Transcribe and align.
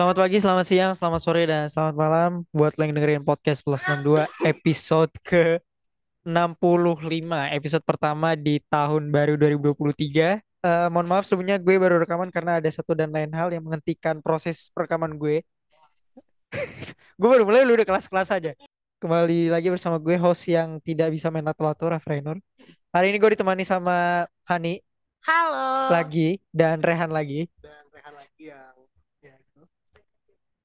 Selamat 0.00 0.16
pagi, 0.16 0.40
selamat 0.40 0.64
siang, 0.64 0.92
selamat 0.96 1.20
sore, 1.20 1.44
dan 1.44 1.68
selamat 1.68 1.92
malam. 1.92 2.30
Buat 2.56 2.72
lo 2.80 2.88
yang 2.88 2.96
dengerin 2.96 3.20
podcast 3.20 3.60
Plus 3.60 3.84
62 3.84 4.24
episode 4.48 5.12
ke 5.20 5.60
65 6.24 7.20
episode 7.52 7.84
pertama 7.84 8.32
di 8.32 8.64
tahun 8.72 9.12
baru 9.12 9.36
2023 9.36 10.40
Eh 10.40 10.88
mohon 10.88 11.04
maaf 11.04 11.28
sebelumnya 11.28 11.60
gue 11.60 11.76
baru 11.76 12.00
rekaman 12.00 12.32
karena 12.32 12.64
ada 12.64 12.70
satu 12.72 12.96
dan 12.96 13.12
lain 13.12 13.28
hal 13.36 13.52
yang 13.52 13.60
menghentikan 13.60 14.24
proses 14.24 14.72
rekaman 14.72 15.20
gue. 15.20 15.44
Gue 17.20 17.28
baru 17.36 17.44
mulai 17.44 17.68
lu 17.68 17.76
udah 17.76 17.84
kelas-kelas 17.84 18.32
aja. 18.32 18.56
Kembali 19.04 19.52
lagi 19.52 19.68
bersama 19.68 20.00
gue 20.00 20.16
host 20.16 20.48
yang 20.48 20.80
tidak 20.80 21.12
bisa 21.12 21.28
main 21.28 21.44
lato-lato 21.44 21.84
Rafrainur 21.84 22.40
hari 22.88 23.12
ini 23.12 23.20
gue 23.20 23.36
ditemani 23.36 23.68
sama 23.68 24.24
Hani 24.48 24.80
Halo. 25.28 25.92
lagi 25.92 26.40
dan 26.56 26.80
Rehan 26.80 27.12
lagi. 27.12 27.52
Dan 27.60 27.84
Rehan 27.92 28.16
lagi 28.16 28.48
ya 28.48 28.69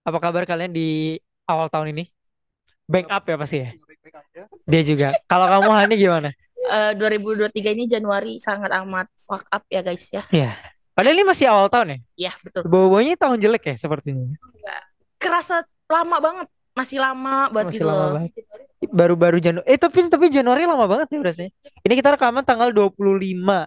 apa 0.05 0.17
kabar 0.21 0.45
kalian 0.45 0.69
di 0.69 1.17
awal 1.49 1.65
tahun 1.67 1.97
ini? 1.97 2.05
Bank 2.85 3.09
up 3.09 3.25
ya 3.25 3.35
pasti 3.41 3.57
ya? 3.65 3.69
Baik-baik 3.73 4.15
aja 4.15 4.41
dia 4.65 4.81
juga. 4.85 5.07
Kalau 5.25 5.49
kamu 5.49 5.69
Hani 5.73 5.95
gimana? 5.97 6.29
Eh, 6.65 6.91
2023 6.97 7.73
ini 7.73 7.85
Januari 7.89 8.37
sangat 8.37 8.69
amat 8.85 9.09
fuck 9.17 9.45
up 9.49 9.65
ya 9.69 9.81
guys 9.81 10.05
ya. 10.09 10.21
ya 10.29 10.53
padahal 10.93 11.17
ini 11.17 11.25
masih 11.25 11.45
awal 11.49 11.67
tahun 11.69 11.87
ya? 11.89 11.97
Iya 12.29 12.33
betul. 12.41 12.61
Bawa-bawanya 12.69 13.13
tahun 13.17 13.37
jelek 13.41 13.63
ya 13.73 13.75
sepertinya. 13.77 14.37
Kerasa 15.17 15.65
lama 15.89 16.17
banget. 16.21 16.47
Masih 16.75 16.97
lama 16.99 17.49
banget 17.49 17.71
Masih 17.73 17.79
gitu 17.81 17.87
lama 17.89 17.97
loh. 17.97 18.13
banget. 18.21 18.31
baru-baru 18.85 19.41
Januari 19.41 19.65
eh 19.65 19.79
tapi 19.81 20.05
tapi 20.05 20.29
Januari 20.29 20.69
lama 20.69 20.85
banget 20.85 21.09
ya 21.09 21.17
rasanya. 21.25 21.51
Ini 21.81 21.93
kita 21.97 22.13
rekaman 22.13 22.45
tanggal 22.45 22.69
25 22.69 23.65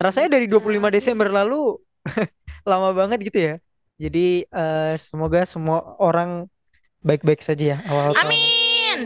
rasanya 0.00 0.28
dari 0.40 0.46
25 0.48 0.88
Desember 0.88 1.28
lalu 1.28 1.76
lama 2.70 2.90
banget 2.96 3.18
gitu 3.28 3.38
ya 3.40 3.54
jadi 4.00 4.44
eh, 4.48 4.94
semoga 4.98 5.46
semua 5.46 5.96
orang 6.02 6.50
baik-baik 7.04 7.44
saja 7.44 7.76
ya 7.76 7.78
awal 7.86 8.16
tahun 8.16 8.26
Amin. 8.32 8.98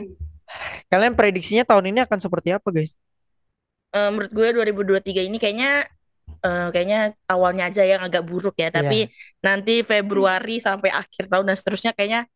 kalian 0.89 1.15
prediksinya 1.19 1.65
tahun 1.67 1.93
ini 1.93 2.05
akan 2.07 2.19
seperti 2.23 2.55
apa 2.55 2.69
guys 2.71 2.95
Eh, 3.89 4.09
menurut 4.13 4.33
gue 4.37 4.49
2023 4.53 5.25
ini 5.25 5.41
kayaknya 5.41 5.89
eh, 6.45 6.69
kayaknya 6.69 7.17
awalnya 7.25 7.73
aja 7.73 7.83
yang 7.89 8.05
agak 8.05 8.21
buruk 8.21 8.53
ya. 8.61 8.69
Tapi 8.69 9.09
nanti 9.41 9.81
Februari 9.81 10.61
sampai 10.61 10.93
akhir 10.93 11.33
tahun 11.33 11.49
dan 11.49 11.57
seterusnya 11.57 11.93
kayaknya 11.97 12.29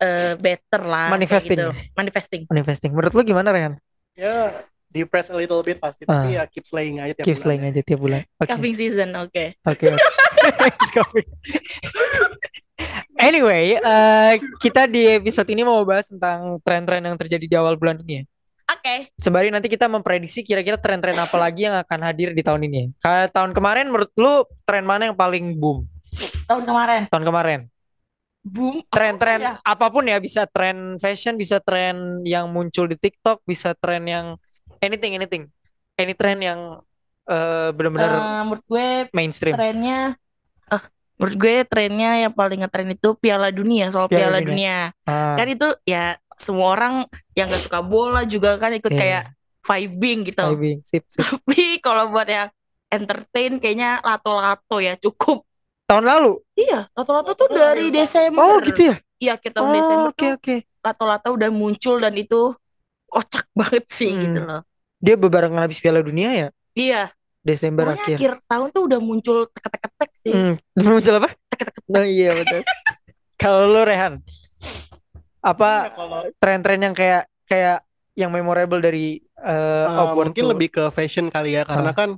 eh, 0.00 0.34
better 0.40 0.82
lah. 0.88 1.12
kayak 1.12 1.20
Manifesting. 1.20 1.58
gitu. 1.60 1.68
Manifesting. 1.92 2.42
manifesting 2.48 2.90
menurut 2.96 3.12
lu 3.12 3.22
gimana 3.28 3.48
Rehan 3.52 3.74
ya 4.16 4.56
depress 4.88 5.28
a 5.28 5.36
little 5.36 5.60
bit 5.60 5.76
pasti 5.76 6.04
Ah. 6.04 6.22
tapi 6.22 6.34
ya 6.34 6.44
keep 6.44 6.62
slaying 6.62 6.98
aja 6.98 7.12
tiap 7.12 7.24
keep 7.24 7.34
bulan 7.34 7.44
slaying 7.44 7.62
ya. 7.62 7.68
aja 7.68 7.80
tiap 7.82 8.00
bulan 8.00 8.20
oke 8.40 8.48
Cuffing 8.48 8.74
season, 8.74 9.08
oke. 9.14 9.44
Oke. 9.62 9.86
oke. 9.88 10.00
Scoffing. 10.88 11.28
anyway, 13.16 13.76
eh, 13.76 14.32
kita 14.58 14.84
di 14.86 15.08
episode 15.10 15.48
ini 15.48 15.62
mau 15.62 15.80
bahas 15.82 16.06
tentang 16.06 16.60
tren-tren 16.60 17.02
yang 17.02 17.16
terjadi 17.16 17.44
di 17.44 17.56
awal 17.56 17.74
bulan 17.74 17.98
ini 18.00 18.22
ya. 18.22 18.24
Oke. 18.66 18.94
Sembari 19.14 19.48
nanti 19.48 19.66
kita 19.66 19.86
memprediksi 19.86 20.42
kira-kira 20.42 20.74
tren-tren 20.76 21.14
apa 21.14 21.34
lagi 21.34 21.66
yang 21.66 21.78
akan 21.78 22.00
hadir 22.02 22.34
di 22.34 22.42
tahun 22.42 22.66
ini. 22.66 22.76
ya. 22.76 22.86
Kayak 23.00 23.28
tahun 23.32 23.50
kemarin 23.54 23.86
menurut 23.88 24.10
lu 24.14 24.32
tren 24.62 24.82
mana 24.82 25.06
yang 25.06 25.16
paling 25.16 25.54
boom? 25.54 25.86
Tahun 26.46 26.62
kemarin. 26.62 27.00
Tahun 27.06 27.24
kemarin. 27.24 27.60
Boom. 28.42 28.82
Tren-tren 28.86 29.38
ya? 29.42 29.52
apa 29.58 29.86
pun 29.90 30.06
ya, 30.06 30.18
bisa 30.18 30.46
tren 30.46 30.98
fashion, 30.98 31.34
bisa 31.34 31.58
tren 31.58 32.22
yang 32.22 32.46
muncul 32.46 32.86
di 32.86 32.94
TikTok, 32.94 33.42
bisa 33.42 33.74
tren 33.74 34.06
yang 34.06 34.26
anything 34.80 35.12
anything. 35.14 35.44
Any 35.94 36.12
tren 36.12 36.38
yang 36.38 36.60
eh, 37.24 37.68
benar-benar 37.72 38.10
Eh, 38.10 38.42
menurut 38.44 38.64
gue 38.66 38.88
mainstream. 39.10 39.54
trennya 39.54 40.14
ah 40.66 40.82
menurut 41.16 41.36
gue 41.36 41.54
trennya 41.64 42.10
yang 42.20 42.32
paling 42.32 42.60
ngetren 42.60 42.88
itu 42.88 43.14
Piala 43.16 43.48
Dunia 43.48 43.88
soal 43.88 44.06
Piala 44.06 44.36
Piala, 44.36 44.38
Dunia. 44.40 44.92
Dunia. 44.92 45.08
Ah, 45.08 45.34
kan 45.34 45.46
itu 45.46 45.68
ya 45.82 46.04
semua 46.36 46.74
orang 46.74 46.94
yang 47.32 47.48
gak 47.48 47.62
suka 47.62 47.80
bola 47.80 48.22
juga 48.22 48.56
kan 48.56 48.70
ikut 48.70 48.90
Iya. 48.90 49.00
kayak 49.00 49.22
vibing 49.62 50.18
gitu 50.24 50.42
vibing. 50.52 50.78
Sip, 50.82 51.02
sip. 51.08 51.18
tapi 51.18 51.80
kalau 51.80 52.10
buat 52.10 52.26
yang 52.26 52.52
entertain 52.86 53.56
kayaknya 53.56 53.98
lato-lato 54.00 54.78
ya 54.78 54.94
cukup 54.96 55.42
Tahun 55.86 56.02
lalu. 56.02 56.42
iya 56.54 56.86
lato-lato 56.92 57.32
tuh 57.32 57.48
dari 57.48 57.90
Desember 57.90 58.42
Oh, 58.42 58.58
gitu 58.60 58.90
ya? 58.90 58.96
iya 59.16 59.34
akhir 59.34 59.50
tahun 59.52 59.66
Oh, 59.66 59.74
Desember 59.74 60.10
oke 60.10 60.18
tuh 60.18 60.30
oke. 60.36 60.56
lato-lato 60.82 61.28
udah 61.32 61.48
muncul 61.48 61.96
dan 61.96 62.14
itu 62.14 62.54
kocak 63.16 63.46
banget 63.56 63.84
sih 63.88 64.12
Hmm. 64.12 64.22
gitu 64.28 64.40
loh 64.44 64.60
Dia 64.96 65.14
bebarengan 65.16 65.60
habis 65.60 65.80
Piala 65.80 66.00
Dunia 66.00 66.30
ya, 66.32 66.48
iya 66.72 67.02
Desember 67.40 67.84
pokoknya 67.88 68.04
akhir. 68.04 68.16
akhir 68.18 68.32
tahun 68.44 68.68
tuh 68.74 68.82
udah 68.88 69.00
muncul 69.00 69.36
tek-tek-tek 69.52 70.10
sih 70.20 70.32
Hmm, 70.34 70.54
muncul 70.92 71.14
apa? 71.16 71.28
tek-tek 71.52 71.84
Nah, 71.86 72.04
iya 72.04 72.30
betul. 72.34 72.60
Kalau 73.36 73.68
lu 73.68 73.80
Rehan, 73.84 74.18
apa 75.40 75.70
kalau 75.94 76.20
tren-tren 76.42 76.80
yang 76.82 76.94
kayak 76.96 77.24
kayak 77.46 77.78
yang 78.16 78.32
memorable 78.32 78.80
dari 78.80 79.20
eh, 79.22 79.86
uh, 79.86 80.02
Upward 80.08 80.32
mungkin 80.32 80.44
tuh? 80.44 80.50
lebih 80.56 80.68
ke 80.72 80.84
fashion 80.90 81.28
kali 81.30 81.54
ya 81.54 81.62
karena 81.62 81.92
kan 81.92 82.10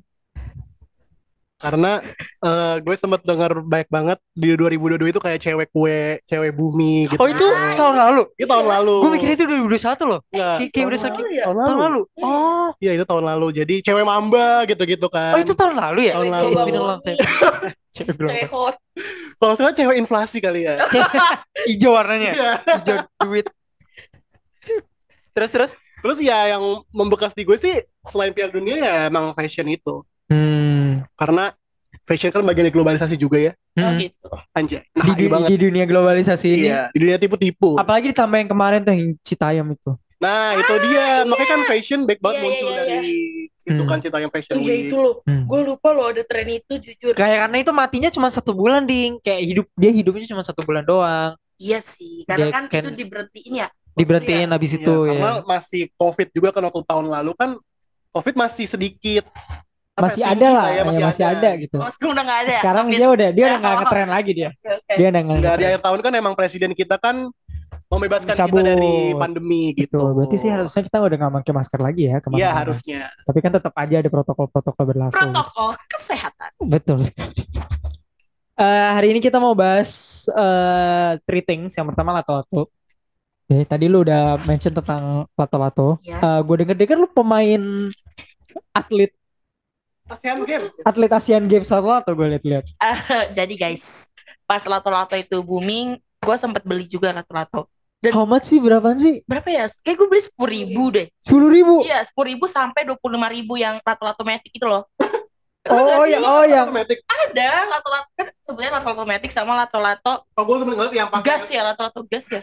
karena 1.59 1.99
eh, 2.39 2.77
gue 2.79 2.95
sempat 2.95 3.21
dengar 3.21 3.51
baik 3.61 3.87
banget 3.89 4.17
di 4.31 4.55
2022 4.55 5.11
itu 5.11 5.19
kayak 5.19 5.39
cewek 5.39 5.69
kue 5.69 6.01
cewek 6.23 6.51
bumi 6.51 7.11
gitu 7.11 7.19
Oh 7.19 7.27
itu 7.27 7.43
Ah, 7.45 7.75
tahun 7.75 7.99
lalu. 7.99 8.23
itu 8.35 8.47
tahun 8.47 8.67
lalu 8.69 8.95
Gue 8.99 9.11
mikirnya 9.11 9.35
itu 9.35 9.45
2021 9.45 10.07
loh. 10.07 10.21
Nggak, 10.29 10.55
Kayak, 10.55 10.59
kayak 10.59 10.71
tahun 10.71 10.87
udah 10.87 10.95
lalu. 10.95 11.03
sakit. 11.03 11.25
ya? 11.29 11.43
tahun 11.43 11.57
Tahun 11.59 11.67
lalu 11.69 11.83
lalu. 11.83 12.03
Oh, 12.23 12.69
iya 12.79 12.91
itu 12.95 13.05
tahun 13.05 13.25
lalu 13.27 13.47
jadi 13.53 13.75
cewek 13.83 14.05
mamba 14.05 14.49
gitu-gitu 14.65 15.07
kan 15.09 15.33
oh 15.35 15.41
itu 15.41 15.53
tahun 15.53 15.75
lalu 15.75 16.01
ya? 16.07 16.15
Tahun 16.15 16.25
Kayak 16.25 16.37
lalu. 16.39 16.49
it's 16.49 16.65
been 16.65 16.75
a 16.75 16.85
long 16.85 17.01
time. 17.03 17.19
Cewek 17.91 18.15
belum. 18.15 18.29
cewek 18.31 18.47
hot 18.49 18.77
kalau 19.37 19.55
salah 19.55 19.73
cewek 19.73 19.97
inflasi 19.97 20.39
kali 20.39 20.61
ya 20.63 20.79
Hijau 21.69 21.91
warnanya. 21.93 22.33
Iya. 22.33 22.53
Hijau 22.79 22.97
duit. 23.25 23.47
Terus 25.35 25.51
terus. 25.51 25.73
terus 25.99 26.19
ya 26.21 26.55
yang 26.55 26.63
membekas 26.91 27.35
di 27.35 27.43
gue 27.43 27.55
sih 27.55 27.75
selain 28.05 28.31
Piala 28.31 28.55
Dunia 28.55 28.79
ya 28.79 28.95
emang 29.07 29.35
fashion 29.35 29.67
itu 29.67 30.07
Hmm. 30.29 31.03
karena 31.15 31.57
fashion 32.05 32.29
kan 32.29 32.41
bagian 32.41 32.65
dari 32.65 32.75
globalisasi 32.75 33.17
juga 33.17 33.37
ya 33.39 33.53
oh 33.53 33.81
Hmm. 33.81 33.97
gitu 33.97 34.29
anjay 34.53 34.83
Di, 34.87 34.99
nah 34.99 35.15
du- 35.15 35.31
banget 35.31 35.49
di 35.49 35.57
dunia 35.61 35.85
globalisasi 35.85 36.47
ini. 36.51 36.67
iya 36.67 36.89
di 36.89 36.99
dunia 36.99 37.17
tipu-tipu 37.17 37.77
Apalagi 37.77 38.11
ditambah 38.11 38.39
yang 38.39 38.51
kemarin 38.51 38.81
tuh 38.81 38.93
yang 38.93 39.11
Citayam 39.21 39.69
itu. 39.69 39.93
Nah, 40.19 40.51
itu 40.53 40.75
dia. 40.83 41.23
Makanya 41.23 41.47
kan 41.49 41.61
fashion 41.65 42.03
baik 42.03 42.19
banget 42.19 42.37
Iya, 42.37 42.43
iya, 42.43 42.51
muncul 42.51 42.69
iya, 42.69 42.83
dari 42.91 43.15
itu 43.63 43.79
Hmm. 43.79 43.87
kan 43.87 43.99
cerita 43.99 44.19
yang 44.19 44.33
fashion 44.33 44.53
oh 44.53 44.59
iya 44.59 44.75
week. 44.75 44.85
itu 44.85 44.97
loh 44.99 45.15
Hmm. 45.23 45.45
gue 45.47 45.61
lupa 45.63 45.89
loh 45.93 46.07
ada 46.09 46.23
tren 46.23 46.49
itu 46.51 46.73
jujur 46.75 47.13
Kayak 47.15 47.39
karena 47.47 47.57
itu 47.59 47.71
matinya 47.71 48.11
cuma 48.11 48.29
satu 48.29 48.51
bulan 48.51 48.83
ding. 48.83 49.23
Kayak 49.23 49.43
hidup 49.47 49.67
dia 49.73 49.93
hidupnya 49.95 50.27
cuma 50.27 50.43
satu 50.43 50.61
bulan 50.61 50.83
doang. 50.83 51.39
Iya 51.55 51.79
sih, 51.81 52.23
karena 52.25 52.51
Dia 52.51 52.53
kan 52.53 52.65
kan 52.67 52.83
itu 52.83 52.91
diberhentiin 52.99 53.53
ya. 53.57 53.69
Diberhentiin 53.95 54.49
habis 54.49 54.71
Iya, 54.71 54.79
itu 54.81 54.95
karena 55.07 55.31
ya. 55.33 55.43
masih 55.45 55.83
COVID 55.95 56.29
juga 56.33 56.49
kan 56.51 56.63
waktu 56.63 56.83
tahun 56.83 57.07
lalu 57.09 57.33
kan 57.33 57.51
COVID 58.11 58.35
masih 58.35 58.67
sedikit 58.67 59.23
Masih 59.99 60.23
ada 60.23 60.49
lah, 60.49 60.67
ya, 60.71 60.83
ya, 60.87 61.05
masih 61.05 61.25
ada 61.27 61.51
gitu. 61.59 61.77
Oh, 61.79 61.91
sekarang 61.91 62.13
udah 62.15 62.25
nggak 62.25 62.41
ada. 62.41 62.51
ya? 62.51 62.61
Sekarang 62.63 62.87
Covid. 62.87 62.99
dia 62.99 63.09
udah 63.11 63.29
dia 63.31 63.45
udah 63.45 63.59
nggak 63.59 63.75
Oh. 63.75 63.81
ngetren 63.83 64.09
lagi 64.09 64.31
dia. 64.33 64.51
Oke. 64.55 64.93
Dia 64.95 65.07
udah 65.09 65.21
nggak 65.23 65.37
ngetren. 65.43 65.67
akhir 65.69 65.81
tahun 65.83 65.99
kan 66.01 66.13
emang 66.15 66.35
presiden 66.35 66.71
kita 66.73 66.97
kan 66.97 67.17
membebaskan 67.89 68.35
Cabut. 68.37 68.61
kita 68.61 68.77
dari 68.77 68.97
pandemi 69.17 69.63
gitu. 69.73 69.97
Gitu. 69.97 70.13
Berarti 70.13 70.37
sih 70.37 70.51
harusnya 70.53 70.83
kita 70.85 70.99
udah 71.01 71.17
nggak 71.17 71.33
pakai 71.41 71.53
masker 71.57 71.81
lagi 71.81 72.03
ya 72.05 72.17
ke 72.21 72.27
mana 72.29 72.39
Iya 72.39 72.51
harusnya. 72.53 73.01
Tapi 73.25 73.39
kan 73.41 73.51
tetap 73.51 73.73
aja 73.73 73.95
ada 73.97 74.09
protokol-protokol 74.09 74.85
berlaku. 74.85 75.15
Protokol 75.17 75.69
kesehatan. 75.89 76.51
Betul 76.61 76.99
sekali. 77.03 77.43
Eh, 78.59 78.65
hari 78.91 79.15
ini 79.15 79.23
kita 79.23 79.39
mau 79.39 79.55
bahas 79.55 79.87
eh 80.29 81.15
three 81.23 81.47
things. 81.47 81.79
Yang 81.79 81.95
pertama 81.95 82.11
lato-lato. 82.11 82.67
Oke, 83.47 83.63
tadi 83.63 83.87
lu 83.87 84.03
udah 84.03 84.35
mention 84.45 84.75
tentang 84.75 85.31
lato-lato. 85.33 86.03
Ya. 86.03 86.19
Eh, 86.19 86.41
gue 86.43 86.67
denger-denger 86.67 86.99
lu 86.99 87.07
pemain 87.07 87.63
atlet 88.75 89.15
ASEAN 90.09 90.39
Games. 90.43 90.71
atlet 90.83 91.13
Asian 91.13 91.45
Games 91.45 91.69
lato-lato 91.69 92.11
gue 92.13 92.27
liat-liat. 92.33 92.65
Jadi 93.39 93.55
guys, 93.55 94.09
pas 94.45 94.65
lato-lato 94.65 95.15
itu 95.15 95.39
booming, 95.39 95.97
gue 95.99 96.37
sempet 96.37 96.65
beli 96.65 96.85
juga 96.85 97.13
lato-lato. 97.13 97.69
Dan- 97.99 98.15
How 98.15 98.23
much 98.25 98.47
sih? 98.47 98.63
Berapaan 98.63 98.95
sih? 98.95 99.27
Berapa 99.27 99.51
ya? 99.51 99.67
Kayak 99.83 99.97
gue 99.99 100.09
beli 100.09 100.23
sepuluh 100.23 100.51
ribu 100.55 100.83
deh. 100.95 101.07
Sepuluh 101.21 101.49
ribu. 101.51 101.75
Iya, 101.83 102.07
sepuluh 102.07 102.29
ribu 102.31 102.45
sampai 102.47 102.87
dua 102.87 102.95
puluh 102.95 103.19
lima 103.19 103.29
ribu 103.29 103.59
yang 103.59 103.77
lato-lato 103.83 104.23
matic 104.23 104.53
itu 104.55 104.67
loh. 104.67 104.87
Oh, 105.69 105.77
oh, 105.77 106.05
ya, 106.09 106.17
oh 106.25 106.49
yang 106.49 106.65
Automatic. 106.65 107.05
Ada 107.05 107.69
lato-lato 107.69 108.09
kan 108.17 108.33
sebenarnya 108.41 108.73
lato-lato 108.81 109.05
matic 109.05 109.29
sama 109.29 109.53
lato-lato 109.53 110.25
Oh, 110.33 110.43
gue 110.49 110.57
sempet 110.65 110.81
ngeliat 110.81 110.95
yang 110.97 111.09
pakai 111.13 111.29
gas 111.29 111.45
ya, 111.53 111.61
lato-lato 111.61 112.01
gas 112.09 112.25
ya. 112.33 112.41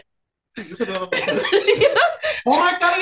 Korek 2.42 2.76
kali. 2.78 3.00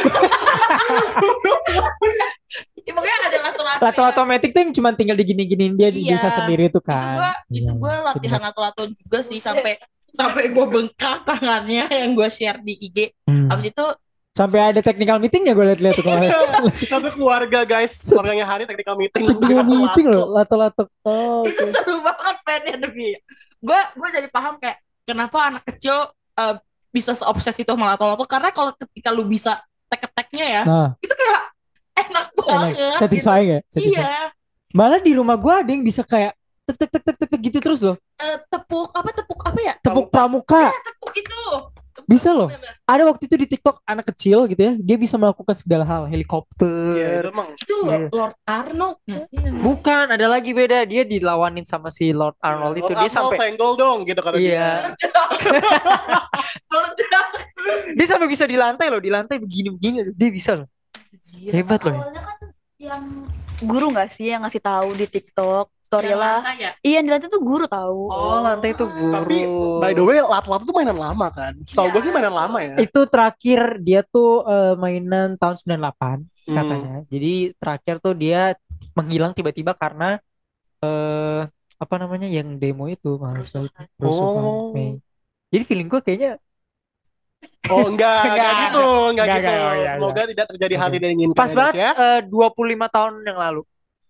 Ya, 2.85 2.93
pokoknya 2.93 3.17
ada 3.23 3.39
lato-lato. 3.41 3.81
lato 3.81 3.97
yang- 3.99 4.13
otomatis 4.13 4.51
tuh 4.51 4.61
yang 4.61 4.73
cuma 4.73 4.91
tinggal 4.93 5.17
digini-giniin 5.17 5.75
dia 5.75 5.89
di 5.89 6.05
Iya. 6.05 6.17
desa 6.17 6.29
sendiri 6.31 6.69
tuh 6.69 6.79
itu 6.79 6.81
kan. 6.85 7.17
gua 7.17 7.33
itu 7.49 7.63
Iya, 7.63 7.73
gua 7.75 7.93
iya, 7.93 8.01
latihan 8.05 8.41
lato-lato 8.43 8.83
juga 8.87 9.19
sih 9.21 9.39
sampai 9.39 9.81
sampai 10.11 10.51
gua 10.51 10.67
bengkak 10.69 11.25
tangannya 11.25 11.89
yang 11.89 12.13
gua 12.13 12.29
share 12.29 12.61
di 12.61 12.77
IG 12.77 12.99
Hmm. 13.25 13.49
abis 13.49 13.71
itu 13.71 13.87
Sampai 14.35 14.59
ada 14.67 14.83
technical 14.83 15.17
meeting 15.17 15.47
ya 15.47 15.55
gue 15.55 15.63
liat-liat 15.65 15.95
tuh 15.95 16.03
keluarga 17.15 17.63
guys, 17.65 17.95
keluarganya 18.03 18.43
hari 18.45 18.67
technical 18.67 18.99
meeting. 18.99 19.23
technical 19.23 19.47
Lato-lato. 19.55 19.71
meeting 19.71 20.07
loh, 20.11 20.27
lato-lato. 20.29 20.85
Oh, 21.01 21.47
itu 21.47 21.55
oke. 21.55 21.71
seru 21.71 22.03
banget 22.03 22.37
pennya 22.43 22.75
demi 22.77 23.15
gua 23.63 23.95
gua 23.95 24.09
jadi 24.11 24.27
paham 24.29 24.59
kayak 24.59 24.77
kenapa 25.05 25.39
anak 25.41 25.63
kecil 25.65 26.11
eh, 26.35 26.55
bisa 26.95 27.11
seobses 27.13 27.59
itu 27.59 27.67
sama 27.67 27.91
lato-lato 27.91 28.23
karena 28.25 28.55
kalau 28.55 28.71
ketika 28.79 29.11
lu 29.11 29.27
bisa 29.27 29.59
tek-teknya 29.91 30.47
ya 30.47 30.63
Nah, 30.63 30.89
itu 31.03 31.11
kayak 31.11 31.41
enak 32.07 32.27
banget 32.33 32.71
enak. 32.71 32.99
Satisfying 33.03 33.49
ya? 33.51 33.61
gitu. 33.61 33.73
Satisfying. 33.75 33.99
iya 33.99 34.31
Malah 34.71 34.99
di 34.99 35.13
rumah 35.15 35.35
gua 35.35 35.63
ada 35.63 35.71
yang 35.71 35.83
bisa 35.83 36.03
kayak 36.03 36.35
tek 36.65 36.75
tek 36.81 36.91
tek 36.91 37.03
tek 37.15 37.29
tek, 37.29 37.41
gitu 37.43 37.59
terus 37.61 37.79
loh. 37.79 37.95
Eh, 38.17 38.37
tepuk 38.49 38.91
apa 38.91 39.11
tepuk 39.13 39.39
apa 39.43 39.59
ya 39.61 39.75
Tepuk 39.79 40.07
pramuka. 40.09 40.71
tepuk 40.73 41.13
itu 41.15 41.41
Bisa 42.05 42.37
loh. 42.37 42.53
Ada 42.85 43.03
waktu 43.09 43.25
itu 43.25 43.37
di 43.41 43.47
TikTok 43.49 43.81
anak 43.85 44.13
kecil 44.13 44.45
gitu 44.45 44.61
ya, 44.61 44.73
dia 44.77 44.97
bisa 45.01 45.17
melakukan 45.17 45.57
segala 45.57 45.85
hal, 45.89 46.03
Iya, 46.05 46.13
helikopter. 46.13 47.23
itu 47.25 47.29
emang 47.33 47.49
itu 47.57 47.75
Iya. 47.85 47.99
Lord 48.13 48.37
Arnold 48.45 48.97
sih? 49.25 49.41
Bukan, 49.41 50.05
ada 50.13 50.27
lagi 50.29 50.53
beda. 50.53 50.85
Dia 50.85 51.03
dilawanin 51.03 51.65
sama 51.65 51.89
si 51.89 52.13
Lord 52.13 52.37
Arnold 52.45 52.77
itu. 52.77 52.93
Lord 52.93 53.01
Dia 53.01 53.09
Arnold 53.09 53.17
sampai 53.17 53.37
senggol 53.41 53.73
dong 53.75 53.99
gitu 54.05 54.21
kata 54.21 54.37
Iya. 54.37 54.95
dia. 57.97 58.05
Sampai 58.05 58.29
bisa 58.29 58.45
di 58.45 58.57
lantai 58.61 58.87
loh, 58.93 59.01
di 59.03 59.11
lantai 59.11 59.41
begini-begini 59.41 60.13
dia 60.13 60.31
bisa 60.31 60.53
loh. 60.61 60.69
Hebat 61.51 61.81
loh. 61.83 61.97
Awalnya 61.99 62.23
kan 62.23 62.37
yang 62.77 63.05
guru 63.65 63.91
nggak 63.91 64.11
sih 64.13 64.29
yang 64.29 64.45
ngasih 64.45 64.61
tahu 64.61 64.93
di 64.93 65.07
TikTok 65.09 65.73
Lantai 66.01 66.55
ya? 66.59 66.71
Iya 66.83 66.99
di 67.05 67.09
lantai 67.13 67.29
tuh 67.31 67.43
guru 67.43 67.65
tahu. 67.71 68.01
Oh, 68.11 68.39
lantai 68.43 68.71
itu 68.73 68.85
guru. 68.85 69.15
Tapi 69.15 69.37
by 69.79 69.93
the 69.95 70.03
way 70.03 70.19
lato-lato 70.19 70.65
tuh 70.67 70.75
mainan 70.75 70.99
lama 70.99 71.27
kan. 71.31 71.53
Setahu 71.63 71.87
gue 71.93 72.01
Iya. 72.01 72.05
sih 72.05 72.13
mainan 72.13 72.35
lama 72.35 72.59
ya. 72.59 72.75
itu 72.81 73.01
terakhir 73.07 73.61
dia 73.81 74.01
tuh 74.03 74.43
eh, 74.45 74.75
mainan 74.75 75.39
tahun 75.39 75.57
98 75.61 76.19
Hmm. 76.45 76.57
katanya. 76.61 76.95
Jadi 77.09 77.33
terakhir 77.57 77.95
tuh 78.05 78.13
dia 78.13 78.53
menghilang 78.93 79.33
tiba-tiba 79.33 79.73
karena 79.73 80.21
eh 80.85 81.41
apa 81.75 81.95
namanya 81.97 82.29
yang 82.29 82.57
demo 82.61 82.85
itu 82.87 83.17
mahasiswa 83.17 83.65
Oh. 84.01 84.73
Mei. 84.73 85.01
Jadi 85.49 85.63
feeling 85.65 85.89
gue 85.89 86.01
kayaknya 86.03 86.37
Oh 87.65 87.85
enggak, 87.93 88.29
enggak, 88.29 88.37
Enggak. 88.37 88.53
gitu, 88.69 88.85
enggak, 89.13 89.25
Enggak, 89.25 89.37
gitu. 89.41 89.53
enggak, 89.53 89.65
oh, 89.65 89.75
iya, 89.81 89.91
Semoga 89.97 90.23
tidak 90.29 90.47
terjadi 90.53 90.75
hal 90.77 90.89
tidak 90.93 91.01
diinginkan. 91.09 91.37
pas 91.41 91.49
ya, 91.49 91.57
banget 91.57 91.75
ya. 91.81 91.91
eh, 91.97 92.21
25 92.29 92.87
tahun 92.93 93.13
yang 93.25 93.39
lalu. 93.41 93.61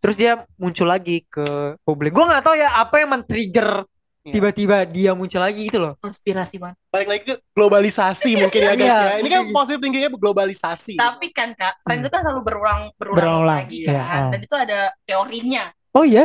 Terus 0.05 0.17
dia 0.21 0.33
muncul 0.61 0.85
lagi 0.85 1.25
ke 1.25 1.81
publik. 1.81 2.13
Gue 2.13 2.29
nggak 2.29 2.45
tahu 2.45 2.61
ya 2.61 2.77
apa 2.77 3.01
yang 3.01 3.17
men-trigger 3.17 3.89
Iya. 4.25 4.41
tiba-tiba 4.41 4.89
dia 4.89 5.13
muncul 5.13 5.37
lagi 5.37 5.69
gitu 5.69 5.77
loh. 5.77 6.01
konspirasi 6.01 6.57
banget 6.57 6.81
Balik 6.89 7.09
lagi 7.13 7.23
ke 7.29 7.35
globalisasi 7.53 8.31
mungkin 8.41 8.61
ya 8.65 8.73
guys 8.73 8.89
Iya. 8.89 8.97
ya. 8.97 9.15
Ini 9.21 9.29
kan 9.29 9.43
positif 9.53 9.79
tingginya 9.85 10.09
globalisasi. 10.17 10.95
tapi 10.97 11.29
kan 11.29 11.53
kak 11.53 11.85
tren 11.85 12.01
Hmm. 12.01 12.05
itu 12.05 12.09
kan 12.09 12.21
selalu 12.25 12.41
berulang 12.41 12.81
berulang, 12.97 13.21
Berulang, 13.21 13.45
lagi 13.69 13.85
iya, 13.85 14.01
kan 14.01 14.01
ah. 14.01 14.31
dan 14.33 14.41
itu 14.41 14.57
ada 14.57 14.81
teorinya 15.05 15.65
Oh 15.93 16.09
iya? 16.09 16.25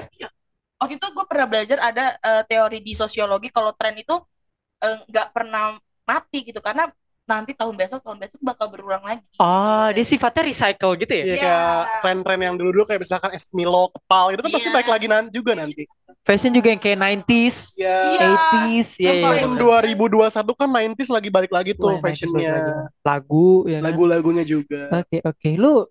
waktu 0.79 0.95
itu 0.95 1.07
gue 1.11 1.25
pernah 1.27 1.47
belajar 1.51 1.77
ada 1.83 2.05
eh, 2.15 2.43
teori 2.47 2.79
di 2.79 2.95
sosiologi 2.95 3.51
kalau 3.51 3.75
tren 3.75 3.99
itu 3.99 4.15
eh, 4.79 4.97
nggak 5.03 5.27
pernah 5.35 5.75
mati 6.07 6.39
gitu 6.47 6.63
karena 6.63 6.87
nanti 7.29 7.53
tahun 7.53 7.77
besok 7.77 8.01
tahun 8.01 8.17
besok 8.17 8.39
bakal 8.41 8.65
berulang 8.67 9.05
lagi 9.05 9.21
Ah, 9.37 9.93
dia 9.93 10.01
sifatnya 10.01 10.49
recycle 10.49 10.97
gitu 10.97 11.13
ya? 11.13 11.23
Iya 11.23 11.29
Iya. 11.29 11.37
kayak 11.39 11.77
tren-tren 12.01 12.39
yang 12.41 12.55
dulu-dulu 12.57 12.83
kayak 12.83 13.01
misalkan 13.05 13.29
es 13.31 13.45
Milo, 13.53 13.93
kepal 13.93 14.33
itu 14.33 14.41
kan 14.41 14.51
pasti 14.51 14.67
Iya. 14.67 14.75
balik 14.75 14.89
lagi 14.89 15.05
nanti 15.05 15.29
juga 15.29 15.51
nanti. 15.53 15.83
Fashion 16.19 16.51
juga 16.51 16.67
yang 16.69 16.81
kayak 16.81 16.97
90s, 16.99 17.57
Ya. 17.73 17.95
Iya. 18.11 18.19
80s, 18.27 18.89
ya, 18.97 19.11
Coba 19.13 19.29
ya, 19.29 19.39
yang 19.39 19.51
betul. 19.53 19.61
2021 19.71 20.53
kan 20.57 20.67
90s 20.67 21.09
lagi 21.09 21.29
balik 21.29 21.51
lagi 21.53 21.71
tuh 21.73 21.85
Wah, 21.85 21.93
90s 21.95 22.03
fashionnya. 22.03 22.53
Lagu, 23.01 23.47
ya 23.65 23.77
kan? 23.79 23.83
Lagu-lagunya 23.87 24.43
juga. 24.43 24.81
Oke, 24.91 25.21
oke. 25.21 25.49
Lu 25.55 25.85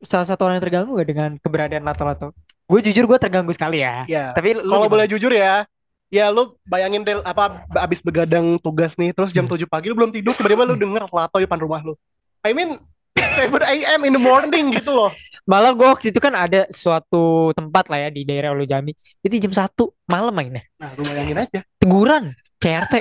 salah 0.00 0.24
satu 0.24 0.48
orang 0.48 0.58
yang 0.58 0.64
terganggu 0.64 0.90
gak 0.96 1.08
dengan 1.08 1.30
keberadaan 1.36 1.84
lato-lato? 1.84 2.32
Gue 2.64 2.80
jujur 2.80 3.04
gue 3.04 3.18
terganggu 3.18 3.52
sekali 3.52 3.80
ya. 3.80 4.04
Ya. 4.06 4.24
Tapi 4.32 4.58
lu 4.58 4.68
Kalau 4.68 4.88
boleh 4.88 5.06
jujur 5.06 5.30
ya, 5.30 5.64
ya 6.10 6.28
lu 6.28 6.58
bayangin 6.66 7.00
deh 7.00 7.16
apa 7.22 7.64
abis 7.78 8.02
begadang 8.02 8.58
tugas 8.58 8.98
nih, 8.98 9.14
terus 9.14 9.30
jam 9.30 9.46
Hmm. 9.46 9.56
7 9.56 9.64
pagi 9.64 9.88
lu 9.88 9.96
belum 9.96 10.10
tidur, 10.10 10.34
tiba-tiba 10.34 10.66
lu 10.66 10.74
denger 10.74 11.06
lato 11.08 11.38
di 11.38 11.46
depan 11.46 11.58
rumah 11.58 11.80
lu. 11.80 11.94
I 12.42 12.50
mean 12.50 12.76
7 13.14 13.46
AM 13.62 14.00
in 14.04 14.12
the 14.12 14.20
morning 14.20 14.74
gitu 14.74 14.90
loh. 14.90 15.14
Malah 15.46 15.72
gue 15.72 15.86
waktu 15.86 16.10
itu 16.10 16.18
kan 16.18 16.34
ada 16.34 16.66
suatu 16.68 17.50
tempat 17.52 17.88
lah 17.88 18.06
ya 18.06 18.10
di 18.10 18.22
daerah 18.22 18.52
Ulu 18.52 18.64
Jami. 18.64 18.92
Itu 19.18 19.34
jam 19.38 19.50
1 19.50 19.70
malam 20.04 20.30
mainnya. 20.30 20.62
Nah, 20.76 20.92
lu 20.94 21.02
bayangin 21.02 21.38
aja. 21.38 21.60
Teguran 21.78 22.34
KRT. 22.58 22.94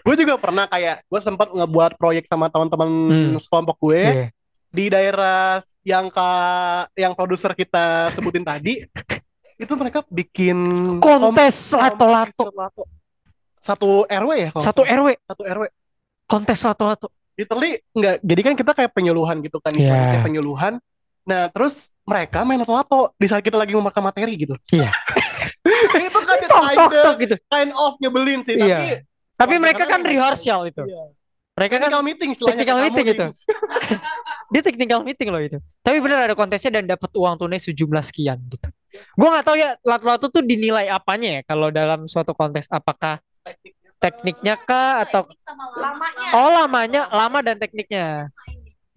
Gue 0.00 0.14
juga 0.16 0.36
pernah 0.36 0.64
kayak 0.64 1.04
gue 1.04 1.20
sempat 1.20 1.50
ngebuat 1.50 1.96
proyek 1.96 2.24
sama 2.24 2.48
teman-teman 2.48 2.88
Hmm. 2.88 3.36
sekelompok 3.36 3.76
gue 3.80 4.00
Iya. 4.00 4.26
di 4.70 4.84
daerah 4.86 5.60
yang 5.82 6.08
ka 6.08 6.30
yang 6.94 7.12
produser 7.12 7.52
kita 7.52 8.08
sebutin 8.12 8.44
tadi. 8.44 8.84
Itu 9.60 9.72
mereka 9.76 10.00
bikin 10.08 10.56
Kontes 10.98 11.56
lato-lato. 11.70 12.48
lato. 12.50 12.82
Satu 13.60 14.08
RW 14.08 14.30
ya 14.34 14.48
kalau 14.50 14.64
Satu. 14.64 14.80
RW. 14.82 15.08
satu 15.22 15.42
RW. 15.44 15.64
Kontes 16.24 16.60
lato-lato. 16.62 17.08
literally 17.32 17.80
nggak 17.90 18.20
jadi 18.20 18.40
kan 18.42 18.52
kita 18.52 18.72
kayak 18.74 18.92
penyuluhan 18.92 19.40
gitu 19.40 19.56
kan 19.58 19.72
Iya. 19.72 19.80
istilahnya 19.80 20.06
kayak 20.12 20.24
penyuluhan 20.24 20.72
nah 21.22 21.48
terus 21.48 21.88
mereka 22.02 22.44
main 22.44 22.60
lato 22.60 23.16
di 23.16 23.24
saat 23.24 23.40
kita 23.40 23.56
lagi 23.56 23.72
memakan 23.72 24.02
materi 24.04 24.36
gitu 24.36 24.60
Iya. 24.68 24.92
itu 26.04 26.18
kan 26.20 26.36
Tok, 26.76 26.92
tok, 26.92 27.16
gitu. 27.16 27.34
kind 27.48 27.72
of 27.72 27.96
nyebelin 27.96 28.44
sih 28.44 28.60
Iya. 28.60 28.76
tapi 28.76 28.88
Tapi 29.40 29.54
mereka 29.56 29.88
kan 29.88 30.00
emang- 30.00 30.10
rehearsal 30.12 30.68
itu. 30.68 30.84
Iya. 30.84 31.16
Mereka 31.56 31.74
kan 31.78 31.90
meeting 32.02 32.30
technical 32.34 32.76
meeting 32.78 33.06
kamu 33.06 33.14
itu. 33.14 33.26
Dia 34.50 34.62
technical 34.66 35.06
meeting 35.06 35.30
loh 35.30 35.38
itu. 35.38 35.58
Tapi 35.80 36.02
benar 36.02 36.26
ada 36.26 36.34
kontesnya 36.34 36.82
dan 36.82 36.90
dapat 36.90 37.10
uang 37.14 37.38
tunai 37.38 37.62
sejumlah 37.62 38.02
sekian 38.02 38.38
gitu. 38.50 38.66
Gua 39.14 39.38
nggak 39.38 39.46
tahu 39.46 39.56
ya 39.56 39.78
lato-lato 39.86 40.26
tuh 40.26 40.42
dinilai 40.42 40.90
apanya 40.90 41.38
ya 41.38 41.42
kalau 41.46 41.70
dalam 41.70 42.10
suatu 42.10 42.34
kontes 42.34 42.66
apakah 42.66 43.22
tekniknya 44.00 44.58
kah 44.58 45.04
atau 45.04 45.28
Lamanya. 45.76 46.28
oh 46.34 46.48
lamanya 46.50 47.02
lama 47.14 47.38
dan 47.46 47.56
tekniknya. 47.56 48.32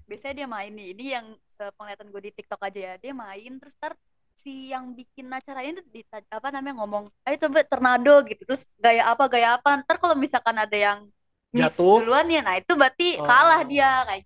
Biasanya 0.09 0.33
dia 0.43 0.47
main 0.49 0.71
nih. 0.73 0.87
Ini 0.97 1.05
yang 1.21 1.25
sepenglihatan 1.53 2.07
gue 2.09 2.21
di 2.25 2.31
TikTok 2.33 2.61
aja 2.61 2.79
ya. 2.79 2.93
Dia 2.97 3.13
main 3.13 3.51
terus 3.61 3.77
ntar 3.77 3.93
si 4.33 4.73
yang 4.73 4.97
bikin 4.97 5.29
acaranya 5.29 5.77
itu 5.77 5.83
di 5.93 6.01
apa 6.09 6.49
namanya 6.49 6.81
ngomong, 6.81 7.05
ayo 7.29 7.35
coba 7.37 7.61
tornado 7.61 8.25
gitu. 8.25 8.41
Terus 8.49 8.65
gaya 8.81 9.05
apa 9.13 9.29
gaya 9.29 9.61
apa. 9.61 9.85
Ntar 9.85 10.01
kalau 10.01 10.17
misalkan 10.17 10.57
ada 10.57 10.73
yang 10.73 11.05
miss 11.53 11.77
Jatuh. 11.77 12.01
duluan 12.01 12.25
ya, 12.25 12.41
nah 12.41 12.57
itu 12.57 12.73
berarti 12.73 13.21
Oh. 13.21 13.25
kalah 13.29 13.61
dia 13.61 14.01
kayak 14.09 14.25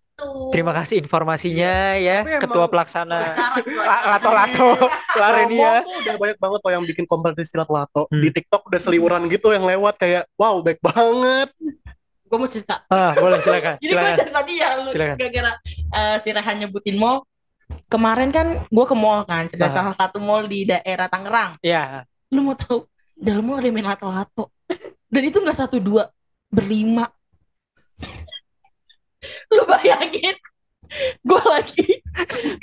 Terima 0.49 0.73
kasih 0.73 0.97
informasinya 0.97 1.93
ya 1.95 2.25
Tapi 2.25 2.31
emang- 2.31 2.43
ketua 2.43 2.65
pelaksana 2.65 3.19
gua- 3.61 3.85
La- 3.85 4.03
lato-lato 4.17 4.69
Larenia. 5.13 5.85
Tuh 5.85 5.93
udah 6.01 6.15
banyak 6.17 6.37
banget 6.37 6.59
loh 6.59 6.71
yang 6.73 6.83
bikin 6.83 7.05
kompetisi 7.05 7.53
lato 7.53 8.09
Hmm. 8.09 8.17
di 8.17 8.29
TikTok 8.31 8.65
udah 8.65 8.81
seliweran 8.81 9.25
gitu 9.27 9.51
yang 9.51 9.61
lewat 9.61 9.95
kayak 9.95 10.25
wow 10.33 10.57
baik 10.59 10.81
banget 10.81 11.53
gue 12.27 12.35
mau 12.35 12.43
cerita 12.45 12.83
Ah, 12.87 13.13
boleh 13.13 13.39
silakan. 13.39 13.77
Jadi 13.79 13.85
gue 13.85 13.93
Silakan. 13.93 14.17
dari 14.17 14.31
tadi 14.33 14.53
ya 14.53 14.69
gara-gara 15.15 15.51
eh, 15.93 16.15
si 16.17 16.29
Rehan 16.29 16.55
nyebutin 16.59 16.97
mall. 16.97 17.21
Kemarin 17.85 18.29
kan 18.29 18.47
gue 18.65 18.85
ke 18.85 18.95
mall 18.95 19.23
kan, 19.23 19.47
Ah. 19.53 19.69
salah 19.69 19.93
satu 19.93 20.17
mall 20.17 20.43
di 20.43 20.65
daerah 20.65 21.05
Tangerang. 21.05 21.55
Ya, 21.61 22.03
Lu 22.27 22.41
mau 22.41 22.51
tahu 22.51 22.83
dalam 23.13 23.45
mall 23.45 23.61
ada 23.61 23.69
main 23.69 23.85
lato-lato. 23.85 24.51
Dan 25.07 25.23
itu 25.23 25.37
nggak 25.37 25.55
satu 25.57 25.77
dua, 25.77 26.09
berlima. 26.49 27.07
Lu 29.55 29.63
bayangin, 29.65 30.35
gue 31.25 31.43
lagi 31.47 31.85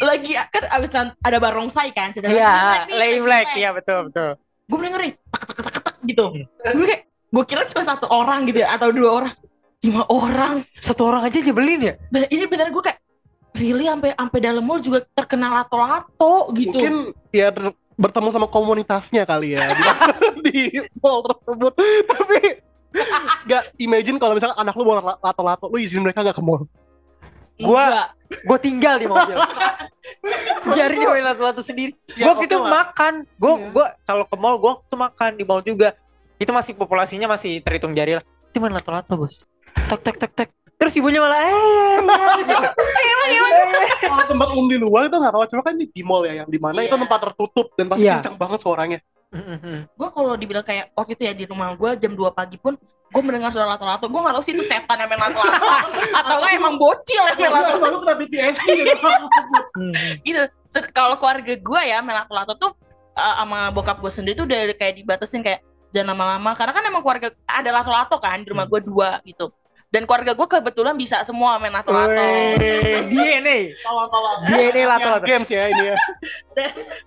lagi 0.00 0.32
kan 0.50 0.64
abis 0.70 0.90
ada 1.20 1.36
barongsai 1.42 1.90
kan, 1.92 2.14
Iya, 2.14 2.88
lay 2.88 3.20
black, 3.20 3.58
ya 3.58 3.74
betul 3.74 4.10
betul. 4.10 4.38
Gue 4.64 4.78
dengerin 4.80 5.12
tak 5.28 5.40
tak 5.44 5.54
tak 5.54 5.64
tak 5.72 5.82
tak 5.84 5.94
gitu. 6.08 6.24
Gue 6.62 6.86
kayak 6.88 7.02
gue 7.10 7.44
kira 7.44 7.62
cuma 7.68 7.82
satu 7.84 8.06
orang 8.08 8.46
gitu 8.48 8.62
ya 8.64 8.72
atau 8.78 8.88
dua 8.94 9.10
orang, 9.22 9.34
lima 9.84 10.02
orang. 10.08 10.64
Satu 10.78 11.10
orang 11.10 11.26
aja 11.26 11.42
nyebelin 11.42 11.80
ya. 11.80 11.94
Bener- 12.08 12.30
ini 12.32 12.44
benar 12.48 12.70
gue 12.72 12.82
kayak 12.82 13.04
really 13.54 13.86
sampai 13.86 14.10
sampai 14.14 14.38
dalam 14.42 14.62
mall 14.66 14.82
juga 14.82 15.06
terkenal 15.14 15.62
lato-lato 15.62 16.50
gitu. 16.58 16.74
mungkin 16.74 16.94
ya 17.30 17.54
bertemu 17.94 18.28
sama 18.34 18.50
komunitasnya 18.50 19.22
kali 19.22 19.54
ya 19.54 19.70
di, 20.42 20.74
di 20.74 20.82
mall 20.98 21.22
tersebut 21.22 21.72
tapi 22.10 22.38
nggak 23.44 23.62
imagine 23.82 24.16
kalau 24.22 24.38
misalnya 24.38 24.54
anak 24.54 24.74
lu 24.78 24.86
bawa 24.86 25.18
lato-lato 25.18 25.66
lu 25.66 25.78
izin 25.82 26.00
mereka 26.00 26.22
nggak 26.22 26.38
ke 26.38 26.44
mall 26.44 26.64
Gua-. 27.60 28.10
Gue 28.34 28.58
tinggal 28.58 28.98
di 28.98 29.06
mobil. 29.06 29.38
Biarin 30.66 30.98
dia 30.98 31.06
main 31.06 31.22
lato-lato 31.22 31.62
sendiri. 31.62 31.94
Ya, 32.18 32.26
gue 32.26 32.30
waktu 32.34 32.46
oke 32.46 32.50
itu 32.50 32.58
lah. 32.58 32.70
makan. 32.82 33.14
Gue 33.38 33.52
Iya. 33.54 33.70
gua 33.70 33.86
kalau 34.02 34.24
ke 34.26 34.34
mall 34.34 34.56
gue 34.58 34.72
tuh 34.90 34.98
makan 34.98 35.30
di 35.38 35.44
mall 35.46 35.62
juga. 35.62 35.94
Itu 36.42 36.50
masih 36.50 36.74
populasinya 36.74 37.30
masih 37.30 37.62
terhitung 37.62 37.94
jari 37.94 38.18
lah. 38.18 38.24
Itu 38.50 38.58
main 38.58 38.74
lato-lato 38.74 39.14
bos. 39.14 39.46
Tek 39.86 40.00
tek 40.02 40.16
tek 40.18 40.32
tek. 40.34 40.50
Terus 40.74 40.92
ibunya 40.96 41.18
malah 41.18 41.40
eh 41.40 41.54
gitu. 42.36 42.54
kalau 44.04 44.24
tempat 44.26 44.48
umum 44.52 44.66
di 44.66 44.76
luar 44.76 45.06
itu 45.06 45.16
nggak 45.16 45.32
tahu 45.32 45.44
cuma 45.48 45.62
kan 45.62 45.74
di, 45.74 45.86
di 45.86 46.02
mall 46.02 46.22
ya 46.22 46.42
yang 46.42 46.48
di 46.48 46.58
mana 46.58 46.80
itu 46.80 46.90
Iya. 46.90 47.00
tempat 47.00 47.18
tertutup 47.22 47.66
dan 47.72 47.86
pasti 47.86 48.04
Iya. 48.04 48.14
kencang 48.18 48.36
banget 48.36 48.60
suaranya 48.60 48.98
Gue 49.92 50.08
kalau 50.10 50.34
dibilang 50.34 50.62
kayak 50.62 50.94
waktu 50.94 51.12
itu 51.12 51.22
ya 51.24 51.32
di 51.32 51.44
rumah 51.44 51.74
gue 51.74 51.90
jam 51.96 52.12
2 52.12 52.22
pagi 52.30 52.54
pun 52.54 52.78
gue 53.10 53.18
mendengar 53.20 53.50
suara 53.50 53.66
lato-lato. 53.68 54.06
Gue 54.06 54.20
gak 54.20 54.30
tahu 54.30 54.42
sih 54.42 54.54
itu 54.54 54.62
setan 54.62 54.94
yang 54.94 55.06
main 55.06 55.18
lato-lato 55.20 55.66
atau 56.18 56.34
enggak 56.38 56.52
emang 56.54 56.74
bocil 56.74 57.22
yang 57.24 57.38
main 57.40 57.50
lato-lato. 57.52 57.82
baru 57.82 57.96
kena 58.00 58.14
PTSD 58.16 58.68
gitu 58.86 59.08
gitu. 60.22 60.42
Se- 60.68 60.90
Kalau 60.90 61.14
keluarga 61.16 61.50
gue 61.52 61.80
ya 61.84 61.98
main 61.98 62.14
lato-lato 62.16 62.54
tuh 62.54 62.70
uh, 63.12 63.34
sama 63.36 63.70
bokap 63.70 63.98
gue 63.98 64.12
sendiri 64.12 64.34
tuh 64.34 64.46
udah 64.46 64.70
kayak 64.72 64.94
dibatasin 64.98 65.42
kayak 65.42 65.62
jangan 65.90 66.14
lama-lama 66.14 66.54
karena 66.54 66.70
kan 66.70 66.84
emang 66.84 67.02
keluarga 67.02 67.28
ada 67.44 67.70
lato-lato 67.72 68.16
kan 68.18 68.38
di 68.38 68.48
rumah 68.48 68.66
gue 68.66 68.80
dua 68.82 69.18
gitu 69.24 69.50
dan 69.94 70.02
keluarga 70.02 70.34
gue 70.34 70.46
kebetulan 70.48 70.94
bisa 70.94 71.22
semua 71.22 71.54
main 71.56 71.70
lato-lato 71.70 72.10
DNA. 73.06 73.78
Tolong-tolong. 73.78 74.38
DNA 74.44 74.82
tolong. 74.98 75.22
Games 75.22 75.46
ya 75.48 75.70
ini 75.70 75.84
ya. 75.86 75.96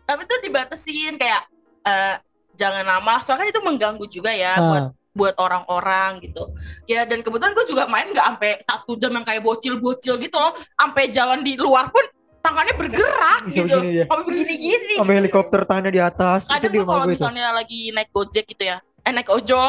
tapi 0.04 0.24
tuh 0.24 0.40
dibatasin 0.40 1.16
kayak 1.16 1.44
eh, 1.84 2.16
jangan 2.56 2.88
lama 2.88 3.20
soalnya 3.20 3.44
kan 3.44 3.52
itu 3.52 3.62
mengganggu 3.62 4.06
juga 4.08 4.32
ya 4.32 4.56
Ah. 4.56 4.64
buat 4.64 4.84
buat 5.12 5.36
orang-orang 5.36 6.22
gitu 6.22 6.54
ya 6.86 7.02
dan 7.04 7.20
kebetulan 7.20 7.52
gue 7.52 7.66
juga 7.66 7.86
main 7.86 8.08
nggak 8.08 8.22
sampai 8.24 8.52
satu 8.62 8.96
jam 8.96 9.12
yang 9.12 9.26
kayak 9.26 9.42
bocil-bocil 9.42 10.16
gitu 10.16 10.38
loh 10.38 10.54
sampai 10.72 11.10
jalan 11.10 11.42
di 11.42 11.58
luar 11.58 11.90
pun 11.90 12.06
tangannya 12.40 12.72
bergerak 12.72 13.42
Bisa 13.44 13.60
gitu 13.60 13.76
begini 13.76 13.90
dia. 13.92 14.06
sampai 14.06 14.24
begini-gini 14.24 14.94
Sampai 14.96 15.16
helikopter 15.18 15.60
tangannya 15.66 15.92
di 15.92 16.00
atas. 16.00 16.46
Itu 16.46 16.54
kadang 16.56 16.70
gue 16.70 16.80
rumah 16.80 16.88
kalau 16.88 17.04
gue 17.04 17.10
itu. 17.10 17.18
misalnya 17.20 17.46
lagi 17.52 17.80
naik 17.92 18.10
gojek 18.10 18.46
gitu 18.48 18.64
ya 18.64 18.78
eh 18.78 19.12
naik 19.12 19.28
ojol 19.28 19.68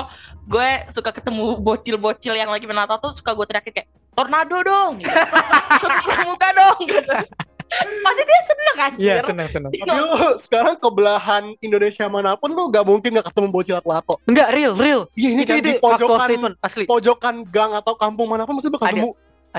gue 0.49 0.69
suka 0.97 1.11
ketemu 1.13 1.61
bocil-bocil 1.61 2.33
yang 2.33 2.49
lagi 2.49 2.65
menata 2.65 2.97
tuh 2.97 3.13
suka 3.13 3.37
gue 3.37 3.45
teriakin 3.45 3.73
kayak 3.77 3.89
tornado 4.17 4.59
dong 4.65 4.97
gitu. 4.97 5.13
muka 6.29 6.49
dong 6.57 6.79
gitu 6.89 7.15
pasti 8.01 8.23
dia 8.25 8.41
seneng 8.49 8.77
anjir 8.81 9.05
Iya, 9.05 9.15
senang 9.21 9.49
senang. 9.49 9.71
Tapi 9.77 10.01
lu 10.01 10.41
sekarang 10.41 10.75
ke 10.81 10.89
belahan 10.89 11.53
Indonesia 11.61 12.09
mana 12.09 12.33
pun 12.33 12.49
lu 12.49 12.73
gak 12.73 12.81
mungkin 12.81 13.21
gak 13.21 13.29
ketemu 13.29 13.47
bocil 13.53 13.77
lato. 13.85 14.17
Enggak 14.25 14.49
real, 14.57 14.73
real. 14.73 15.01
Iya 15.13 15.29
ini 15.37 15.43
itu 15.45 15.53
kan 15.53 15.61
itu 15.61 15.69
di 15.69 15.75
pojokan 15.77 16.57
asli. 16.65 16.85
pojokan 16.89 17.45
gang 17.45 17.77
atau 17.77 17.93
kampung 17.93 18.25
mana 18.25 18.49
pun 18.49 18.57
mesti 18.57 18.73
bakal 18.73 18.89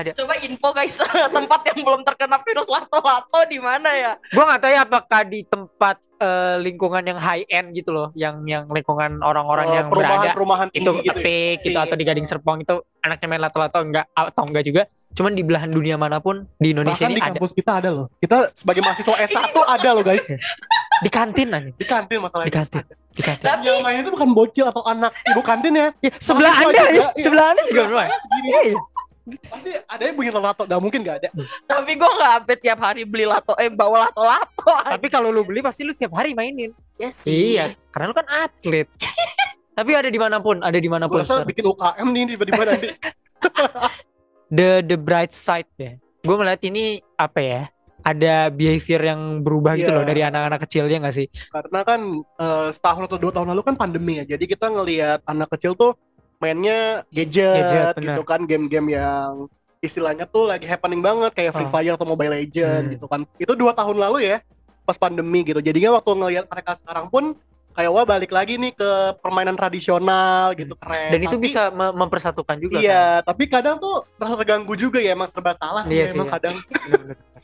Ada. 0.00 0.12
coba 0.14 0.34
info 0.38 0.68
guys 0.70 0.96
tempat 1.36 1.60
yang 1.66 1.78
belum 1.80 2.00
terkena 2.02 2.40
virus 2.40 2.66
lato-lato 2.66 3.40
di 3.44 3.58
mana 3.58 3.90
ya 3.90 4.12
Gua 4.30 4.44
nggak 4.46 4.60
tahu 4.60 4.72
ya 4.72 4.80
apakah 4.82 5.20
di 5.22 5.40
tempat 5.42 5.96
eh, 6.16 6.56
lingkungan 6.58 7.00
yang 7.02 7.16
high 7.16 7.44
end 7.46 7.72
gitu 7.72 7.90
loh, 7.90 8.08
yang 8.12 8.44
yang 8.44 8.64
lingkungan 8.66 9.20
orang-orang 9.20 9.66
Eh, 9.66 9.74
yang 9.74 9.86
berada 9.88 10.04
perumahan-perumahan 10.30 10.68
itu 10.70 10.84
gitu. 10.84 10.92
ya. 11.00 11.12
Epic 11.14 11.56
gitu 11.62 11.72
Iya. 11.74 11.84
atau 11.84 11.96
di 11.96 12.04
Gading 12.04 12.24
Serpong 12.24 12.60
itu 12.60 12.76
anaknya 13.00 13.26
main 13.26 13.40
lato-lato 13.40 13.80
enggak 13.80 14.04
atau 14.12 14.44
enggak 14.44 14.60
juga. 14.62 14.82
Cuman 15.10 15.32
di 15.32 15.40
belahan 15.40 15.68
dunia 15.68 15.96
mana 15.96 16.20
pun 16.20 16.44
di 16.54 16.72
Indonesia 16.72 17.02
Bahkan 17.02 17.08
ini 17.08 17.16
di 17.16 17.22
ada 17.22 17.32
kampus 17.32 17.52
kita 17.52 17.72
ada 17.74 17.88
loh. 17.90 18.06
Kita 18.14 18.52
sebagai 18.52 18.80
mahasiswa 18.80 19.16
S1 19.18 19.48
ada 19.56 19.88
loh 19.90 20.04
guys. 20.04 20.28
di 21.00 21.08
kantin 21.08 21.48
aja. 21.48 21.72
Di 21.72 21.86
kantin 21.86 22.20
masalahnya. 22.20 22.46
Di 22.46 22.52
kantin. 22.52 22.84
Di 23.10 23.22
kantin. 23.24 23.46
Tapi- 23.46 23.64
Yang 23.64 23.80
lain 23.80 23.98
itu 23.98 24.10
bukan 24.12 24.30
bocil 24.30 24.64
atau 24.68 24.84
anak 24.84 25.16
ibu 25.24 25.40
kantin 25.40 25.72
ya. 25.72 25.88
Ya, 25.98 26.12
sebelah 26.20 26.52
Anda 26.54 26.76
ya, 26.76 26.88
iya. 26.92 27.06
sebelah 27.16 27.46
Anda 27.50 27.62
juga. 27.64 27.82
Gini, 28.30 28.48
Iya. 28.52 28.76
Pasti 29.22 29.70
ada 29.76 30.00
yang 30.00 30.14
bunyi 30.14 30.30
lato, 30.30 30.64
gak 30.64 30.80
mungkin 30.80 31.00
gak 31.00 31.16
ada. 31.18 31.28
tapi 31.64 31.92
gue 31.92 32.10
nggak 32.10 32.32
sampai 32.38 32.56
tiap 32.56 32.78
hari 32.78 33.02
beli 33.02 33.24
lato 33.24 33.52
eh 33.54 33.68
bawa 33.68 34.06
lato-lato 34.06 34.72
Tapi 34.86 35.06
kalau 35.06 35.28
lu 35.28 35.42
beli 35.42 35.60
pasti 35.60 35.82
lu 35.82 35.90
setiap 35.90 36.14
hari 36.14 36.32
mainin. 36.32 36.72
ya 36.94 37.08
sih 37.08 37.54
Iya, 37.54 37.72
karena 37.88 38.08
lu 38.08 38.14
kan 38.14 38.26
atlet. 38.26 38.88
Tapi 39.78 39.90
ada 39.92 40.08
di 40.08 40.18
mana 40.18 40.36
pun, 40.38 40.60
ada 40.60 40.72
Gue 40.72 40.82
di 40.82 40.88
mana 40.88 41.06
pun. 41.06 41.20
sekarang. 41.22 41.46
bikin 41.46 41.64
UKM 41.66 42.08
nih 42.10 42.22
tiba-tiba 42.30 42.62
nanti. 42.66 42.88
The 44.50 44.82
the 44.82 44.96
bright 44.96 45.30
side 45.30 45.70
ya. 45.76 45.94
Gue 46.20 46.34
melihat 46.34 46.60
ini 46.62 46.98
apa 47.14 47.38
ya? 47.38 47.62
Ada 48.00 48.48
behavior 48.48 49.00
yang 49.04 49.20
berubah 49.40 49.76
gitu 49.76 49.92
Iya. 49.92 49.96
loh 49.96 50.04
dari 50.04 50.20
anak-anak 50.20 50.64
kecilnya 50.64 50.96
nggak 50.98 51.14
sih? 51.14 51.28
Karena 51.46 51.80
kan 51.80 52.00
eh, 52.18 52.68
setahun 52.70 53.06
atau 53.06 53.18
dua 53.18 53.30
tahun 53.30 53.52
lalu 53.52 53.62
kan 53.62 53.76
pandemi 53.76 54.18
ya. 54.18 54.24
Jadi 54.26 54.44
kita 54.46 54.68
ngelihat 54.68 55.20
anak 55.22 55.52
kecil 55.52 55.72
tuh 55.74 55.94
mainnya 56.40 57.04
gadget, 57.08 57.54
Gadget, 57.62 57.94
gitu 58.00 58.22
kan, 58.24 58.40
game-game 58.42 58.88
yang 58.90 59.46
istilahnya 59.78 60.24
tuh 60.24 60.44
lagi 60.44 60.64
happening 60.64 61.00
banget 61.00 61.32
kayak 61.32 61.52
Free 61.52 61.64
Oh. 61.64 61.70
Fire 61.70 61.94
atau 61.94 62.04
Mobile 62.04 62.32
Legend 62.34 62.82
Hmm. 62.82 62.92
gitu 62.96 63.06
kan. 63.06 63.20
Itu 63.36 63.52
dua 63.54 63.72
tahun 63.72 63.96
lalu 63.96 64.24
ya, 64.26 64.36
pas 64.82 64.96
pandemi 64.96 65.40
gitu. 65.42 65.60
Jadinya 65.60 65.94
waktu 65.94 66.10
ngelihat 66.10 66.44
mereka 66.46 66.72
sekarang 66.74 67.06
pun 67.06 67.36
kayak 67.70 67.88
wah 67.88 68.02
balik 68.02 68.28
lagi 68.28 68.56
nih 68.56 68.74
ke 68.74 68.90
permainan 69.20 69.54
tradisional 69.54 70.52
gitu 70.52 70.74
keren. 70.74 71.12
Dan 71.12 71.20
itu 71.22 71.36
Tapi- 71.38 71.44
bisa 71.44 71.62
me- 71.70 71.94
mempersatukan 71.94 72.56
juga 72.58 72.76
kan. 72.76 72.82
Iya, 72.82 73.04
tapi 73.22 73.44
kadang 73.46 73.76
tuh 73.78 74.04
merasa 74.16 74.34
terganggu 74.36 74.74
juga 74.74 74.98
ya, 74.98 75.14
emang 75.14 75.28
serba 75.28 75.54
salah 75.54 75.84
sih 75.84 75.94
Iya 75.94 76.04
sih, 76.08 76.16
emang 76.16 76.28
iya. 76.28 76.34
kadang. 76.34 76.56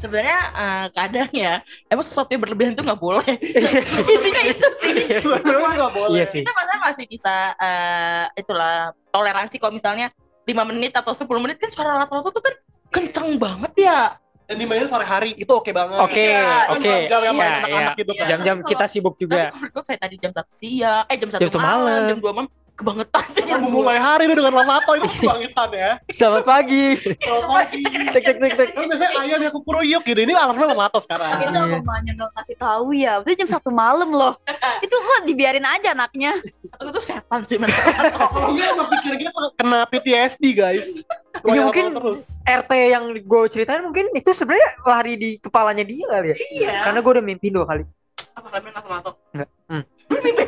Sebenarnya 0.00 0.38
eh, 0.50 0.86
kadang 0.90 1.28
ya 1.30 1.54
emang 1.86 2.00
sesuatu 2.02 2.30
yang 2.30 2.40
berlebihan 2.40 2.72
tuh 2.72 2.82
nggak 2.82 2.96
boleh 2.98 3.22
Iya 3.52 3.70
intinya 4.00 4.42
itu 4.42 4.68
sih 4.80 4.92
Iya 4.96 5.18
sih. 5.20 5.28
Sebenarnya 5.28 5.76
nggak 5.76 5.94
boleh. 5.94 6.16
Iya 6.16 6.26
sih. 6.26 6.40
kita 6.40 6.52
masalah 6.52 6.80
masih 6.82 7.04
bisa 7.04 7.34
eh, 7.54 8.24
itulah 8.34 8.76
toleransi 9.10 9.56
kalau 9.56 9.72
misalnya 9.72 10.08
5 10.42 10.56
menit 10.66 10.92
atau 10.92 11.12
10 11.12 11.28
menit 11.38 11.56
kan 11.56 11.68
suara 11.68 11.94
lato-lato 11.96 12.30
tuh 12.30 12.40
kan 12.40 12.54
kenceng 12.90 13.36
banget 13.36 13.72
ya 13.78 14.00
Dan 14.44 14.58
dimainin 14.58 14.82
sore 14.84 15.06
hari 15.06 15.30
itu 15.32 15.46
oke 15.46 15.70
banget. 15.70 15.94
Oke, 16.00 16.26
Iya, 16.26 16.66
Kan 16.66 16.74
oke. 16.74 16.90
anak-anak 17.30 17.70
iya. 17.70 18.00
gitu 18.02 18.12
kan. 18.18 18.26
Jam-jam 18.26 18.56
kita 18.66 18.84
sibuk 18.84 19.14
tapi 19.14 19.22
juga. 19.22 19.54
menurut 19.54 19.70
gue 19.70 19.84
kayak 19.86 20.00
tadi 20.02 20.14
jam 20.18 20.32
1 20.34 20.42
siang 20.50 21.02
eh 21.06 21.16
jam 21.16 21.28
1 21.30 21.38
Jam 21.38 21.46
satu 21.46 21.60
malam, 21.62 21.86
malam. 21.86 22.08
jam 22.10 22.18
2 22.18 22.34
malam 22.34 22.48
kebangetan 22.80 23.24
sih 23.28 23.42
Kita 23.42 23.56
memulai 23.56 23.96
hari 23.96 24.24
itu 24.24 24.34
dengan 24.34 24.54
lalato 24.56 24.92
itu 24.94 25.06
kebangetan 25.18 25.68
ya. 25.70 25.90
Selamat 26.08 26.44
pagi. 26.44 26.84
Selamat 27.18 27.46
pagi. 27.46 27.82
Tek 27.84 28.22
tek 28.22 28.36
tek 28.38 28.52
tek. 28.54 28.68
Kan 28.70 28.84
biasanya 28.86 29.12
ayam 29.18 29.38
yang 29.38 29.52
kukuruyuk 29.52 30.02
gitu. 30.02 30.18
Ini 30.18 30.32
alarmnya 30.32 30.66
lalato 30.70 30.98
sekarang. 30.98 31.28
itu 31.38 31.50
Iya. 31.50 31.66
mamanya 31.68 32.12
nggak 32.14 32.30
kasih 32.32 32.56
tahu 32.56 32.86
ya 32.92 33.12
itu 33.20 33.36
jam 33.36 33.48
satu 33.50 33.70
malam 33.70 34.10
loh 34.10 34.34
itu 34.84 34.94
mah 34.96 35.20
dibiarin 35.22 35.62
aja 35.62 35.92
anaknya 35.92 36.38
itu 36.40 36.88
tuh 36.88 37.02
setan 37.02 37.44
sih 37.44 37.56
men 37.56 37.68
Kalau 37.68 38.50
enggak 38.50 38.68
emang 38.70 38.88
pikir-pikir 38.90 39.28
kena 39.54 39.80
PTSD 39.84 40.44
guys. 40.52 40.88
Iya, 41.30 41.46
Banyak 41.46 41.62
mungkin 41.62 41.84
terus. 41.94 42.22
RT 42.42 42.70
yang 42.90 43.04
gue 43.14 43.42
ceritain 43.48 43.80
mungkin 43.80 44.10
itu 44.12 44.30
sebenarnya 44.30 44.66
lari 44.82 45.14
di 45.14 45.30
kepalanya 45.38 45.82
dia 45.82 46.02
kali 46.04 46.26
ya. 46.26 46.36
iya 46.50 46.72
Karena 46.82 46.98
gue 46.98 47.12
udah 47.12 47.24
mimpi 47.24 47.48
dua 47.48 47.64
kali. 47.64 47.86
apa 48.30 48.46
ramen 48.50 48.72
lato-lato 48.72 49.10
Enggak. 49.30 49.48
Hmm. 49.64 49.84
Mimpi 50.10 50.44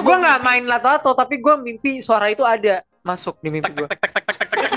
Gue 0.00 0.16
nggak 0.16 0.38
main 0.40 0.62
lato-lato 0.64 1.12
tapi 1.12 1.38
gue 1.38 1.54
mimpi 1.58 2.00
suara 2.00 2.30
itu 2.30 2.46
ada 2.46 2.80
masuk 3.00 3.36
di 3.40 3.48
mimpi 3.48 3.72
gue. 3.74 3.88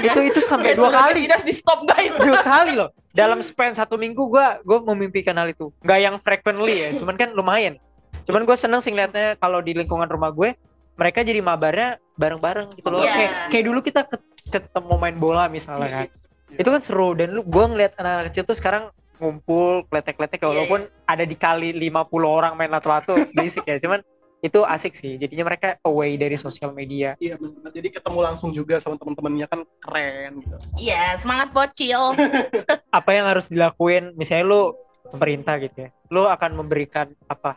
itu 0.04 0.20
itu 0.20 0.40
sampai 0.44 0.76
dua 0.76 0.92
kali. 0.92 1.28
di 1.28 1.54
stop 1.54 1.84
guys. 1.88 2.12
Dua 2.18 2.40
kali 2.42 2.74
loh. 2.76 2.92
Dalam 3.14 3.40
span 3.40 3.72
satu 3.72 3.96
minggu 3.96 4.20
gue 4.20 4.46
gue 4.64 4.80
memimpikan 4.84 5.36
hal 5.38 5.52
itu. 5.52 5.70
Nggak 5.84 6.00
yang 6.00 6.16
frequently 6.20 6.76
ya 6.76 6.90
cuman 6.98 7.16
kan 7.16 7.30
lumayan. 7.32 7.78
Cuman 8.24 8.48
gue 8.48 8.56
seneng 8.56 8.80
sih 8.80 8.92
ngeliatnya 8.92 9.36
kalau 9.38 9.60
di 9.60 9.76
lingkungan 9.76 10.08
rumah 10.08 10.32
gue 10.32 10.56
mereka 10.94 11.26
jadi 11.26 11.42
mabarnya 11.42 12.00
bareng-bareng 12.16 12.78
gitu 12.78 12.88
loh. 12.90 13.02
Iya. 13.04 13.14
kayak 13.14 13.32
kayak 13.50 13.66
dulu 13.66 13.80
kita 13.82 14.02
ke- 14.06 14.24
ketemu 14.50 14.94
main 14.98 15.18
bola 15.18 15.46
misalnya 15.48 16.06
kan. 16.06 16.10
Itu 16.54 16.70
kan 16.70 16.82
seru 16.86 17.18
dan 17.18 17.34
lu 17.34 17.42
gue 17.44 17.66
ngeliat 17.66 17.98
anak-anak 17.98 18.26
kecil 18.30 18.44
tuh 18.46 18.58
sekarang 18.58 18.84
ngumpul 19.18 19.88
kletek-kletek 19.88 20.42
Iya, 20.42 20.48
walaupun 20.52 20.80
ada 21.08 21.24
dikali 21.24 21.72
50 21.72 22.12
orang 22.24 22.54
main 22.56 22.70
lato-lato 22.70 23.16
basic 23.34 23.66
ya. 23.66 23.80
Cuman 23.80 24.04
itu 24.44 24.60
asik 24.68 24.92
sih. 24.92 25.16
Jadinya 25.16 25.48
mereka 25.48 25.80
away 25.88 26.20
dari 26.20 26.36
sosial 26.36 26.76
media. 26.76 27.16
Iya 27.16 27.40
benar. 27.40 27.72
Jadi 27.72 27.88
ketemu 27.96 28.20
langsung 28.20 28.52
juga 28.52 28.76
sama 28.84 29.00
teman-temannya 29.00 29.48
kan 29.48 29.60
keren 29.80 30.44
gitu. 30.44 30.56
iya 30.76 31.16
semangat 31.16 31.56
bocil 31.56 32.12
apa 33.00 33.10
yang 33.16 33.26
harus 33.32 33.48
dilakuin? 33.48 34.12
Misalnya 34.20 34.44
lu 34.44 34.62
pemerintah 35.08 35.56
gitu 35.64 35.88
ya. 35.88 35.90
Lu 36.12 36.28
akan 36.28 36.60
memberikan 36.60 37.16
apa? 37.32 37.56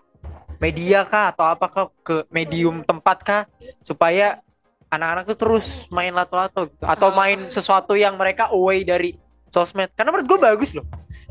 Media 0.62 1.02
kah 1.04 1.34
atau 1.34 1.50
apakah 1.50 1.90
ke 2.06 2.22
medium 2.30 2.86
tempat 2.86 3.18
kah? 3.26 3.42
Supaya 3.82 4.38
anak-anak 4.86 5.34
tuh 5.34 5.38
terus 5.42 5.90
main 5.90 6.14
lato-lato 6.14 6.70
gitu. 6.70 6.86
atau 6.86 7.10
main 7.10 7.50
sesuatu 7.50 7.98
yang 7.98 8.14
mereka 8.14 8.54
away 8.54 8.86
dari 8.86 9.18
sosmed. 9.50 9.90
Karena 9.98 10.14
menurut 10.14 10.30
gue 10.30 10.38
bagus 10.38 10.78
loh 10.78 10.86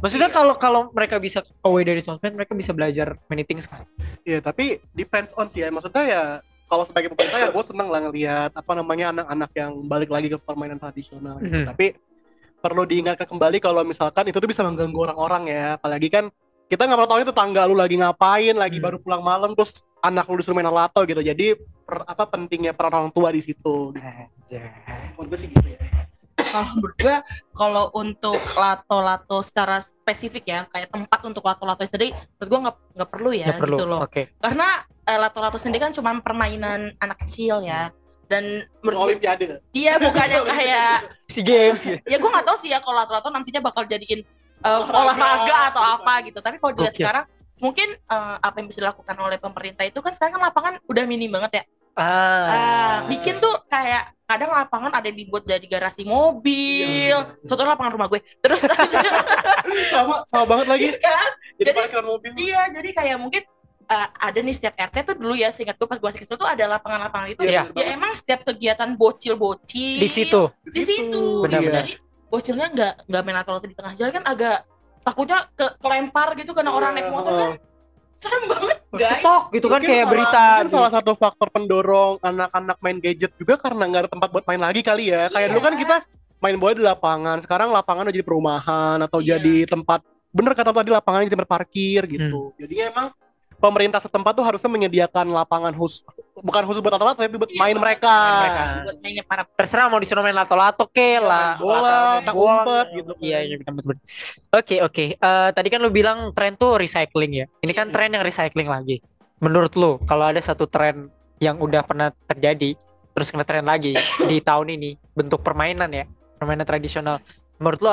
maksudnya 0.05 0.29
kalau 0.29 0.53
kalau 0.53 0.81
mereka 0.89 1.17
bisa 1.17 1.41
away 1.59 1.81
dari 1.81 1.97
sosmed 1.97 2.29
mereka 2.31 2.53
bisa 2.53 2.69
belajar 2.69 3.17
many 3.25 3.41
things 3.41 3.65
kan 3.65 3.89
Iya, 4.21 4.37
tapi 4.39 4.77
depends 4.91 5.33
on 5.33 5.45
sih 5.47 5.61
ya. 5.61 5.69
Maksudnya 5.69 6.03
ya 6.03 6.21
kalau 6.65 6.81
sebagai 6.81 7.09
pemerintah 7.09 7.37
ya 7.39 7.49
gue 7.49 7.63
seneng 7.63 7.89
lah 7.89 8.01
ngelihat 8.01 8.51
apa 8.51 8.71
namanya 8.73 9.09
anak-anak 9.11 9.51
yang 9.53 9.71
balik 9.83 10.09
lagi 10.09 10.27
ke 10.27 10.37
permainan 10.39 10.77
tradisional. 10.77 11.37
gitu. 11.39 11.53
Mhm. 11.55 11.67
Tapi 11.67 11.85
perlu 12.57 12.81
diingatkan 12.83 13.25
kembali 13.27 13.57
kalau 13.59 13.81
misalkan 13.81 14.25
itu 14.25 14.33
tuh 14.35 14.45
bisa 14.45 14.61
mengganggu 14.61 14.97
orang-orang 14.99 15.43
ya. 15.47 15.65
Apalagi 15.75 16.09
kan 16.09 16.25
kita 16.65 16.81
nggak 16.83 16.97
pernah 16.97 17.11
tahu 17.11 17.19
itu 17.19 17.29
tetangga 17.29 17.61
lu 17.63 17.73
lagi 17.73 17.95
ngapain, 17.95 18.55
lagi 18.55 18.77
Hmm. 18.77 18.85
baru 18.85 18.97
pulang 18.97 19.21
malam 19.21 19.53
terus 19.53 19.85
anak 19.99 20.25
lu 20.25 20.37
disuruh 20.37 20.57
main 20.57 20.65
lato 20.65 21.01
gitu. 21.01 21.21
Jadi 21.21 21.53
per- 21.85 22.01
apa 22.03 22.25
pentingnya 22.25 22.73
peran 22.73 22.93
orang 22.95 23.11
tua 23.11 23.29
di 23.29 23.41
situ. 23.41 23.93
Gitu. 23.93 24.57
Menurut 25.13 25.27
gue 25.29 25.37
sih 25.37 25.49
gitu 25.49 25.67
ya. 25.67 25.77
Kalau 26.45 26.69
menurut 26.75 26.97
gue 26.97 27.15
kalau 27.51 27.85
untuk 27.93 28.39
lato-lato 28.53 29.37
secara 29.39 29.79
spesifik 29.79 30.43
ya 30.45 30.59
kayak 30.67 30.89
tempat 30.89 31.19
untuk 31.23 31.41
lato-lato 31.41 31.81
sendiri 31.83 32.11
menurut 32.35 32.49
gue 32.49 32.59
nggak 32.63 32.75
nggak 32.95 33.09
perlu 33.09 33.31
ya 33.31 33.45
Nggak 33.49 33.61
perlu 33.61 33.77
gitu 33.77 33.85
loh. 33.85 33.99
oke. 34.01 34.21
Karena 34.37 34.67
eh, 35.03 35.17
lato-lato 35.17 35.57
sendiri 35.57 35.81
kan 35.81 35.93
cuma 35.93 36.11
permainan 36.19 36.93
anak 36.97 37.17
kecil 37.23 37.61
ya. 37.61 37.89
Dan 38.25 38.65
menurut 38.81 38.97
gue 38.97 39.05
Olimpiade. 39.13 39.45
dia 39.69 40.01
bukan 40.01 40.27
yang 40.27 40.45
kayak 40.45 40.93
si 41.29 41.39
games 41.41 41.81
gitu. 41.89 42.01
Ya 42.03 42.17
gue 42.17 42.29
nggak 42.29 42.45
tahu 42.45 42.57
sih 42.57 42.69
ya 42.69 42.81
kalau 42.81 42.97
lato-lato 42.97 43.29
nantinya 43.29 43.61
bakal 43.61 43.85
jadiin 43.85 44.25
eh, 44.59 44.81
Olahraga, 44.89 45.69
atau 45.69 45.83
apa 45.83 46.25
gitu. 46.25 46.41
Tapi 46.41 46.57
kalau 46.57 46.73
dilihat 46.73 46.97
Gokil. 46.97 47.05
sekarang 47.05 47.25
mungkin 47.55 47.87
eh, 47.93 48.35
apa 48.41 48.55
yang 48.57 48.67
bisa 48.67 48.81
dilakukan 48.81 49.15
oleh 49.15 49.37
pemerintah 49.37 49.85
itu 49.85 50.01
kan 50.01 50.11
sekarang 50.11 50.35
kan 50.35 50.43
lapangan 50.49 50.73
udah 50.85 51.03
minim 51.05 51.31
banget 51.31 51.61
ya 51.61 51.63
ah 51.95 52.47
Ah, 52.47 52.95
bikin 53.05 53.37
tuh 53.37 53.55
kayak 53.65 54.11
kadang 54.25 54.51
lapangan 54.51 54.91
ada 54.91 55.05
yang 55.05 55.17
dibuat 55.17 55.43
jadi 55.43 55.63
garasi 55.63 56.03
mobil. 56.03 57.07
Iya. 57.07 57.37
Suatu 57.41 57.61
lapangan 57.61 57.93
rumah 57.93 58.07
gue. 58.07 58.19
Terus 58.37 58.61
sama 59.91 60.23
sama 60.25 60.45
banget 60.45 60.67
lagi. 60.67 60.87
kan? 60.97 61.29
Jadi 61.53 61.61
Jadi- 61.63 61.77
parkiran 61.77 62.05
mobil. 62.05 62.31
iya, 62.35 62.61
jadi 62.69 62.89
kayak 62.91 63.17
mungkin 63.17 63.43
eh, 63.85 64.07
ada 64.11 64.37
nih 64.37 64.51
setiap 64.51 64.73
RT 64.73 64.95
tuh 65.03 65.15
dulu 65.15 65.33
ya 65.33 65.49
seingat 65.49 65.75
gue 65.75 65.85
pas 65.85 65.95
gue 65.95 66.03
masih 66.05 66.19
kecil 66.19 66.35
tuh 66.35 66.45
ada 66.45 66.65
lapangan-lapangan 66.67 67.27
itu 67.29 67.41
Iya. 67.43 67.69
ya 67.71 67.85
emang 67.91 68.11
setiap 68.13 68.41
kegiatan 68.43 68.89
bocil-bocil 68.93 70.01
Di 70.01 70.09
situ. 70.09 70.49
di 70.65 70.81
situ 70.81 71.45
Benar-benar. 71.45 71.85
jadi 71.85 71.93
bocilnya 72.25 72.67
nggak 72.67 72.93
nggak 73.05 73.21
main 73.23 73.37
atau 73.37 73.61
di 73.61 73.71
tengah 73.71 73.93
jalan 73.93 74.11
kan 74.11 74.25
agak 74.25 74.57
takutnya 74.99 75.45
ke 75.53 75.65
kelempar 75.77 76.33
gitu 76.33 76.51
karena 76.51 76.73
orang 76.73 76.91
Iya, 76.91 76.97
naik 76.97 77.09
motor 77.09 77.33
kan 77.35 77.51
serem 78.25 78.43
banget 78.47 78.77
guys 78.91 79.11
Ketok 79.15 79.43
gitu 79.51 79.67
kan 79.67 79.77
Mungkin 79.77 79.87
kayak 79.87 79.99
salah- 79.99 80.11
berita. 80.11 80.45
mungkin 80.49 80.69
salah 80.71 80.91
satu 80.91 81.11
faktor 81.13 81.47
pendorong 81.49 82.13
anak-anak 82.19 82.77
main 82.79 82.97
gadget 82.99 83.31
juga 83.35 83.53
karena 83.55 83.83
nggak 83.85 84.01
ada 84.01 84.11
tempat 84.11 84.29
buat 84.29 84.45
main 84.45 84.59
lagi 84.59 84.81
kali 84.81 85.03
ya 85.07 85.29
kayak 85.29 85.47
dulu 85.49 85.61
kan 85.61 85.73
Iya. 85.73 85.81
kita 85.81 85.95
main 86.37 86.55
bola 86.55 86.73
di 86.73 86.83
lapangan 86.83 87.37
sekarang 87.39 87.69
lapangan 87.69 88.03
udah 88.03 88.13
jadi 88.13 88.25
perumahan 88.25 88.97
atau 88.99 89.19
Iya. 89.19 89.37
jadi 89.37 89.55
tempat 89.67 89.99
bener 90.29 90.51
kata 90.51 90.71
tadi 90.71 90.89
lapangan 90.89 91.19
jadi 91.21 91.33
tempat 91.33 91.49
parkir 91.49 92.01
Hmm. 92.01 92.11
gitu 92.11 92.41
jadinya 92.57 92.85
emang 92.87 93.07
pemerintah 93.65 93.97
setempat 93.97 94.31
tuh 94.31 94.43
harusnya 94.43 94.67
menyediakan 94.67 95.25
lapangan 95.27 95.71
khusus 95.71 96.05
bukan 96.37 96.63
khusus 96.63 96.79
buat 96.79 96.93
atlet 96.93 97.15
tapi 97.17 97.35
buat 97.35 97.47
Iya, 97.47 97.57
main 97.57 97.75
mereka 97.75 98.15
mereka. 98.37 98.63
buat 98.83 98.97
mainnya 98.99 99.23
para 99.23 99.43
terserah 99.49 99.87
mau 99.87 99.97
disuruh 99.97 100.21
main 100.21 100.33
lato-lato 100.33 100.85
ke 100.85 101.17
lah 101.17 101.55
main 101.55 101.63
bola, 101.63 101.99
tak 102.21 102.33
umpet 102.35 102.85
gitu 102.93 103.11
kan. 103.11 103.23
iya 103.23 103.37
iya 103.41 103.55
benar 103.57 103.73
benar 103.77 103.97
oke 104.51 104.75
oke 104.83 105.05
Eh, 105.15 105.49
tadi 105.51 105.67
kan 105.67 105.79
lu 105.79 105.89
bilang 105.89 106.29
tren 106.31 106.53
tuh 106.53 106.75
recycling 106.75 107.33
ya 107.33 107.45
ini 107.59 107.71
kan 107.71 107.87
Iya. 107.87 107.93
tren 107.93 108.09
yang 108.11 108.21
recycling 108.21 108.67
lagi 108.67 108.99
menurut 109.37 109.73
lu 109.73 109.97
kalau 110.03 110.25
ada 110.25 110.39
satu 110.39 110.65
tren 110.65 111.07
yang 111.37 111.57
udah 111.57 111.81
pernah 111.81 112.11
terjadi 112.25 112.75
terus 113.11 113.31
ngetren 113.31 113.63
lagi 113.63 113.95
di 114.21 114.37
tahun 114.39 114.71
ini 114.71 114.95
bentuk 115.11 115.39
permainan 115.39 115.87
ya 115.89 116.05
permainan 116.35 116.63
tradisional 116.63 117.23
menurut 117.55 117.79
lu 117.79 117.89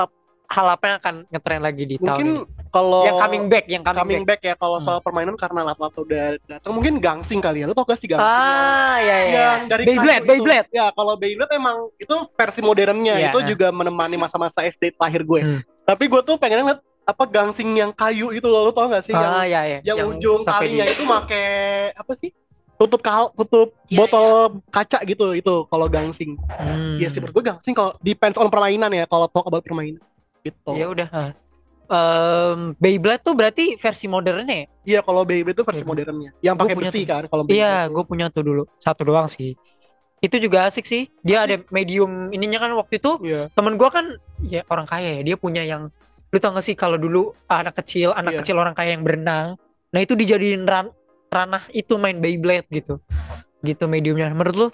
hal 0.52 0.66
apa 0.68 0.85
yang 0.85 0.97
akan 1.00 1.14
ngetren 1.26 1.61
lagi 1.61 1.85
di 1.87 1.97
tahun 1.97 2.04
ini 2.04 2.12
mungkin 2.12 2.28
kalau 2.68 3.02
yang 3.02 3.16
coming 3.16 3.44
back 3.47 3.64
yang 3.66 3.80
coming, 3.80 3.99
coming 3.99 4.23
back. 4.23 4.38
back 4.38 4.40
ya 4.44 4.54
kalau 4.54 4.76
Hmm. 4.76 4.85
soal 4.85 5.00
permainan 5.00 5.32
karena 5.35 5.61
lato-lato 5.62 6.04
udah 6.04 6.25
datang 6.42 6.71
mungkin 6.71 6.94
gangsing 6.99 7.40
kali 7.40 7.59
ya 7.59 7.66
lu 7.66 7.73
tau 7.73 7.85
gak 7.85 7.97
sih 7.97 8.06
gangsing 8.06 8.28
ah 8.28 8.97
ya 8.99 9.16
ya 9.16 9.32
yang 9.32 9.61
dari 9.66 9.82
Beyblade. 9.82 10.23
Beyblade 10.23 10.68
Ya, 10.71 10.87
kalau 10.90 11.16
Beyblade 11.16 11.52
emang 11.52 11.88
itu 11.97 12.12
versi 12.30 12.61
modernnya 12.61 13.14
Iya. 13.16 13.28
itu 13.30 13.38
juga 13.49 13.68
menemani 13.71 14.16
masa-masa 14.16 14.61
SD 14.62 14.92
terakhir 14.92 15.23
gue. 15.23 15.40
Hmm. 15.40 15.61
Tapi 15.82 16.04
gue 16.06 16.21
tuh 16.21 16.37
pengen 16.37 16.62
ngeliat 16.62 16.80
apa 17.02 17.25
gangsing 17.26 17.73
yang 17.73 17.90
kayu 17.90 18.30
itu 18.30 18.44
loh, 18.44 18.68
lu 18.68 18.73
tau 18.73 18.87
gak 18.87 19.02
sih 19.02 19.11
ah 19.11 19.42
yang 19.42 19.49
ya 19.49 19.61
ya 19.66 19.78
yang, 19.82 20.06
ujung 20.06 20.38
sampai 20.38 20.68
talinya 20.68 20.85
di- 20.85 20.92
itu 20.92 21.02
make 21.02 21.42
apa 21.94 22.12
sih? 22.12 22.30
Tutup 22.75 23.00
kal 23.00 23.30
tutup 23.32 23.73
Iya, 23.87 23.94
botol 23.97 24.26
kaca 24.68 24.99
gitu 25.02 25.32
itu 25.32 25.54
kalau 25.66 25.87
gangsing. 25.87 26.35
Hmm. 26.47 26.99
Iya 26.99 27.09
sih 27.09 27.18
menurut 27.18 27.35
gue 27.35 27.44
gangsing 27.49 27.73
kalau 27.73 27.97
depends 27.99 28.37
on 28.37 28.47
permainan 28.47 28.90
ya 28.90 29.04
kalau 29.04 29.26
talk 29.26 29.44
about 29.44 29.62
permainan. 29.62 30.02
Gitu. 30.42 30.70
ya 30.75 30.87
udah 30.90 31.08
ah. 31.11 31.30
Em, 31.92 32.72
Beyblade 32.80 33.20
tuh 33.20 33.37
berarti 33.37 33.76
versi 33.76 34.08
modernnya 34.08 34.64
ya? 34.64 34.66
Iya 34.82 35.00
kalau 35.04 35.28
Beyblade 35.28 35.52
itu 35.52 35.62
versi 35.62 35.84
Beyblade. 35.84 36.08
modernnya. 36.08 36.30
Yang 36.40 36.56
pakai 36.56 36.75
besi 36.75 37.00
tuh. 37.00 37.06
kan 37.06 37.25
kalau 37.28 37.42
Iya, 37.46 37.75
gue 37.87 38.04
punya 38.06 38.26
tuh 38.32 38.42
dulu 38.42 38.62
satu 38.80 39.04
doang 39.04 39.28
sih. 39.28 39.52
Itu 40.18 40.40
juga 40.40 40.64
asik 40.64 40.88
sih. 40.88 41.12
Dia 41.20 41.44
ada 41.44 41.61
medium 41.68 42.32
ininya 42.32 42.64
kan 42.64 42.72
waktu 42.72 42.96
itu 42.96 43.20
Iya. 43.20 43.52
temen 43.52 43.76
gue 43.76 43.90
kan 43.92 44.16
ya 44.40 44.64
orang 44.66 44.88
kaya 44.88 45.20
ya. 45.20 45.22
Dia 45.22 45.37
punya 45.37 45.62
yang 45.62 45.92
lu 46.32 46.38
tau 46.40 46.56
gak 46.56 46.64
sih 46.64 46.72
kalau 46.72 46.96
dulu 46.96 47.37
anak 47.44 47.76
kecil 47.76 48.16
anak 48.16 48.32
Iya. 48.34 48.40
kecil 48.40 48.56
orang 48.56 48.72
kaya 48.72 48.96
yang 48.96 49.04
berenang. 49.04 49.61
Nah 49.92 50.00
itu 50.00 50.16
dijadiin 50.16 50.64
ran 50.64 50.88
ranah 51.28 51.68
itu 51.70 52.00
main 52.00 52.16
Beyblade 52.16 52.72
gitu. 52.72 53.04
Gitu 53.61 53.84
mediumnya. 53.84 54.32
Menurut 54.32 54.56
lu? 54.56 54.68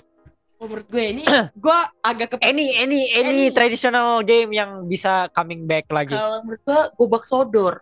Oh, 0.58 0.66
menurut 0.66 0.90
gue 0.90 1.04
ini 1.08 1.22
gue 1.56 1.78
agak 2.02 2.34
ke 2.34 2.36
Any 2.40 2.74
any 2.74 3.06
any, 3.08 3.46
Any. 3.46 3.54
traditional 3.54 4.22
game 4.22 4.50
yang 4.50 4.84
bisa 4.84 5.30
coming 5.30 5.64
back 5.64 5.86
lagi. 5.88 6.10
kalau 6.10 6.42
menurut 6.42 6.60
gue 6.60 6.80
gobak 6.96 7.24
sodor 7.24 7.78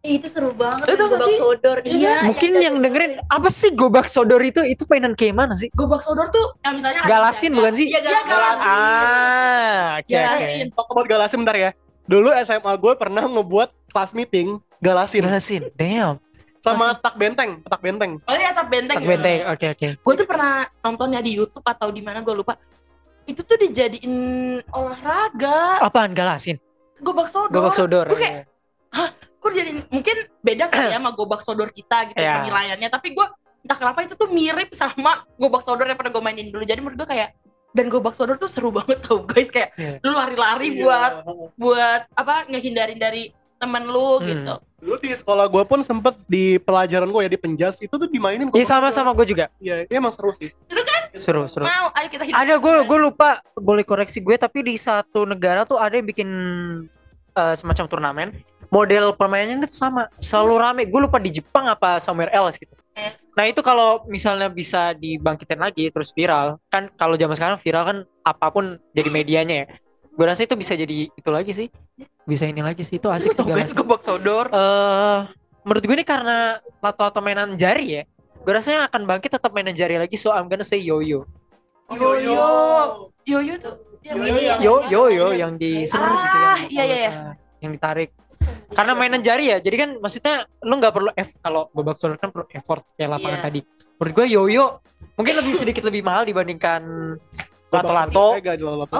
Ih, 0.00 0.20
itu 0.20 0.28
seru 0.28 0.52
banget 0.52 0.86
Itu 0.86 1.02
gobak 1.02 1.26
sih? 1.26 1.36
sodor 1.36 1.76
Iya, 1.82 1.90
iya 1.90 2.14
Mungkin 2.22 2.52
yang 2.54 2.78
dengerin 2.78 3.18
apa 3.26 3.48
sih 3.48 3.72
gobak 3.72 4.06
sodor 4.06 4.38
itu? 4.40 4.60
Itu 4.62 4.84
mainan 4.86 5.16
kayak 5.16 5.34
mana 5.34 5.56
sih? 5.56 5.72
gobak 5.72 5.98
sodor 5.98 6.28
tuh 6.28 6.54
yang 6.60 6.76
misalnya 6.76 7.00
Galasin 7.02 7.50
bukan 7.50 7.72
sih? 7.72 7.88
Iya, 7.88 8.00
Iya, 8.04 8.20
galasin. 8.22 8.68
Ah, 8.68 9.84
oke 9.96 10.06
oke. 10.06 10.14
Galasin. 10.14 10.66
Talk 10.70 10.88
about 10.92 11.06
galasin 11.06 11.38
bentar 11.40 11.56
ya. 11.56 11.70
Dulu 12.04 12.28
SMA 12.38 12.72
gue 12.76 12.92
pernah 12.94 13.24
ngebuat 13.24 13.68
class 13.88 14.12
meeting 14.12 14.60
galasin 14.78 15.24
Galasin, 15.24 15.72
damn. 15.74 16.20
Sama 16.66 16.86
tak 16.96 17.14
benteng, 17.14 17.50
petak 17.62 17.80
benteng. 17.80 18.12
Oh 18.22 18.34
iya, 18.34 18.50
tak 18.50 18.66
benteng. 18.66 18.98
Tak 18.98 19.06
benteng, 19.06 19.38
oke 19.46 19.66
oke. 19.70 19.88
Gue 20.02 20.14
tuh 20.16 20.26
pernah 20.26 20.52
nontonnya 20.82 21.20
di 21.20 21.32
YouTube 21.32 21.62
atau 21.62 21.88
di 21.88 22.02
mana 22.02 22.18
gue 22.20 22.34
lupa. 22.34 22.58
Itu 23.22 23.42
tuh 23.42 23.54
dijadiin 23.56 24.14
olahraga. 24.70 25.78
Apaan 25.80 26.10
galasin? 26.10 26.58
Gobak 26.98 27.28
sodor. 27.28 27.52
Gobak 27.52 27.74
sodor. 27.74 28.06
Gue 28.08 28.18
kayak, 28.18 28.46
Gue 29.36 29.50
jadi 29.54 29.70
mungkin 29.86 30.16
beda 30.42 30.66
kali 30.66 30.90
ya 30.90 30.98
sama 30.98 31.14
gobak 31.14 31.46
sodor 31.46 31.70
kita 31.70 32.10
gitu 32.10 32.18
Iya. 32.18 32.42
penilaiannya. 32.42 32.88
Tapi 32.90 33.14
gue 33.14 33.26
entah 33.62 33.78
kenapa 33.78 34.02
itu 34.02 34.14
tuh 34.14 34.26
mirip 34.26 34.74
sama 34.74 35.22
gobak 35.38 35.62
sodor 35.62 35.86
yang 35.86 35.94
pernah 35.94 36.10
gue 36.10 36.22
mainin 36.22 36.50
dulu. 36.50 36.66
Jadi 36.66 36.80
menurut 36.82 36.98
gue 36.98 37.08
kayak 37.08 37.30
dan 37.70 37.86
gobak 37.86 38.16
sodor 38.16 38.40
tuh 38.40 38.48
seru 38.48 38.72
banget 38.72 39.04
tau 39.04 39.22
guys 39.22 39.52
kayak 39.52 39.70
Iya. 39.76 40.02
lu 40.02 40.10
lari-lari 40.10 40.72
Iya. 40.72 40.78
buat 40.82 41.12
buat 41.54 42.02
apa 42.10 42.48
ngehindarin 42.48 42.98
dari 42.98 43.30
temen 43.66 43.82
lu 43.84 44.16
Hmm. 44.16 44.24
gitu. 44.24 44.54
Dulu 44.76 44.96
di 44.96 45.10
sekolah 45.10 45.50
gue 45.50 45.62
pun 45.66 45.82
sempet 45.82 46.14
di 46.24 46.62
pelajaran 46.62 47.10
gue 47.10 47.22
ya 47.26 47.30
di 47.30 47.40
penjas 47.40 47.82
itu 47.82 47.90
tuh 47.90 48.06
dimainin. 48.06 48.46
Iya 48.48 48.66
sama 48.68 48.88
sama 48.88 49.10
gue 49.12 49.26
juga. 49.26 49.50
Iya, 49.58 49.82
ini 49.84 49.94
emang 49.94 50.14
seru 50.14 50.30
sih. 50.30 50.54
Seru 51.12 51.48
seru. 51.48 51.64
Mau, 51.64 51.90
ayo 51.90 52.06
kita 52.06 52.22
hidup. 52.22 52.36
Ada 52.38 52.54
gue 52.56 52.74
gue 52.84 52.98
lupa 53.00 53.28
boleh 53.56 53.82
koreksi 53.82 54.20
gue 54.20 54.36
tapi 54.36 54.62
di 54.62 54.76
satu 54.76 55.26
negara 55.26 55.66
tuh 55.66 55.76
ada 55.76 55.92
yang 55.92 56.06
bikin 56.06 56.28
eh, 57.32 57.54
semacam 57.54 57.84
turnamen 57.84 58.28
model 58.66 59.14
permainannya 59.14 59.62
itu 59.62 59.70
sama 59.70 60.10
selalu 60.16 60.54
rame 60.56 60.82
gue 60.84 61.00
lupa 61.00 61.16
di 61.16 61.30
Jepang 61.30 61.66
apa 61.66 61.98
somewhere 61.98 62.30
else 62.30 62.56
gitu 62.56 62.74
Eh. 62.96 63.12
nah 63.36 63.44
itu 63.44 63.60
kalau 63.60 64.02
misalnya 64.08 64.48
bisa 64.48 64.96
dibangkitin 64.96 65.60
lagi 65.60 65.92
terus 65.92 66.10
viral 66.10 66.56
kan 66.66 66.88
kalau 66.96 67.12
zaman 67.14 67.36
sekarang 67.36 67.60
viral 67.60 67.84
kan 67.84 67.98
apa 68.24 68.46
pun 68.48 68.80
jadi 68.90 69.12
medianya 69.12 69.54
ya 69.54 69.66
gue 70.10 70.24
rasa 70.24 70.42
itu 70.42 70.56
bisa 70.56 70.72
jadi 70.72 71.06
itu 71.06 71.28
lagi 71.28 71.52
sih 71.52 71.68
bisa 72.26 72.44
ini 72.44 72.58
lagi 72.58 72.82
sih 72.82 72.98
itu 72.98 73.06
Seru 73.06 73.14
asik 73.30 73.38
sih 73.38 73.46
guys 73.46 73.72
gobak 73.72 74.02
sodor. 74.02 74.46
eh 74.48 75.18
menurut 75.62 75.82
gue 75.82 75.94
ini 75.94 76.04
karena 76.04 76.36
lato 76.76 77.02
atau 77.02 77.18
mainan 77.18 77.54
jari 77.54 77.86
ya 77.88 78.02
gue 78.36 78.52
rasanya 78.52 78.86
akan 78.86 79.02
bangkit 79.04 79.30
tetap 79.32 79.50
mainan 79.50 79.72
jari 79.72 79.96
lagi 79.96 80.14
so 80.14 80.30
I'm 80.30 80.46
gonna 80.46 80.62
say 80.62 80.78
yo-yo 80.78 81.22
Yo-yo. 81.86 82.34
Yo-yo 83.22 83.54
tuh 83.56 83.74
yang 84.02 84.16
Yo-yo 84.16 84.26
ini 84.28 84.42
yang- 84.44 84.60
yo 84.60 84.74
yo 84.84 85.02
yo 85.08 85.26
yang 85.32 85.52
di 85.54 85.82
ser 85.84 85.98
Ah, 85.98 86.10
gitu 86.10 86.38
yang 86.38 86.58
iya, 86.68 86.82
iya, 86.84 86.96
iya. 87.00 87.10
yang 87.60 87.70
ditarik 87.72 88.10
karena 88.68 88.92
mainan 88.92 89.18
jari 89.20 89.50
ya 89.50 89.58
jadi 89.58 89.76
kan 89.76 89.90
maksudnya 89.96 90.34
lu 90.60 90.74
nggak 90.76 90.90
perlu 90.92 91.10
F 91.12 91.38
kalau 91.40 91.70
babak 91.70 91.94
sodor 91.96 92.14
kan 92.16 92.30
perlu 92.30 92.46
effort 92.48 92.86
kayak 92.94 93.10
lapangan 93.12 93.38
Iya. 93.40 93.44
tadi 93.44 93.60
menurut 93.92 94.12
gue 94.12 94.26
yo-yo 94.28 94.66
mungkin 95.14 95.34
lebih 95.36 95.54
sedikit 95.54 95.82
lebih 95.82 96.02
mahal 96.02 96.22
dibandingkan 96.22 96.82
Eh, 97.66 97.78
ada 97.78 98.06
lato. 98.06 98.38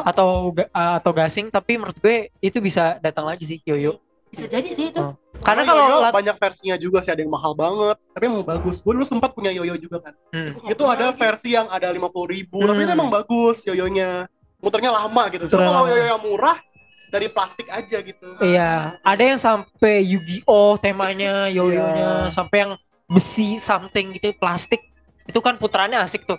atau 0.02 0.28
ah, 0.74 0.98
atau 0.98 1.10
gasing 1.10 1.48
tapi 1.48 1.78
menurut 1.78 1.96
gue 1.96 2.34
itu 2.40 2.58
bisa 2.58 2.98
datang 2.98 3.24
lagi 3.24 3.46
sih 3.46 3.58
yo-yo 3.62 4.02
bisa 4.26 4.50
jadi 4.50 4.66
sih 4.68 4.90
itu. 4.90 4.98
Oh. 4.98 5.14
karena 5.38 5.62
kalau 5.62 5.82
yoyo 5.86 5.98
lat- 6.02 6.12
banyak 6.12 6.36
versinya 6.36 6.76
juga 6.76 6.98
sih 6.98 7.14
ada 7.14 7.22
yang 7.22 7.30
mahal 7.30 7.54
banget, 7.54 7.94
tapi 8.10 8.24
emang 8.26 8.42
bagus. 8.42 8.82
Gue 8.82 8.92
dulu 8.92 9.06
sempat 9.06 9.30
punya 9.32 9.54
yoyo 9.54 9.78
juga 9.78 10.02
kan. 10.02 10.14
Hmm. 10.34 10.58
Itu 10.66 10.82
ada 10.82 11.14
versi 11.14 11.54
yang 11.54 11.70
ada 11.70 11.86
lima 11.88 12.10
puluh 12.10 12.34
ribu, 12.34 12.58
tapi 12.60 12.82
itu 12.82 12.90
Hmm. 12.90 12.98
emang 12.98 13.08
bagus 13.08 13.62
yoyonya. 13.62 14.26
Muternya 14.58 14.90
lama 14.90 15.22
gitu. 15.30 15.46
Cuma 15.46 15.70
kalau 15.70 15.86
yoyo 15.86 16.04
yang 16.10 16.20
murah 16.20 16.58
dari 17.06 17.30
plastik 17.30 17.70
aja 17.70 18.02
gitu. 18.02 18.28
Iya, 18.42 18.98
ada 18.98 19.22
yang 19.22 19.38
sampai 19.38 20.02
Yu-Gi-Oh 20.02 20.74
temanya, 20.76 21.46
yoyonya, 21.46 22.26
Iya. 22.26 22.34
sampai 22.34 22.66
yang 22.66 22.72
besi 23.06 23.62
something 23.62 24.18
gitu, 24.18 24.34
plastik. 24.36 24.82
Itu 25.22 25.38
kan 25.38 25.54
putarannya 25.54 26.02
asik 26.02 26.26
tuh. 26.26 26.36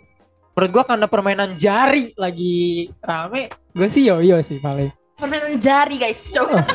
Menurut 0.58 0.74
gua 0.74 0.84
karena 0.84 1.06
permainan 1.06 1.54
jari 1.54 2.18
lagi 2.18 2.90
rame, 2.98 3.46
gue 3.78 3.88
sih 3.88 4.10
yoyo 4.10 4.42
sih 4.42 4.58
paling. 4.58 4.90
Permainan 5.14 5.62
jari 5.62 6.02
guys. 6.02 6.34
Coba. 6.34 6.66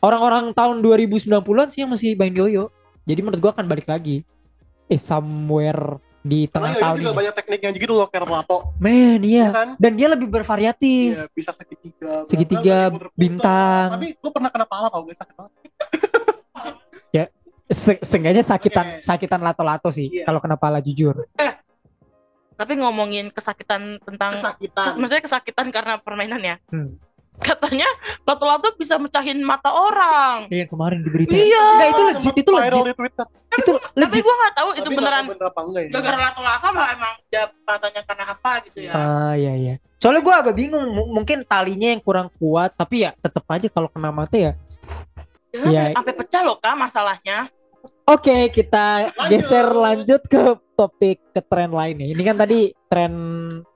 Orang-orang 0.00 0.48
tahun 0.50 0.80
2090-an 0.80 1.68
sih 1.68 1.84
yang 1.84 1.92
masih 1.92 2.16
main 2.16 2.32
yoyo. 2.32 2.72
Jadi 3.04 3.20
menurut 3.20 3.36
gua 3.38 3.52
akan 3.52 3.68
balik 3.68 3.84
lagi. 3.84 4.24
Eh 4.88 4.96
somewhere 4.96 6.00
di 6.20 6.48
tengah 6.48 6.72
Karena 6.72 6.82
tahun 6.82 6.96
juga 6.98 7.10
ini. 7.10 7.18
banyak 7.20 7.34
tekniknya 7.36 7.70
gitu 7.76 7.92
loh, 7.92 8.08
kayak 8.08 8.24
lato. 8.24 8.58
Men, 8.80 9.20
Iya 9.20 9.28
iya. 9.28 9.46
kan? 9.52 9.68
Dan 9.76 9.92
dia 9.92 10.08
lebih 10.08 10.26
bervariatif. 10.26 11.12
Iya, 11.12 11.26
bisa 11.30 11.52
segitiga. 11.52 12.24
Segitiga, 12.24 12.78
muter-muter. 12.88 13.12
bintang. 13.12 13.88
Tapi 13.92 14.08
gue 14.16 14.30
pernah 14.32 14.48
kena 14.48 14.64
pala 14.64 14.88
tau 14.88 15.04
gue 15.04 15.12
sakit 15.12 15.36
banget. 15.36 15.52
Se 17.72 17.96
seenggaknya 18.04 18.44
sakitan 18.44 18.86
Oke. 18.90 19.00
sakitan 19.00 19.40
lato-lato 19.40 19.88
sih 19.88 20.04
Iya. 20.04 20.28
kalau 20.28 20.44
kena 20.44 20.60
pala 20.60 20.76
jujur. 20.76 21.24
Tapi 22.62 22.78
ngomongin 22.78 23.26
kesakitan 23.28 23.98
tentang 23.98 24.32
Kesakitan. 24.32 24.94
maksudnya 24.94 25.18
kesakitan 25.20 25.66
karena 25.68 25.98
permainan 25.98 26.38
ya. 26.38 26.56
Hmm. 26.70 26.94
Katanya 27.34 27.88
lato-lato 28.22 28.70
bisa 28.72 28.94
mecahin 28.96 29.42
mata 29.42 29.66
orang. 29.68 30.46
Iya 30.46 30.62
kemarin 30.64 31.02
di 31.02 31.10
berita. 31.10 31.34
Iya. 31.34 31.64
Enggak 31.74 31.88
itu 31.90 32.02
legit, 32.04 32.34
itu 32.36 32.50
Viral 32.50 32.62
legit. 32.62 32.84
di 32.84 32.94
Twitter. 32.94 33.26
Itu 33.52 33.70
Tapi 33.74 33.98
legit. 33.98 34.22
gua 34.22 34.34
nggak 34.36 34.54
tahu 34.54 34.68
itu 34.70 34.78
Tapi 34.78 34.86
nggak 34.86 35.00
beneran 35.02 35.18
tahu 35.18 35.32
bener 35.32 35.46
apa 35.48 35.60
enggak 35.60 35.82
ya. 35.82 35.90
gara-gara 35.90 36.18
lato-lato 36.22 36.66
apa 36.68 36.82
emang 36.92 37.12
jawab 37.26 37.50
matanya 37.60 38.00
karena 38.04 38.24
apa 38.28 38.50
gitu 38.62 38.78
ya. 38.78 38.92
Ah 38.94 39.32
iya 39.34 39.52
iya. 39.58 39.74
Soalnya 39.98 40.18
gue 40.20 40.34
agak 40.36 40.54
bingung, 40.56 40.86
mu- 40.88 41.10
mungkin 41.12 41.42
talinya 41.42 41.88
yang 41.88 41.98
kurang 41.98 42.30
kuat, 42.36 42.70
tapi 42.72 43.02
ya 43.02 43.14
tetap 43.16 43.42
aja 43.48 43.66
kalau 43.66 43.86
kena 43.86 44.10
mata 44.10 44.34
ya. 44.36 44.52
Iya. 45.52 45.92
sampai 45.92 46.14
pecah 46.14 46.40
loh 46.40 46.56
kak 46.56 46.74
masalahnya. 46.74 47.44
Oke, 48.02 48.50
kita 48.50 49.14
Lanjut. 49.14 49.30
geser 49.30 49.66
lanjut 49.70 50.22
ke 50.26 50.42
topik 50.74 51.18
ke 51.30 51.40
tren 51.46 51.70
lain 51.70 52.02
ya. 52.02 52.06
Ini 52.12 52.22
kan 52.26 52.36
tadi 52.36 52.74
tren 52.90 53.12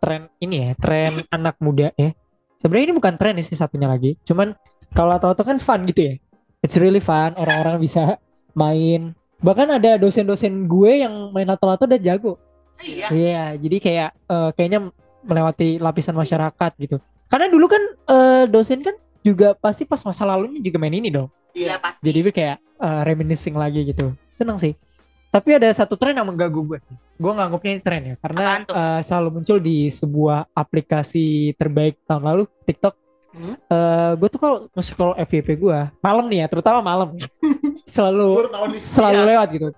tren 0.03 0.29
ini 0.43 0.57
ya, 0.67 0.71
tren 0.77 1.23
anak 1.31 1.57
muda 1.63 1.95
ya. 1.95 2.11
Sebenarnya 2.59 2.91
ini 2.91 2.95
bukan 2.99 3.15
tren 3.15 3.39
sih 3.41 3.55
satunya 3.55 3.87
lagi. 3.87 4.19
Cuman 4.27 4.53
kalau 4.93 5.15
atau 5.15 5.33
kan 5.47 5.57
fun 5.63 5.87
gitu 5.87 6.13
ya. 6.13 6.15
It's 6.61 6.75
really 6.77 6.99
fun. 6.99 7.39
Orang-orang 7.39 7.79
bisa 7.79 8.19
main. 8.57 9.15
Bahkan 9.39 9.79
ada 9.79 10.01
dosen-dosen 10.01 10.67
gue 10.67 11.07
yang 11.07 11.31
main 11.31 11.47
lato-lato 11.47 11.87
udah 11.87 12.01
jago. 12.01 12.41
Iya. 12.83 13.07
Iya, 13.13 13.45
jadi 13.61 13.77
kayak 13.79 14.11
eh, 14.27 14.51
kayaknya 14.57 14.81
melewati 15.23 15.79
lapisan 15.79 16.17
masyarakat 16.17 16.73
gitu. 16.83 16.97
Karena 17.31 17.47
dulu 17.47 17.67
kan 17.71 17.83
eh, 18.11 18.45
dosen 18.51 18.83
kan 18.83 18.97
juga 19.27 19.49
pasti 19.53 19.83
pas 19.83 19.99
masa 19.99 20.23
lalunya 20.23 20.63
juga 20.63 20.79
main 20.79 20.95
ini 20.95 21.11
dong. 21.11 21.27
Iya 21.51 21.83
pasti. 21.83 21.99
Jadi 22.01 22.19
gue 22.21 22.33
kayak 22.33 22.57
eh, 22.61 23.03
reminiscing 23.03 23.57
lagi 23.57 23.83
gitu. 23.83 24.15
Seneng 24.31 24.55
sih. 24.57 24.79
Tapi 25.27 25.59
ada 25.59 25.67
satu 25.69 25.99
tren 25.99 26.15
yang 26.15 26.25
mengganggu 26.25 26.63
gue 26.63 26.79
sih. 26.81 26.97
Gue 27.17 27.33
nganggapnya 27.33 27.71
ini 27.73 27.83
tren 27.83 28.03
ya. 28.05 28.15
Karena 28.17 28.63
eh, 28.63 29.01
selalu 29.03 29.29
muncul 29.35 29.59
di 29.59 29.91
sebuah 29.91 30.47
aplikasi 30.53 31.27
terbaik 31.55 31.99
tahun 32.05 32.23
lalu, 32.25 32.43
TikTok. 32.63 32.95
Hmm? 33.33 33.53
Eh, 33.59 34.13
gue 34.17 34.29
tuh 34.31 34.41
kalau 34.41 34.57
scroll 34.79 35.13
FYP 35.19 35.59
gue, 35.59 35.79
malam 35.99 36.25
nih 36.25 36.41
ya, 36.41 36.47
terutama 36.49 36.81
malam. 36.81 37.13
selalu 37.85 38.49
selalu 38.73 39.21
Iya. 39.21 39.29
lewat 39.29 39.49
gitu. 39.53 39.69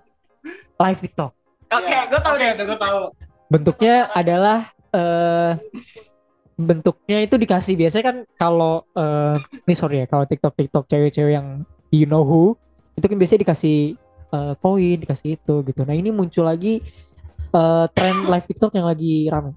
Live 0.79 0.99
TikTok. 1.01 1.31
Oke, 1.69 1.97
gue 2.07 2.19
tau 2.19 2.33
Oke, 2.33 2.47
deh. 2.55 2.65
gue 2.65 2.79
tahu. 2.79 2.99
bentuknya 3.49 3.95
adalah 4.11 4.57
eh 4.89 5.53
bentuknya 6.59 7.23
itu 7.23 7.39
dikasih. 7.39 7.79
Biasanya 7.79 8.05
kan 8.05 8.17
kalau 8.35 8.83
eh 8.93 9.39
ini 9.63 9.75
sorry 9.75 10.03
ya 10.03 10.05
kalau 10.11 10.27
TikTok 10.27 10.53
TikTok 10.59 10.83
cewek-cewek 10.91 11.33
yang 11.39 11.63
you 11.89 12.03
know 12.03 12.27
who 12.27 12.59
itu 12.99 13.07
kan 13.07 13.15
biasanya 13.15 13.47
dikasih 13.47 13.95
eh, 14.35 14.53
koin 14.59 14.97
dikasih 14.99 15.39
itu 15.39 15.55
gitu. 15.63 15.81
Nah 15.87 15.95
ini 15.95 16.11
muncul 16.11 16.43
lagi 16.43 16.83
eh 17.49 17.85
tren 17.95 18.27
live 18.27 18.45
TikTok 18.45 18.75
yang 18.75 18.87
lagi 18.91 19.31
ramai 19.31 19.55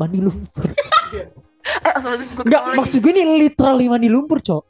mandi 0.00 0.18
lumpur. 0.24 0.64
Enggak 2.40 2.62
maksud 2.72 3.04
gue 3.04 3.12
ini 3.12 3.36
literally 3.36 3.86
mandi 3.86 4.08
lumpur 4.08 4.40
cok. 4.40 4.64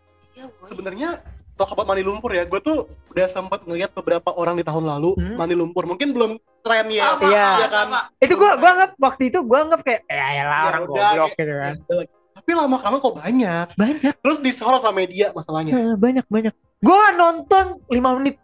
Sebenarnya 0.67 1.23
talk 1.61 1.71
about 1.71 1.85
mandi 1.85 2.01
lumpur 2.01 2.33
ya, 2.33 2.43
gue 2.43 2.57
tuh 2.59 2.77
udah 3.07 3.27
sempat 3.27 3.61
ngeliat 3.63 3.93
beberapa 3.93 4.33
orang 4.33 4.57
di 4.57 4.65
tahun 4.65 4.89
lalu 4.89 5.13
Hmm. 5.13 5.37
mandi 5.37 5.53
lumpur. 5.53 5.85
Mungkin 5.85 6.11
belum 6.11 6.31
tren 6.59 6.89
ya. 6.89 7.13
Sama, 7.13 7.23
Iya. 7.23 7.49
Iya 7.53 7.67
kan? 7.67 7.71
sama. 7.85 7.99
itu 8.19 8.35
gua 8.35 8.57
gua 8.57 8.71
anggap 8.73 8.91
waktu 8.99 9.23
itu 9.27 9.39
gua 9.43 9.59
anggap 9.63 9.81
kayak 9.83 10.01
ya 10.07 10.27
ya 10.33 10.45
lah 10.45 10.57
Ya 10.59 10.69
orang 10.71 10.83
udah, 10.83 10.97
goblok 11.07 11.31
gitu 11.35 11.53
kan 11.55 11.75
Tapi 12.33 12.51
lama 12.51 12.77
kelamaan 12.79 13.01
kok 13.01 13.15
banyak. 13.15 13.67
banyak 13.75 14.15
Terus 14.17 14.39
disorot 14.41 14.81
sama 14.81 14.97
media 14.99 15.29
masalahnya. 15.31 15.73
eh, 15.75 15.93
banyak 15.95 16.25
banyak 16.27 16.53
gua 16.81 17.13
nonton 17.13 17.65
5 17.87 18.17
menit 18.17 18.41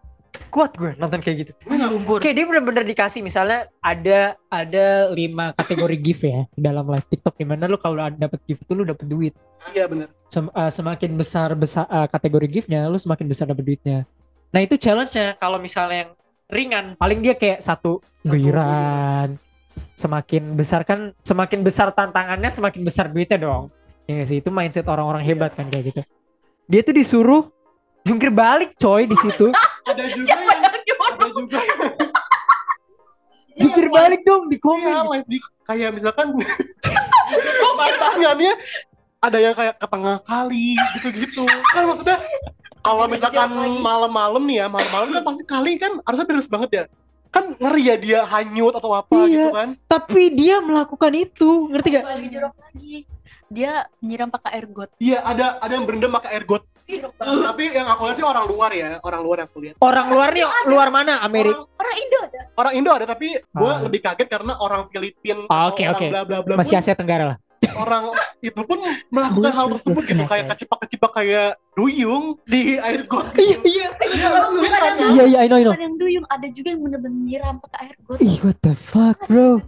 kuat 0.49 0.73
gue 0.75 0.93
nonton 0.97 1.19
kayak 1.19 1.37
gitu. 1.47 1.53
Lumpur. 1.69 2.19
Oke 2.19 2.31
dia 2.31 2.45
bener-bener 2.45 2.83
dikasih 2.83 3.21
misalnya 3.21 3.67
ada 3.79 4.35
ada 4.49 5.11
lima 5.11 5.53
kategori 5.53 5.97
gift 5.99 6.23
ya 6.23 6.45
di 6.49 6.61
dalam 6.61 6.87
live 6.87 7.07
TikTok 7.07 7.35
di 7.35 7.45
mana 7.45 7.67
lu 7.67 7.77
kalau 7.77 8.01
ada 8.01 8.17
dapet 8.17 8.41
gift 8.45 8.63
itu 8.63 8.73
lu 8.73 8.83
dapet 8.83 9.07
duit. 9.07 9.35
Iya 9.71 9.87
benar. 9.87 10.09
Sem- 10.27 10.51
eh, 10.51 10.71
semakin 10.71 11.11
besar 11.15 11.53
besar 11.53 11.85
eh, 11.87 12.09
kategori 12.09 12.47
giftnya 12.47 12.87
lu 12.87 12.97
semakin 12.97 13.27
besar 13.27 13.47
dapet 13.47 13.63
duitnya. 13.63 14.05
Nah 14.51 14.61
itu 14.63 14.75
challenge-nya 14.75 15.37
kalau 15.37 15.59
misalnya 15.59 16.09
yang 16.09 16.13
ringan 16.47 16.85
paling 16.97 17.21
dia 17.21 17.35
kayak 17.35 17.59
satu 17.61 17.99
guyuran 18.23 19.35
S- 19.67 19.87
semakin 19.99 20.55
besar 20.55 20.87
kan 20.87 21.11
semakin 21.21 21.61
besar 21.61 21.91
tantangannya 21.91 22.49
semakin 22.49 22.83
besar 22.83 23.11
duitnya 23.11 23.37
dong. 23.37 23.69
Ya 24.07 24.23
nggak 24.23 24.29
sih? 24.31 24.39
Itu 24.39 24.55
mindset 24.55 24.87
orang-orang 24.87 25.27
hebat 25.27 25.53
kan 25.53 25.67
kayak 25.67 25.91
gitu. 25.93 26.03
Dia 26.71 26.81
tuh 26.83 26.95
disuruh 26.95 27.43
jungkir 28.07 28.31
balik 28.31 28.79
coy 28.79 29.11
di 29.11 29.19
situ 29.19 29.51
Ada 29.91 30.05
juga 30.11 30.35
yang 30.35 30.63
ada 31.07 31.27
juga 31.31 31.61
jungkir 33.57 33.87
balik 33.89 34.21
dong 34.23 34.51
di 34.51 34.57
Iya, 34.57 34.65
komen 34.67 35.05
live 35.09 35.29
di 35.31 35.39
kayak 35.65 35.91
misalkan 35.95 36.27
tantangannya 37.79 38.53
ada 39.19 39.39
yang 39.41 39.55
kayak 39.57 39.81
ke 39.81 39.87
tengah 39.89 40.17
kali 40.23 40.77
gitu-gitu. 40.99 41.45
Kan 41.73 41.89
maksudnya 41.89 42.19
kalau 42.81 43.09
misalkan 43.09 43.49
malam-malam 43.81 44.43
nih 44.45 44.57
ya, 44.61 44.67
malam-malam 44.69 45.09
kan 45.11 45.23
pasti 45.25 45.43
kali 45.43 45.73
kan 45.75 45.99
harusnya 46.05 46.27
beres 46.29 46.47
banget 46.47 46.71
ya. 46.71 46.85
Kan 47.31 47.57
ngeri 47.57 47.83
ya 47.83 47.97
dia 47.97 48.19
hanyut 48.25 48.77
atau 48.77 48.93
apa 48.93 49.15
Iya. 49.25 49.27
gitu 49.27 49.49
kan. 49.51 49.69
tapi 49.87 50.23
dia 50.31 50.61
melakukan 50.61 51.13
itu 51.13 51.51
ngerti 51.69 51.89
gak 51.97 52.05
lagi. 52.05 52.97
Dia 53.47 53.73
nyiram 54.03 54.29
pakai 54.29 54.51
air 54.53 54.67
got. 54.69 54.91
Iya, 54.99 55.23
ada 55.23 55.57
ada 55.59 55.73
yang 55.73 55.87
berendam 55.87 56.13
pakai 56.13 56.31
air 56.35 56.45
got. 56.45 56.63
Tapi 57.19 57.65
yang 57.69 57.87
aku 57.89 58.03
lihat 58.07 58.17
sih 58.17 58.25
orang 58.25 58.47
luar 58.47 58.71
ya, 58.71 58.99
orang 59.01 59.21
luar 59.21 59.37
yang 59.39 59.49
aku 59.49 59.59
lihat. 59.61 59.75
orang 59.79 60.07
luar 60.07 60.29
nih 60.31 60.45
luar 60.67 60.89
mana 60.89 61.19
Amerika 61.21 61.59
Orang, 61.59 61.75
Orang 61.77 61.97
Indo 61.99 62.19
ada. 62.21 62.41
orang 62.55 62.73
Indo 62.75 62.91
ada 62.93 63.07
tapi 63.07 63.27
gue 63.35 63.67
Ah. 63.69 63.79
lebih 63.81 64.01
kaget 64.01 64.29
karena 64.29 64.53
orang 64.57 64.83
Filipin 64.87 65.47
Ah, 65.47 65.67
oke, 65.67 65.83
orang 65.83 65.95
oke. 65.97 66.07
bla 66.09 66.23
bla 66.23 66.39
bla 66.41 66.55
masih 66.57 66.77
Asia 66.77 66.95
Tenggara 66.95 67.27
lah 67.27 67.39
orang 67.75 68.13
itu 68.39 68.61
pun 68.63 68.79
melakukan 69.09 69.51
hal 69.51 69.67
tersebut 69.73 70.03
gitu 70.07 70.23
kayak 70.25 70.45
kecipak-kecipak 70.49 71.11
kayak 71.13 71.49
duyung 71.73 72.39
di 72.45 72.79
air 72.79 73.03
got. 73.05 73.35
iya 73.35 73.59
iya 73.61 73.87
Iya, 73.99 74.29
lihat 74.55 74.71
kan? 74.79 74.93
iya 75.11 75.25
iya 75.27 75.39
I 75.41 75.49
know 75.49 75.59
I 75.59 75.65
know 75.65 75.73
Bukan 75.73 75.83
yang 75.83 75.97
duyung, 75.99 76.25
ada 76.29 76.47
juga 76.49 76.69
yang 76.71 76.81
bener-bener 76.81 77.19
nyiram 77.19 77.55
pakai 77.59 77.79
air 77.83 77.97
got. 78.01 78.19
ih 78.19 78.39
what 78.41 78.57
the 78.61 78.73
fuck 78.73 79.19
bro 79.27 79.59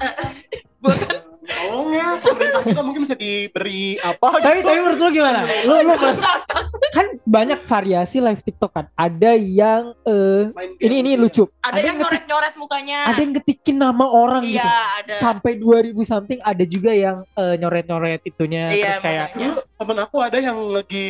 Tolong 1.48 1.88
ya, 1.90 2.12
pemerintah 2.14 2.60
kita 2.62 2.80
mungkin 2.80 3.00
bisa 3.02 3.16
diberi 3.16 3.96
apa 3.98 4.28
tapi 4.38 4.60
gitu. 4.60 4.68
tapi 4.68 4.78
menurut 4.78 4.98
lu 4.98 5.10
gimana 5.10 5.38
lu 5.64 5.74
lu 5.80 5.94
merasa- 5.94 6.44
kan 6.90 7.06
banyak 7.22 7.60
variasi 7.62 8.18
live 8.18 8.38
TikTok 8.38 8.70
kan 8.70 8.86
ada 8.92 9.32
yang 9.32 9.96
eh 10.02 10.52
game 10.52 10.76
ini 10.78 10.94
ini 10.98 11.10
gitu 11.10 11.16
ya. 11.16 11.16
lucu 11.18 11.44
Ada 11.44 11.52
Ada 11.64 11.72
yang 11.72 11.72
yang 11.72 11.96
ngetik- 11.96 12.04
nyoret-nyoret 12.28 12.54
mukanya. 12.54 12.98
ada 13.06 13.18
yang 13.18 13.32
ngetikin 13.32 13.76
nama 13.76 14.04
orang 14.04 14.42
Iya, 14.42 14.52
gitu 14.54 14.68
ada. 14.68 15.14
sampai 15.16 15.52
2000 15.54 15.64
something 16.02 16.38
ada 16.38 16.64
juga 16.64 16.90
yang 16.90 17.16
eh, 17.30 17.54
nyoret-nyoret 17.56 18.20
itunya 18.22 18.68
Iya, 18.68 18.84
terus 18.86 19.00
kayak 19.00 19.22
makanya. 19.26 19.46
Dulu 19.46 19.60
temen 19.74 19.96
aku 19.98 20.16
ada 20.18 20.38
yang 20.38 20.58
lagi 20.68 21.06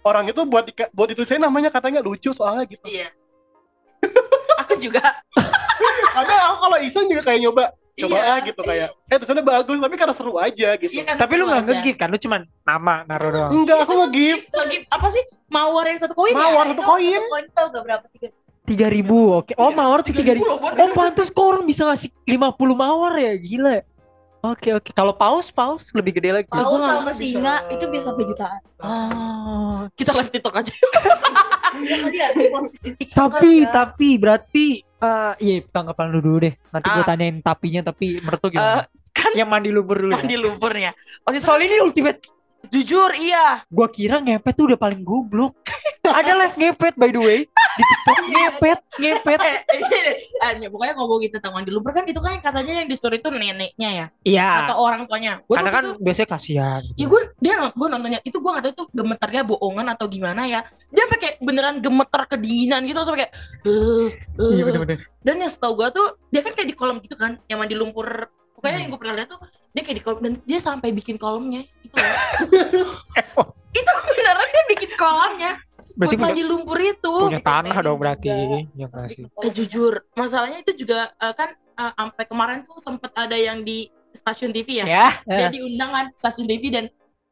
orang 0.00 0.24
itu 0.26 0.40
buat 0.42 0.64
di, 0.64 0.72
buat 0.88 1.08
ditulisin 1.08 1.38
namanya 1.38 1.68
katanya 1.68 1.98
lucu 1.98 2.30
soalnya 2.30 2.62
gitu. 2.64 2.84
Iya. 2.84 3.10
Aku 4.60 4.74
juga. 4.76 5.02
Ada 6.18 6.34
aku 6.48 6.56
kalau 6.60 6.78
iseng 6.80 7.06
juga 7.06 7.22
kayak 7.22 7.40
nyoba 7.40 7.70
coba 7.98 8.14
Iya. 8.14 8.22
ah 8.24 8.38
gitu 8.40 8.60
kayak 8.60 8.88
eh 9.04 9.16
tulisannya 9.16 9.42
bagus 9.42 9.76
tapi 9.76 9.94
karena 9.94 10.14
seru 10.14 10.34
aja 10.36 10.68
gitu. 10.74 10.90
Iya 10.90 11.02
kan, 11.04 11.14
tapi 11.16 11.32
lu 11.34 11.44
nggak 11.44 11.58
aja. 11.58 11.68
nge-give 11.68 11.96
kan 11.96 12.08
lu 12.08 12.18
cuman 12.18 12.40
nama 12.62 12.94
naruh 13.04 13.30
doang 13.30 13.50
Enggak, 13.52 13.78
aku 13.82 13.92
nge-give 13.98 14.40
Lagi 14.50 14.76
apa 14.86 15.06
sih? 15.08 15.22
Mawar 15.48 15.84
yang 15.84 15.98
satu 15.98 16.12
koin 16.12 16.32
mawar 16.32 16.64
ya? 16.64 16.70
satu 16.72 16.82
koin. 16.84 17.20
Koin 17.24 17.46
tau 17.50 17.66
gak 17.68 17.82
berapa 17.82 18.06
tiga? 18.10 18.28
tiga 18.64 18.86
ribu 18.86 19.18
oke 19.34 19.52
oh 19.54 19.68
Iya, 19.68 19.76
mawar 19.76 19.98
tuh 20.00 20.12
tiga 20.12 20.32
ribu 20.32 20.44
3.000 20.44 20.52
loh, 20.52 20.58
Bon. 20.60 20.72
oh 20.76 20.88
pantas 20.92 21.28
kok 21.28 21.40
orang 21.42 21.64
bisa 21.64 21.82
ngasih 21.82 22.12
50 22.22 22.52
mawar 22.74 23.12
ya 23.16 23.32
gila 23.34 23.80
oke 24.40 24.68
oke 24.74 24.90
kalau 24.92 25.12
paus 25.12 25.48
paus 25.48 25.90
lebih 25.90 26.14
gede 26.14 26.30
lagi 26.32 26.46
Paus 26.46 26.80
sama 26.80 27.10
bisa. 27.10 27.18
singa 27.18 27.54
itu 27.68 27.84
bisa 27.86 28.02
sampai 28.06 28.24
jutaan. 28.24 28.60
oh 28.78 29.78
Kita 29.92 30.10
live 30.12 30.30
TikTok 30.30 30.54
aja. 30.56 30.72
Iya 31.78 32.26
tapi 33.12 33.52
tapi 33.64 34.08
berarti 34.16 34.66
eh 34.82 35.32
iya 35.38 35.54
tanggapan 35.64 36.10
lu 36.10 36.18
dulu 36.18 36.38
deh 36.40 36.54
nanti 36.68 36.88
gue 36.88 36.98
Ah. 36.98 37.06
tanyain 37.06 37.38
tapinya 37.38 37.80
tapi 37.84 38.18
menurut 38.18 38.40
lu 38.40 38.48
gimana 38.50 38.78
Eh, 38.78 38.84
kan 39.12 39.30
yang 39.32 39.46
mandi 39.46 39.70
lumpur 39.70 39.96
dulu 39.96 40.10
ya 40.10 40.18
mandi 40.18 40.36
lumpurnya. 40.36 40.90
Waktu 41.22 41.36
itu 41.36 41.44
soal 41.44 41.60
ini 41.60 41.78
ultimate 41.78 42.18
jujur 42.72 43.10
iya. 43.16 43.64
gua 43.72 43.88
kira 43.88 44.20
ngepet 44.20 44.54
tuh 44.54 44.72
udah 44.72 44.78
paling 44.78 45.00
goblok 45.04 45.56
ada 46.18 46.32
live 46.40 46.56
ngepet 46.56 46.94
by 46.96 47.12
the 47.12 47.20
way 47.20 47.38
di 47.48 47.82
TikTok 47.84 48.18
ngepet 48.28 48.78
ngepet 48.98 49.40
Eh, 50.38 50.54
eh, 50.54 50.70
pokoknya 50.70 50.94
ngomongin 50.94 51.30
tentang 51.34 51.50
mandi 51.50 51.70
lumpur 51.74 51.90
kan 51.90 52.06
itu 52.06 52.18
kan 52.22 52.38
katanya 52.38 52.82
yang 52.82 52.88
di 52.88 52.94
story 52.94 53.18
itu 53.18 53.28
neneknya 53.30 53.90
ya 53.90 54.06
iya 54.22 54.48
atau 54.64 54.78
orang 54.78 55.04
tuanya. 55.10 55.42
Gua 55.44 55.58
karena 55.58 55.70
kan 55.74 55.84
itu- 55.90 55.98
biasanya 55.98 56.28
kasihan 56.30 56.82
Ya 56.94 57.06
gue 57.10 57.20
dia 57.42 57.54
gue 57.74 57.88
nontonnya 57.90 58.20
itu 58.22 58.38
gue 58.38 58.50
gak 58.50 58.64
tahu 58.70 58.72
itu 58.74 58.84
gemetarnya 58.94 59.42
bohongan 59.46 59.86
atau 59.94 60.06
gimana 60.06 60.46
ya. 60.46 60.60
Dia 60.94 61.04
pakai 61.10 61.42
beneran 61.42 61.82
gemetar 61.82 62.30
kedinginan 62.30 62.86
gitu 62.86 63.02
terus 63.02 63.18
kayak 63.18 63.32
eh, 63.66 64.08
eh. 64.14 64.50
iya 64.54 64.62
bener-bener 64.62 64.98
Dan 65.22 65.34
yang 65.42 65.50
setahu 65.50 65.74
gue 65.82 65.88
tuh 65.90 66.06
dia 66.30 66.40
kan 66.46 66.54
kayak 66.54 66.68
di 66.70 66.76
kolam 66.78 67.02
gitu 67.02 67.18
kan, 67.18 67.42
yang 67.50 67.58
mandi 67.58 67.74
lumpur. 67.74 68.30
Pokoknya 68.58 68.78
yang 68.86 68.90
gue 68.94 69.00
pernah 69.00 69.14
lihat 69.22 69.28
tuh 69.34 69.40
dia 69.78 69.84
kayak 69.86 69.98
di 70.02 70.04
kolam 70.04 70.20
dan 70.20 70.34
dia 70.42 70.58
sampai 70.58 70.90
bikin 70.90 71.14
kolamnya 71.14 71.62
itu 71.86 71.94
itu 73.78 73.92
beneran 74.10 74.46
dia 74.50 74.64
bikin 74.74 74.90
kolamnya 74.98 75.52
berarti 75.98 76.14
buat 76.14 76.30
punya, 76.30 76.30
mandi 76.30 76.42
lumpur 76.46 76.78
itu. 76.78 77.14
punya 77.26 77.42
tanah 77.42 77.76
dong 77.82 77.98
berarti. 77.98 78.30
ya 78.78 78.86
Eh 79.42 79.50
jujur, 79.50 80.06
masalahnya 80.14 80.62
itu 80.62 80.86
juga 80.86 81.10
eh, 81.18 81.34
kan 81.34 81.58
eh, 81.58 81.92
sampai 81.98 82.24
kemarin 82.30 82.58
tuh 82.62 82.78
sempet 82.78 83.10
ada 83.18 83.34
yang 83.34 83.66
di 83.66 83.90
stasiun 84.14 84.54
TV 84.54 84.86
ya. 84.86 84.86
ya? 84.86 85.10
Dia 85.26 85.50
diundang 85.50 85.90
kan 85.90 86.06
stasiun 86.14 86.46
TV 86.46 86.70
dan 86.70 86.84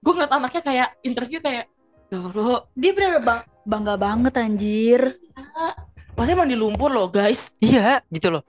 gue 0.03 0.13
ngeliat 0.13 0.35
anaknya 0.35 0.63
kayak 0.67 0.89
interview 1.07 1.39
kayak 1.39 1.71
ya 2.11 2.19
Allah, 2.19 2.67
Dia 2.75 2.91
bener 2.91 3.23
bang 3.23 3.41
bangga 3.67 3.95
banget 3.95 4.35
anjir. 4.35 5.01
Masnya 6.19 6.35
mandi 6.35 6.59
lumpur 6.59 6.91
loh 6.91 7.07
guys. 7.07 7.55
iya 7.63 8.03
gitu 8.11 8.35
loh. 8.35 8.43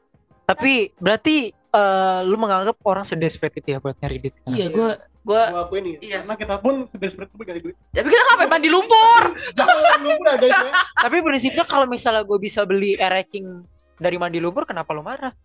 Tapi 0.49 0.97
berarti 0.97 1.53
eh, 1.69 2.19
lu 2.23 2.35
menganggap 2.35 2.75
orang 2.83 3.03
sedesperate 3.03 3.59
itu 3.59 3.75
ya 3.75 3.79
buat 3.79 3.95
nyari 3.97 4.17
duit. 4.19 4.33
sekarang? 4.37 4.55
Iya, 4.55 4.67
gue 4.71 4.89
gue 5.27 5.41
Gua 5.51 5.67
akuin 5.67 5.83
nih, 5.83 5.95
Iya. 5.99 6.17
karena 6.23 6.35
kita 6.39 6.55
pun 6.63 6.87
sedesperate 6.87 7.27
itu 7.29 7.43
nyari 7.43 7.61
duit. 7.61 7.75
tapi 7.91 8.07
kita 8.07 8.23
ngapain 8.31 8.47
mandi 8.47 8.69
lumpur? 8.71 9.23
Jangan 9.59 9.99
lupa 9.99 10.23
dah 10.23 10.35
guys 10.39 10.55
ya. 10.55 10.71
Tapi 11.03 11.15
prinsipnya 11.19 11.65
kalau 11.67 11.85
misalnya 11.85 12.23
gue 12.23 12.39
bisa 12.39 12.63
beli 12.63 12.95
ereking 12.95 13.67
dari 13.97 14.15
mandi 14.15 14.39
lumpur, 14.39 14.63
kenapa 14.63 14.95
lu 14.95 15.03
marah? 15.03 15.35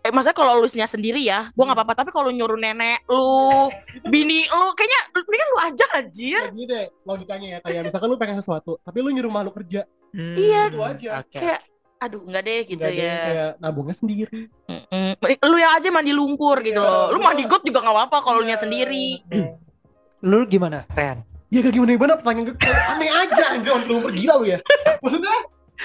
Eh, 0.00 0.08
maksudnya 0.08 0.32
kalau 0.32 0.64
lu 0.64 0.68
nya 0.72 0.88
sendiri 0.88 1.20
ya, 1.20 1.52
gue 1.52 1.60
nggak 1.60 1.76
apa-apa. 1.76 1.94
Tapi 2.02 2.10
kalau 2.10 2.32
nyuruh 2.32 2.56
nenek 2.56 3.04
lu, 3.04 3.68
bini 4.12 4.48
lu, 4.48 4.66
kayaknya 4.72 5.00
mendingan 5.12 5.48
lu 5.52 5.58
aja 5.60 5.84
anjir. 5.92 6.40
Ya 6.40 6.48
gini 6.50 6.64
deh, 6.64 6.86
logikanya 7.04 7.46
ya 7.46 7.58
kayak 7.60 7.92
misalkan 7.92 8.08
lu 8.08 8.16
pengen 8.16 8.36
sesuatu, 8.40 8.80
tapi 8.80 9.04
lu 9.04 9.12
nyuruh 9.12 9.28
makhluk 9.28 9.60
kerja. 9.60 9.84
Iya. 10.16 10.72
Itu 10.72 10.80
aja. 10.80 11.10
Oke. 11.20 11.36
Kayak, 11.36 11.60
aduh 11.96 12.20
nggak 12.20 12.42
deh 12.42 12.60
gitu 12.66 12.80
Nggak 12.80 12.92
ada 12.92 13.00
yang 13.00 13.08
ya. 13.10 13.24
kayak 13.24 13.50
nabungnya 13.58 13.96
sendiri. 13.96 14.40
Mm-mm. 14.68 15.08
Lu 15.44 15.56
yang 15.56 15.72
aja 15.74 15.88
mandi 15.88 16.12
lumpur 16.12 16.56
gitu 16.60 16.76
Iya. 16.76 16.84
loh. 16.84 17.06
Lu 17.10 17.18
mandi 17.18 17.42
got 17.44 17.62
juga 17.62 17.80
nggak 17.80 17.94
apa-apa 17.94 18.16
kalau 18.20 18.40
lu 18.40 18.46
nya 18.46 18.56
Iya. 18.56 18.62
sendiri. 18.62 19.06
Lu 20.24 20.44
gimana, 20.44 20.88
Ren? 20.90 21.20
Ya 21.52 21.60
gak 21.60 21.70
gimana 21.70 21.90
gimana 21.92 22.12
pertanyaan 22.16 22.44
gue 22.48 22.56
aneh 22.64 23.10
aja 23.12 23.44
anjir 23.52 23.76
lu 23.84 24.08
gila 24.10 24.34
lu 24.36 24.46
ya. 24.48 24.58
Maksudnya 25.04 25.34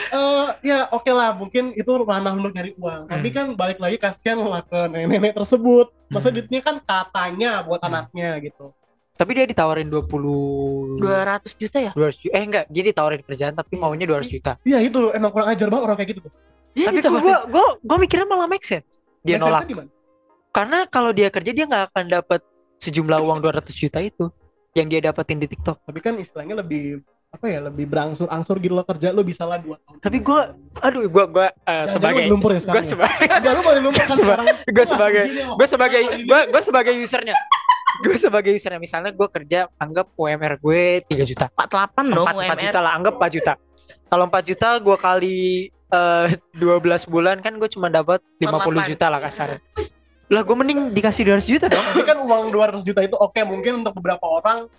eh 0.10 0.48
ya 0.64 0.80
oke 0.90 1.12
lah 1.12 1.36
mungkin 1.36 1.72
itu 1.72 1.92
ranah 2.00 2.34
untuk 2.34 2.56
nyari 2.56 2.72
uang. 2.74 3.06
Tapi 3.06 3.28
Hmm. 3.28 3.36
kan 3.36 3.46
balik 3.54 3.78
lagi 3.78 3.98
kasihan 3.98 4.40
lah 4.40 4.62
ke 4.62 4.88
nenek-nenek 4.88 5.36
tersebut. 5.36 5.92
Masa 6.08 6.32
Hmm. 6.32 6.36
duitnya 6.36 6.60
kan 6.60 6.76
katanya 6.80 7.62
buat 7.62 7.80
Hmm. 7.80 7.92
anaknya 7.92 8.40
gitu. 8.40 8.72
Tapi 9.20 9.32
dia 9.36 9.44
ditawarin 9.44 9.92
20 9.92 10.96
200 10.96 11.44
juta 11.54 11.78
ya? 11.78 11.92
200 11.92 12.24
juta. 12.24 12.32
Eh 12.32 12.42
enggak, 12.42 12.66
dia 12.66 12.84
ditawarin 12.86 13.20
kerjaan 13.20 13.52
tapi 13.52 13.76
maunya 13.76 14.08
200 14.08 14.32
juta. 14.32 14.56
Iya 14.64 14.80
itu 14.80 15.12
emang 15.12 15.28
kurang 15.30 15.52
ajar 15.52 15.68
banget 15.68 15.84
orang 15.84 15.98
kayak 16.00 16.10
gitu 16.10 16.22
tuh. 16.24 16.34
Dia 16.72 16.88
tapi 16.88 16.98
ditawarin- 16.98 17.20
gua 17.22 17.38
gua 17.46 17.66
gua 17.78 17.98
mikirnya 18.00 18.24
malah 18.26 18.48
make 18.48 18.64
sense. 18.64 18.88
Dia 19.20 19.36
Make 19.36 19.44
nolak. 19.44 19.64
gimana? 19.68 19.90
Karena 20.50 20.80
kalau 20.88 21.12
dia 21.12 21.28
kerja 21.28 21.52
dia 21.52 21.66
nggak 21.68 21.92
akan 21.92 22.06
dapat 22.10 22.40
sejumlah 22.80 23.20
uang 23.20 23.40
200 23.44 23.76
juta 23.76 24.00
itu 24.00 24.32
yang 24.72 24.88
dia 24.88 25.04
dapetin 25.04 25.36
di 25.36 25.46
TikTok. 25.46 25.84
Tapi 25.84 26.00
kan 26.00 26.16
istilahnya 26.16 26.56
lebih 26.58 27.04
apa 27.30 27.46
ya 27.46 27.60
lebih 27.62 27.86
berangsur-angsur 27.86 28.58
gitu 28.58 28.74
loh 28.74 28.82
kerja 28.82 29.12
lu 29.12 29.22
bisa 29.22 29.44
lah 29.44 29.60
dua 29.60 29.78
tahun. 29.78 30.00
Tapi 30.00 30.18
gua 30.20 30.56
aduh 30.80 31.06
gua 31.06 31.26
gua 31.28 31.48
eh, 31.52 31.84
Jangan 31.84 31.92
sebagai 31.92 32.22
lu 32.24 32.32
lumpur 32.32 32.52
ya 32.52 32.62
gua 32.64 32.82
sekarang 32.88 33.18
ya? 33.20 33.36
sebagai 33.44 34.56
gua 34.72 34.86
sebagai 34.88 35.22
gue 35.28 35.68
sebagai 35.68 36.02
gue 36.24 36.40
gue 36.48 36.62
sebagai 36.64 36.94
usernya 36.98 37.36
gue 38.00 38.16
sebagai 38.16 38.52
usernya 38.52 38.78
misalnya 38.78 39.10
gue 39.10 39.28
kerja 39.28 39.60
anggap 39.76 40.14
UMR 40.14 40.58
gue 40.58 40.82
3 41.04 41.26
juta 41.26 41.46
48 41.52 42.14
dong 42.14 42.24
4, 42.24 42.32
4 42.32 42.38
UMR. 42.40 42.60
juta 42.62 42.80
lah 42.80 42.92
anggap 42.94 43.14
4 43.16 43.30
juta 43.32 43.54
kalau 44.06 44.24
4 44.26 44.40
juta 44.46 44.68
gue 44.78 44.98
kali 44.98 45.38
eh 45.70 46.28
12 46.54 46.70
bulan 47.06 47.38
kan 47.38 47.54
gue 47.54 47.66
cuma 47.68 47.88
dapat 47.88 48.22
50 48.38 48.46
juta 48.88 49.06
lah 49.08 49.20
kasarnya 49.20 49.60
lah 50.30 50.42
gue 50.42 50.56
mending 50.56 50.94
dikasih 50.94 51.26
200 51.28 51.42
juta 51.48 51.66
dong 51.68 51.82
Tapi 51.84 52.06
kan 52.06 52.18
uang 52.20 52.54
200 52.54 52.82
juta 52.84 53.02
itu 53.02 53.16
oke 53.16 53.42
mungkin 53.44 53.82
untuk 53.82 53.98
beberapa 53.98 54.22
orang 54.24 54.70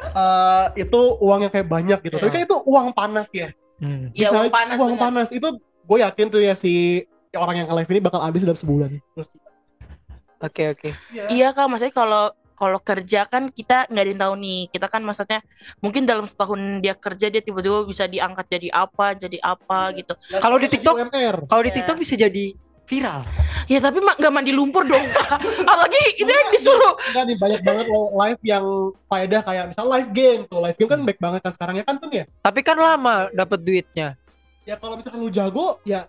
eh 0.00 0.66
itu 0.78 1.00
uangnya 1.18 1.50
kayak 1.50 1.66
banyak 1.66 1.98
gitu. 2.00 2.16
Tapi 2.16 2.24
Iya. 2.24 2.32
kan 2.32 2.42
itu 2.46 2.56
uang 2.64 2.88
panas 2.90 3.28
ya. 3.28 3.50
Hmm. 3.76 4.08
Iya, 4.10 4.30
Bisa 4.30 4.32
uang 4.32 4.46
aja- 4.46 4.54
panas, 4.54 4.76
Uang 4.78 4.92
bener. 4.92 5.02
panas 5.02 5.28
itu 5.30 5.48
gue 5.58 5.98
yakin 5.98 6.26
tuh 6.28 6.40
ya 6.40 6.54
si 6.54 7.02
orang 7.32 7.56
yang 7.58 7.68
live 7.68 7.90
ini 7.90 8.00
bakal 8.00 8.16
habis 8.18 8.40
dalam 8.40 8.54
sebulan. 8.54 8.96
Terus 9.12 9.28
oke 10.40 10.62
oke 10.70 10.88
Iya 11.28 11.48
kak, 11.50 11.66
maksudnya 11.66 11.92
kalau 11.92 12.30
kalau 12.60 12.76
kerja 12.76 13.24
kan 13.24 13.48
kita 13.48 13.88
nggak 13.88 14.04
ada 14.04 14.10
yang 14.10 14.20
tahu 14.20 14.34
nih. 14.36 14.60
Kita 14.68 14.86
kan 14.86 15.00
maksudnya 15.00 15.40
mungkin 15.78 16.04
dalam 16.04 16.28
setahun 16.28 16.60
dia 16.78 16.92
kerja 16.92 17.26
dia 17.26 17.40
tiba-tiba 17.40 17.82
bisa 17.82 18.04
diangkat 18.04 18.44
jadi 18.50 18.68
apa, 18.70 19.16
jadi 19.16 19.40
apa 19.40 19.96
gitu. 19.96 20.12
Kalau 20.36 20.60
di 20.60 20.68
TikTok- 20.68 21.00
kalau 21.46 21.62
di 21.64 21.72
Iya. 21.72 21.76
TikTok 21.80 21.96
bisa 21.96 22.14
jadi 22.14 22.52
viral 22.84 23.22
Ya 23.64 23.78
tapi 23.78 24.02
mak 24.02 24.18
nggak 24.18 24.28
mandi 24.30 24.50
lumpur 24.50 24.82
dong. 24.82 25.00
Apalagi 25.62 26.00
itu 26.16 26.26
yang 26.26 26.50
disuruh. 26.50 26.98
Enggak 27.06 27.24
nih 27.24 27.36
banyak 27.38 27.60
banget 27.62 27.86
lo 27.86 28.02
live 28.12 28.40
yang 28.42 28.64
faedah 29.06 29.40
kayak 29.40 29.64
misal 29.70 29.86
live 29.86 30.10
game 30.10 30.40
tuh. 30.44 30.58
Live 30.58 30.74
game 30.74 30.90
kan 30.90 31.00
baik 31.00 31.18
banget 31.18 31.40
kan 31.40 31.52
sekarang 31.52 31.74
ya 31.76 31.84
kan 31.84 31.96
tuh 31.96 32.10
ya. 32.10 32.26
tapi 32.40 32.60
kan 32.60 32.76
lama 32.76 33.30
dapat 33.30 33.56
duitnya 33.58 34.18
Ya 34.60 34.76
kalau 34.76 34.94
misalkan 34.94 35.18
lu 35.18 35.30
jago 35.30 35.80
ya 35.82 36.04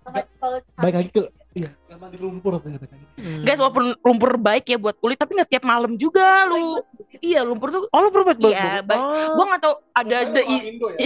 baik 0.76 0.94
lagi 0.94 1.10
ke 1.10 1.24
iya, 1.52 1.70
nggak 1.88 1.98
mandi 2.00 2.18
lumpur 2.18 2.58
tuh 2.58 2.70
ya 2.70 2.78
baik 2.78 2.92
lagi. 2.92 3.06
Hmm. 3.20 3.44
Guys, 3.44 3.60
walaupun 3.60 3.86
lumpur 4.00 4.32
baik 4.36 4.66
ya 4.66 4.78
buat 4.78 4.96
kulit, 4.98 5.16
tapi 5.16 5.36
nggak 5.36 5.50
tiap 5.50 5.64
malam 5.64 5.94
juga 5.96 6.48
lu. 6.48 6.80
Iya, 7.20 7.44
lumpur 7.44 7.70
tuh. 7.70 7.84
oh 7.86 8.00
lu 8.00 8.10
pernah 8.10 8.32
buat 8.32 8.40
Iya, 8.42 8.82
bagus 8.82 8.88
baik. 8.88 9.02
oh, 9.02 9.28
Gua 9.36 9.46
nggak 9.48 9.62
tahu 9.62 9.76
ada 9.92 10.16
orang 10.24 10.64
Indo 10.64 10.88
ya. 10.96 10.98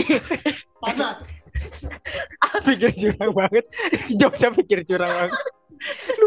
Panas. 0.84 1.20
pikir 2.68 2.92
curang 2.92 3.32
banget 3.32 3.66
Jokesnya 4.12 4.52
pikir 4.54 4.80
curang 4.84 5.08
banget 5.08 5.34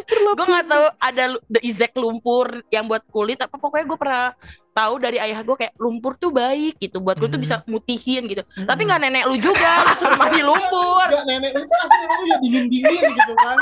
gue 0.09 0.47
nggak 0.47 0.67
tahu 0.67 0.85
ada 1.01 1.25
the 1.49 1.61
exact 1.65 1.97
lumpur 1.97 2.63
yang 2.69 2.85
buat 2.85 3.01
kulit 3.09 3.37
apa 3.37 3.51
pokoknya 3.51 3.85
gue 3.85 3.99
pernah 3.99 4.25
tahu 4.71 4.95
dari 4.97 5.19
ayah 5.19 5.41
gue 5.41 5.57
kayak 5.57 5.75
lumpur 5.77 6.15
tuh 6.15 6.31
baik 6.31 6.77
gitu 6.79 7.01
buat 7.01 7.17
kulit 7.17 7.29
tuh 7.29 7.41
Hmm. 7.41 7.47
bisa 7.49 7.57
mutihin 7.65 8.25
gitu 8.25 8.41
tapi 8.63 8.85
nggak 8.85 9.01
nenek 9.03 9.25
lu 9.27 9.37
juga 9.37 9.97
suruh 9.97 10.15
mandi 10.15 10.41
lumpur 10.49 11.07
Enggak 11.09 11.25
nenek 11.27 11.51
lu 11.57 11.65
pasti 11.67 11.97
nenek 11.99 12.17
lu 12.17 12.25
ya 12.25 12.37
dingin-dingin 12.39 13.03
gitu 13.11 13.33
kan. 13.35 13.57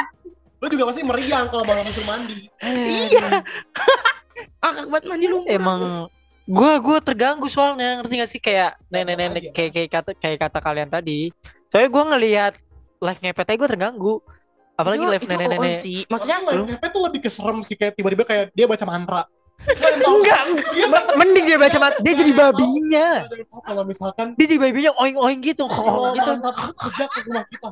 Lu 0.66 0.74
juga 0.74 0.90
pasti 0.90 1.07
meriang 1.07 1.46
kalau 1.46 1.62
malam 1.62 1.87
disuruh 1.87 2.11
mandi. 2.11 2.50
iya. 2.59 3.46
Angkat 4.66 4.85
buat 4.90 5.05
mandi 5.07 5.26
lumpur 5.31 5.46
emang 5.46 6.11
gua 6.42 6.83
gua 6.83 6.98
terganggu 6.98 7.46
soalnya 7.46 8.02
ngerti 8.02 8.14
gak 8.18 8.31
sih? 8.35 8.40
Kayak 8.42 8.74
nenek-nenek 8.90 9.55
kayak 9.55 9.70
kayak 9.70 9.90
kata 9.94 10.11
kayak 10.18 10.38
kata 10.42 10.59
kalian 10.59 10.90
tadi. 10.90 11.31
Soalnya 11.70 11.90
gua 11.94 12.05
ngelihat 12.11 12.59
live 12.98 13.20
ngepet 13.22 13.55
gua 13.55 13.68
terganggu. 13.70 14.14
Apalagi 14.74 15.07
Itu- 15.07 15.12
live 15.14 15.26
nenek-nenek. 15.31 15.79
sih. 15.79 16.02
Maksudnya 16.11 16.42
live 16.50 16.66
ngepet 16.66 16.90
tuh 16.90 17.02
lebih 17.07 17.20
keserem 17.22 17.62
sih 17.62 17.79
kayak 17.79 17.94
tiba-tiba 17.94 18.26
kayak 18.26 18.50
dia 18.50 18.66
baca 18.66 18.83
mantra. 18.83 19.22
Enggak. 20.02 20.42
Iya, 20.76 20.87
mending 21.16 21.44
dia 21.48 21.59
baca 21.62 21.79
mat 21.81 21.94
dia 22.02 22.12
jadi 22.12 22.33
babinya. 22.35 23.09
Tahu 23.24 23.62
kalau 23.64 23.83
misalkan 23.87 24.26
dia 24.35 24.46
jadi 24.50 24.61
babinya 24.61 24.92
oing 24.98 25.16
oing 25.16 25.40
gitu. 25.40 25.64
gitu 25.64 26.50
kerja 26.76 27.05
ke 27.09 27.18
rumah 27.24 27.44
kita. 27.48 27.70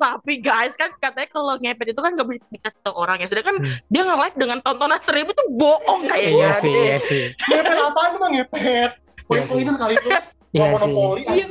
Tapi 0.00 0.40
guys 0.40 0.72
kan 0.72 0.88
katanya 0.96 1.28
kalau 1.28 1.54
ngepet 1.54 1.92
itu 1.92 2.00
kan 2.00 2.12
gak 2.12 2.24
bisa 2.24 2.46
dikasih 2.48 2.80
tau 2.80 2.96
orang 2.96 3.20
ya 3.20 3.26
sedangkan 3.26 3.56
Hmm. 3.60 3.76
dia 3.86 4.02
nge-live 4.02 4.36
dengan 4.38 4.58
tontonan 4.58 4.98
seribu 4.98 5.30
tuh 5.30 5.44
bohong 5.50 6.02
kayaknya 6.06 6.32
iya 6.32 6.50
sih 6.52 6.70
deh. 6.70 6.82
iya 6.82 6.96
sih 6.98 7.24
Ngepet 7.46 7.76
apaan 7.78 8.12
mah 8.16 8.28
ngepet? 8.30 8.90
Poin-poinan 9.22 9.76
kali 9.76 9.94
itu. 9.94 10.08
iya 10.50 10.68
sih 10.72 10.88
monopoli 10.88 11.20
Iya. 11.22 11.46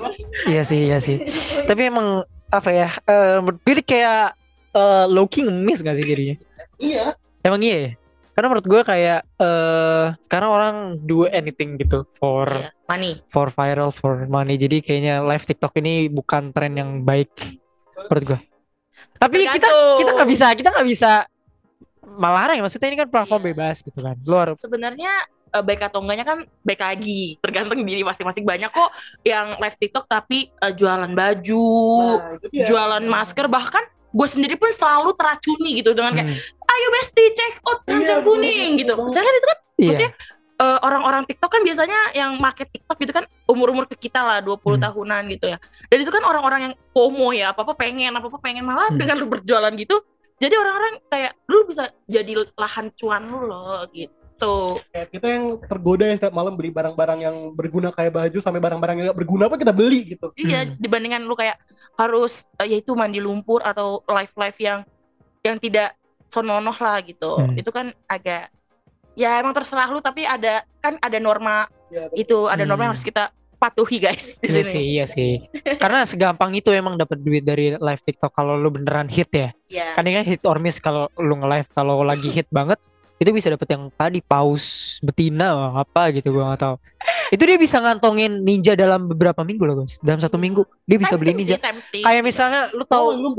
iya 0.45 0.62
sih 0.62 0.79
iya 0.83 0.97
sih 0.97 1.17
tapi 1.63 1.88
emang 1.88 2.21
apa 2.49 2.69
ya 2.69 2.89
eh 3.05 3.38
gue 3.39 3.71
ini 3.71 3.83
kayak 3.85 4.33
eh 4.69 5.05
low 5.07 5.23
key 5.23 5.41
ngemis 5.41 5.79
gak 5.79 5.95
sih 5.95 6.03
jadinya 6.03 6.35
Iya. 6.75 7.13
Emang 7.39 7.59
iya 7.59 7.77
ya? 7.79 7.91
Karena 8.31 8.47
menurut 8.49 8.67
gue 8.67 8.81
kayak 8.83 9.19
eh 9.35 10.05
sekarang 10.19 10.49
orang 10.49 10.75
do 11.01 11.27
anything 11.27 11.75
gitu 11.75 12.07
for 12.13 12.47
Iya, 12.47 12.71
money 12.88 13.12
for 13.27 13.47
viral 13.47 13.91
for 13.91 14.23
money. 14.25 14.55
Jadi 14.55 14.79
kayaknya 14.79 15.19
live 15.21 15.43
TikTok 15.43 15.75
ini 15.75 16.07
bukan 16.07 16.49
tren 16.49 16.73
yang 16.73 17.03
baik 17.03 17.31
menurut 18.05 18.23
gue. 18.25 18.39
Tapi 19.15 19.38
kita 19.41 19.59
Tergantung. 19.62 19.97
kita 19.97 20.09
nggak 20.13 20.29
bisa 20.29 20.45
kita 20.53 20.69
nggak 20.69 20.88
bisa 20.88 21.12
melarang 22.09 22.55
ya. 22.55 22.63
Maksudnya 22.63 22.88
ini 22.88 22.97
kan 22.97 23.09
platform 23.09 23.41
Iya. 23.41 23.47
bebas 23.49 23.75
gitu 23.79 23.99
kan. 23.99 24.15
Lu 24.21 24.35
harus 24.35 24.57
sebenarnya 24.57 25.12
eh, 25.49 25.59
baik 25.59 25.81
atau 25.83 25.99
enggaknya 25.99 26.23
kan 26.23 26.38
baik 26.62 26.77
lagi 26.77 27.21
tergantung 27.39 27.81
diri 27.81 28.01
masing-masing 28.01 28.43
banyak 28.43 28.69
kok 28.69 28.89
yang 29.23 29.57
live 29.57 29.77
TikTok 29.77 30.05
tapi 30.05 30.53
eh, 30.53 30.71
jualan 30.71 31.09
baju 31.09 31.67
Nah, 32.45 32.65
jualan 32.65 33.03
masker 33.03 33.45
bahkan 33.47 33.81
gue 34.09 34.27
sendiri 34.27 34.55
pun 34.55 34.69
selalu 34.69 35.13
teracuni 35.13 35.77
gitu 35.77 35.93
dengan 35.93 36.13
kayak 36.15 36.27
Hmm, 36.27 36.38
ayo 36.67 36.88
besti 36.91 37.23
check 37.31 37.53
out 37.63 37.79
Iya, 37.79 37.89
ranjang 37.91 38.19
bener, 38.19 38.27
kuning 38.27 38.57
bener 38.69 38.79
gitu 38.79 38.91
banget. 38.91 39.05
misalnya 39.05 39.31
itu 39.31 39.47
kan 39.47 39.57
iya. 39.59 39.85
maksudnya 39.85 40.12
eh, 40.60 40.80
orang-orang 40.84 41.24
TikTok 41.24 41.50
kan 41.50 41.62
biasanya 41.63 42.00
yang 42.12 42.36
make 42.36 42.62
TikTok 42.62 42.98
gitu 43.00 43.12
kan 43.12 43.26
umur-umur 43.48 43.88
ke 43.88 43.95
kita 43.98 44.19
lah 44.19 44.38
20 44.39 44.76
Hmm. 44.76 44.84
tahunan 44.84 45.24
gitu 45.32 45.45
ya 45.48 45.58
dan 45.88 45.98
itu 45.98 46.12
kan 46.12 46.22
orang-orang 46.22 46.60
yang 46.69 46.74
FOMO 46.91 47.32
ya 47.32 47.52
apa-apa 47.52 47.74
pengen 47.74 48.12
apa-apa 48.12 48.38
pengen 48.38 48.67
malah 48.67 48.91
Hmm. 48.91 49.00
dengan 49.00 49.15
lu 49.17 49.28
berjualan 49.28 49.72
gitu 49.74 50.04
jadi 50.38 50.56
orang-orang 50.56 51.04
kayak 51.08 51.32
lu 51.48 51.63
bisa 51.63 51.91
jadi 52.06 52.32
lahan 52.56 52.91
cuan 52.93 53.24
lu 53.24 53.43
loh 53.43 53.84
gitu 53.91 54.19
Kayak 54.95 55.08
kita 55.12 55.28
yang 55.28 55.45
tergoda 55.60 56.08
ya 56.08 56.15
setiap 56.15 56.32
malam 56.32 56.56
beli 56.56 56.72
barang-barang 56.72 57.19
yang 57.19 57.36
berguna 57.52 57.91
kayak 57.91 58.15
baju 58.15 58.39
sampai 58.39 58.63
barang-barang 58.63 58.95
yang 58.95 59.06
gak 59.12 59.19
berguna 59.19 59.52
apa 59.52 59.60
kita 59.60 59.76
beli 59.76 60.15
gitu. 60.15 60.32
Iya, 60.39 60.63
Hmm. 60.63 60.80
dibandingkan 60.80 61.28
lu 61.28 61.36
kayak 61.36 61.60
harus 62.00 62.48
eh, 62.56 62.72
yaitu 62.72 62.95
mandi 62.95 63.19
lumpur 63.19 63.60
atau 63.60 64.00
live 64.08 64.32
live 64.32 64.60
yang 64.63 64.80
yang 65.43 65.60
tidak 65.60 65.91
sononoh 66.32 66.72
lah 66.72 67.04
gitu. 67.04 67.36
Hmm. 67.36 67.60
Itu 67.60 67.76
kan 67.76 67.91
agak 68.08 68.48
ya 69.13 69.38
emang 69.38 69.52
terserah 69.52 69.88
lu 69.88 70.00
tapi 70.00 70.24
ada 70.24 70.62
kan 70.78 70.98
ada 70.98 71.17
norma 71.17 71.65
Ya, 71.88 72.06
itu, 72.13 72.45
ada 72.45 72.62
norma 72.62 72.86
yang 72.86 72.93
Hmm. 72.93 72.93
harus 72.93 73.04
kita 73.04 73.24
patuhi 73.56 73.98
guys 73.98 74.38
di 74.38 74.45
Iya 74.45 74.62
sini. 74.62 74.69
sih, 74.69 74.84
iya 74.88 75.06
sih. 75.06 75.32
Karena 75.76 76.06
segampang 76.06 76.54
itu 76.54 76.69
emang 76.69 76.93
dapat 76.95 77.17
duit 77.17 77.41
dari 77.41 77.74
live 77.74 78.02
TikTok 78.04 78.30
kalau 78.30 78.54
lu 78.54 78.69
beneran 78.69 79.06
hit 79.06 79.26
ya. 79.30 79.50
Iya. 79.65 79.93
Kan 79.93 80.06
ini 80.06 80.15
kan 80.15 80.26
hit 80.26 80.41
or 80.43 80.58
miss 80.58 80.78
kalau 80.78 81.10
lu 81.15 81.34
nge-live 81.36 81.65
kalau 81.69 82.00
lagi 82.00 82.30
hit 82.30 82.45
banget 82.48 82.78
itu 83.15 83.28
bisa 83.30 83.50
dapet 83.50 83.67
yang 83.67 83.89
tadi 83.91 84.22
paus 84.22 84.63
betina 85.02 85.50
apa 85.76 86.13
gitu 86.13 86.30
gua 86.32 86.54
nggak 86.54 86.62
tahu. 86.62 86.76
Itu 87.28 87.43
dia 87.43 87.58
bisa 87.58 87.78
ngantongin 87.78 88.38
ninja 88.39 88.74
dalam 88.74 89.06
beberapa 89.08 89.41
minggu 89.41 89.65
loh 89.65 89.82
guys. 89.82 89.98
Dalam 90.00 90.17
satu 90.17 90.38
minggu 90.38 90.63
dia 90.86 90.95
bisa 90.95 91.17
beli 91.17 91.34
sih, 91.34 91.38
ninja. 91.43 91.58
tempting. 91.58 92.06
Kayak 92.06 92.22
misalnya 92.24 92.69
lu 92.69 92.86
Tahu 92.86 93.08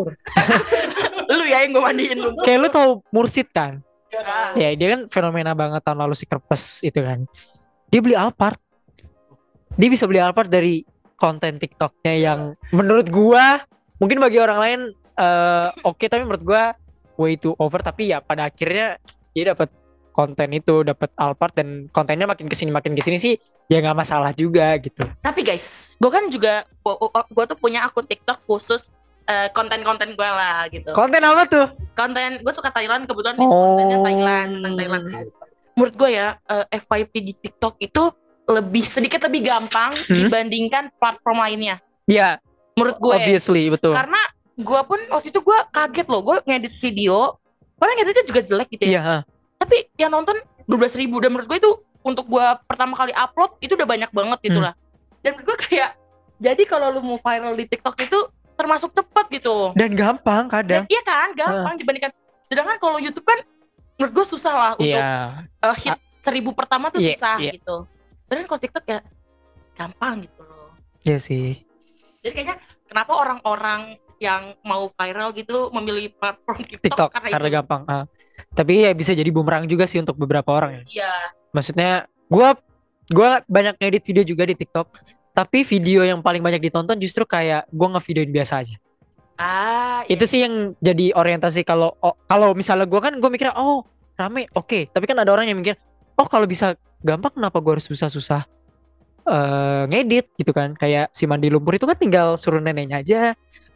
lu 1.30 1.44
ya 1.46 1.62
yang 1.62 1.70
gue 1.70 1.82
mandiin 1.82 2.18
lu. 2.18 2.34
kayak 2.40 2.58
lu 2.58 2.68
tahu 2.68 2.90
Mursid 3.08 3.46
kan? 3.48 3.78
Ya 4.58 4.68
dia 4.74 4.88
kan 4.96 5.00
fenomena 5.08 5.54
banget 5.54 5.80
tahun 5.86 5.98
lalu 6.06 6.14
si 6.18 6.26
Kerpes 6.26 6.82
itu 6.82 7.00
kan. 7.00 7.24
Dia 7.90 8.00
beli 8.02 8.18
Alphard. 8.18 8.58
Dia 9.78 9.88
bisa 9.88 10.04
beli 10.10 10.18
Alphard 10.18 10.50
dari 10.50 10.82
konten 11.14 11.60
TikToknya 11.60 12.14
yang 12.16 12.40
menurut 12.72 13.06
gua 13.12 13.62
mungkin 14.00 14.18
bagi 14.18 14.40
orang 14.40 14.58
lain 14.58 14.80
eh, 14.96 15.68
oke 15.84 16.00
tapi 16.08 16.24
menurut 16.24 16.40
gua 16.42 16.72
way 17.20 17.36
too 17.36 17.52
over 17.60 17.84
tapi 17.84 18.08
ya 18.08 18.24
pada 18.24 18.48
akhirnya 18.48 18.96
dia 19.36 19.52
dapat 19.52 19.68
konten 20.10 20.48
itu 20.52 20.82
dapat 20.82 21.12
Alphard 21.16 21.54
dan 21.54 21.86
kontennya 21.94 22.26
makin 22.26 22.50
ke 22.50 22.56
sini 22.58 22.74
makin 22.74 22.92
ke 22.98 23.02
sini 23.04 23.16
sih 23.16 23.34
ya 23.70 23.78
nggak 23.78 23.98
masalah 24.02 24.34
juga 24.34 24.74
gitu. 24.82 25.06
Tapi 25.22 25.40
guys, 25.46 25.94
gue 25.96 26.10
kan 26.10 26.26
juga 26.26 26.66
gue 27.30 27.44
tuh 27.46 27.58
punya 27.58 27.86
akun 27.86 28.04
TikTok 28.04 28.42
khusus 28.44 28.90
konten-konten 29.50 30.12
gue 30.12 30.28
lah 30.30 30.66
gitu. 30.68 30.90
Konten 30.90 31.20
apa 31.20 31.42
tuh? 31.44 31.66
Konten 31.92 32.38
gue 32.38 32.52
suka 32.52 32.68
Thailand 32.68 33.04
kebetulan 33.04 33.36
Oh. 33.36 33.40
itu 33.40 33.54
kontennya 33.54 33.98
Thailand 34.02 34.50
tentang 34.56 34.74
Thailand. 34.76 35.04
Menurut 35.72 35.94
gue 35.96 36.10
ya 36.10 36.28
eh, 36.42 36.66
FYP 36.76 37.12
di 37.20 37.32
TikTok 37.34 37.74
itu 37.78 38.02
lebih 38.46 38.82
sedikit 38.82 39.22
lebih 39.22 39.46
gampang 39.46 39.94
Hmm? 39.94 40.26
dibandingkan 40.26 40.90
platform 40.92 41.38
lainnya. 41.38 41.78
Ya, 42.04 42.42
Menurut 42.74 42.98
gue 42.98 43.12
obviously 43.14 43.68
betul. 43.68 43.92
karena 43.92 44.18
gue 44.56 44.80
pun 44.82 44.98
waktu 45.08 45.28
itu 45.28 45.40
gue 45.40 45.58
kaget 45.70 46.06
loh 46.06 46.20
gue 46.22 46.36
ngedit 46.42 46.74
video, 46.78 47.38
orang 47.76 47.94
ngeditnya 47.96 48.24
juga 48.24 48.40
jelek 48.42 48.68
gitu 48.70 48.82
ya. 48.84 48.90
Iya, 48.90 49.00
ha. 49.00 49.16
Tapi 49.56 49.76
yang 49.94 50.10
nonton 50.10 50.36
12.000 50.64 50.74
ribu 50.98 51.16
dan 51.18 51.30
menurut 51.30 51.46
gue 51.46 51.58
itu 51.58 51.70
untuk 52.00 52.26
gue 52.26 52.46
pertama 52.64 52.94
kali 52.94 53.12
upload 53.12 53.54
itu 53.58 53.72
udah 53.72 53.84
banyak 53.84 54.10
banget 54.10 54.38
gitu 54.42 54.58
Hmm. 54.58 54.66
lah. 54.66 54.74
Dan 55.20 55.36
menurut 55.36 55.46
gue 55.46 55.58
kayak 55.66 55.90
jadi 56.36 56.62
kalau 56.64 56.88
lu 56.90 57.00
mau 57.00 57.18
viral 57.18 57.52
di 57.52 57.66
TikTok 57.66 57.96
itu 58.00 58.18
termasuk 58.60 58.92
cepat 58.92 59.26
gitu. 59.32 59.72
dan 59.72 59.90
gampang 59.92 60.44
Dan 60.44 60.52
kadang. 60.52 60.84
iya 60.86 61.02
kan, 61.02 61.28
gampang 61.32 61.74
dibandingkan. 61.80 62.12
Sedangkan 62.46 62.76
kalau 62.76 63.00
YouTube 63.00 63.24
kan 63.24 63.40
menurut 63.96 64.12
gue 64.12 64.26
susah 64.26 64.52
lah 64.52 64.72
untuk 64.76 65.00
Iya. 65.00 65.48
uh, 65.60 65.76
hit 65.76 65.96
seribu 66.20 66.52
pertama 66.52 66.88
tuh 66.88 67.00
Iya, 67.00 67.16
susah 67.16 67.36
iya. 67.38 67.52
gitu. 67.56 67.88
Sedangkan 68.24 68.46
kalau 68.46 68.60
TikTok 68.60 68.84
ya 68.86 68.98
gampang 69.74 70.14
gitu 70.24 70.40
loh. 70.42 70.70
Iya 71.00 71.16
sih. 71.16 71.64
Jadi 72.20 72.32
kayaknya 72.34 72.56
kenapa 72.84 73.12
orang-orang 73.16 73.80
yang 74.20 74.52
mau 74.60 74.92
viral 74.92 75.32
gitu 75.32 75.72
memilih 75.72 76.12
platform 76.12 76.60
TikTok, 76.60 76.84
TikTok 76.84 77.08
karena, 77.10 77.28
karena 77.32 77.48
itu. 77.48 77.56
gampang. 77.56 77.82
ah. 77.88 78.04
Tapi 78.52 78.84
ya 78.84 78.92
bisa 78.92 79.12
jadi 79.12 79.28
bumerang 79.28 79.64
juga 79.64 79.88
sih 79.88 79.96
untuk 79.96 80.16
beberapa 80.16 80.52
orang 80.52 80.80
ya. 80.80 80.82
Iya. 81.00 81.12
Maksudnya 81.50 81.90
gua 82.28 82.52
gua 83.08 83.40
banyak 83.48 83.80
ngedit 83.80 84.04
video 84.04 84.24
juga 84.26 84.44
di 84.44 84.54
TikTok. 84.54 84.86
Tapi 85.30 85.62
video 85.62 86.02
yang 86.02 86.20
paling 86.20 86.42
banyak 86.42 86.60
ditonton 86.60 86.98
justru 86.98 87.22
kayak 87.24 87.64
gua 87.70 87.96
ngevideoin 87.96 88.30
biasa 88.30 88.60
aja. 88.60 88.76
Ah, 89.34 90.04
iya. 90.04 90.12
Itu 90.18 90.24
sih 90.28 90.44
yang 90.44 90.76
jadi 90.78 91.14
orientasi 91.14 91.64
kalau 91.64 91.96
oh, 91.98 92.12
kalau 92.26 92.52
misalnya 92.52 92.84
gua 92.84 93.00
kan 93.08 93.16
gua 93.16 93.30
mikirnya 93.32 93.54
oh 93.56 93.86
rame 94.14 94.50
oke. 94.52 94.90
Tapi 94.90 95.04
kan 95.06 95.16
ada 95.16 95.30
orang 95.32 95.48
yang 95.48 95.56
mikir 95.56 95.78
oh 96.14 96.26
kalau 96.26 96.44
bisa 96.44 96.74
gampang 97.00 97.32
kenapa 97.32 97.56
gua 97.58 97.78
harus 97.78 97.88
susah-susah 97.88 98.44
eh 99.24 99.82
ngedit 99.88 100.28
gitu 100.36 100.50
kan. 100.50 100.74
Kayak 100.74 101.08
si 101.14 101.24
mandi 101.24 101.48
lumpur 101.48 101.78
itu 101.78 101.86
kan 101.86 101.96
tinggal 101.96 102.34
suruh 102.36 102.60
neneknya 102.60 103.00
aja. 103.00 103.20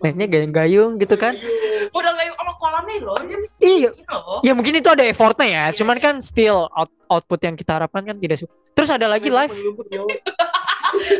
Neneknya 0.02 0.26
gayung-gayung 0.28 0.98
gitu 0.98 1.16
kan. 1.16 1.38
modal 1.94 2.16
kayak 2.16 2.34
sama 2.34 2.52
kolamnya 2.58 2.96
loh 3.06 3.14
Iya, 3.62 3.90
loh. 4.10 4.40
Ya 4.42 4.50
mungkin 4.50 4.74
itu 4.74 4.88
ada 4.88 5.04
effortnya 5.04 5.46
ya, 5.46 5.64
Iya, 5.70 5.76
cuman 5.78 5.96
iya. 6.00 6.02
kan 6.02 6.14
still 6.18 6.66
out- 6.72 6.96
output 7.06 7.38
yang 7.38 7.54
kita 7.54 7.76
harapkan 7.76 8.02
kan 8.02 8.16
tidak 8.18 8.42
su- 8.42 8.50
Terus 8.74 8.90
ada 8.90 9.06
lagi 9.06 9.30
live, 9.30 9.52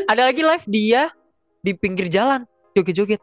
ada 0.05 0.21
lagi 0.23 0.41
live 0.41 0.65
dia 0.65 1.01
di 1.59 1.71
pinggir 1.71 2.07
jalan 2.07 2.43
joget-joget. 2.71 3.21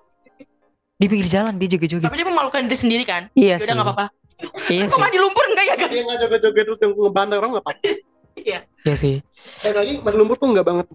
Di 0.95 1.07
pinggir 1.07 1.29
jalan 1.29 1.57
dia 1.57 1.69
joget-joget. 1.69 2.05
Tapi 2.05 2.17
dia 2.17 2.27
memalukan 2.27 2.61
diri 2.62 2.75
sendiri 2.75 3.05
kan. 3.05 3.27
Iya 3.33 3.57
Ya 3.57 3.57
sih. 3.59 3.67
udah 3.67 3.75
nggak 3.75 3.88
apa-apa. 3.88 4.07
Iya 4.67 4.85
Kok 4.87 4.99
mandi 4.99 5.19
lumpur 5.19 5.45
enggak 5.45 5.65
ya 5.65 5.75
Dia 5.75 5.87
guys? 5.87 6.03
nggak 6.03 6.19
joget-joget 6.21 6.65
terus 6.65 6.79
yang 6.81 6.93
ngebantai 6.93 7.37
orang 7.37 7.51
nggak 7.53 7.65
apa-apa. 7.65 7.81
Iya. 8.33 8.59
Iya 8.83 8.95
sih. 8.97 9.15
Kayak 9.61 9.75
lagi 9.77 9.93
mandi 9.99 10.17
lumpur 10.17 10.37
tuh 10.37 10.49
nggak 10.51 10.65
banget. 10.65 10.87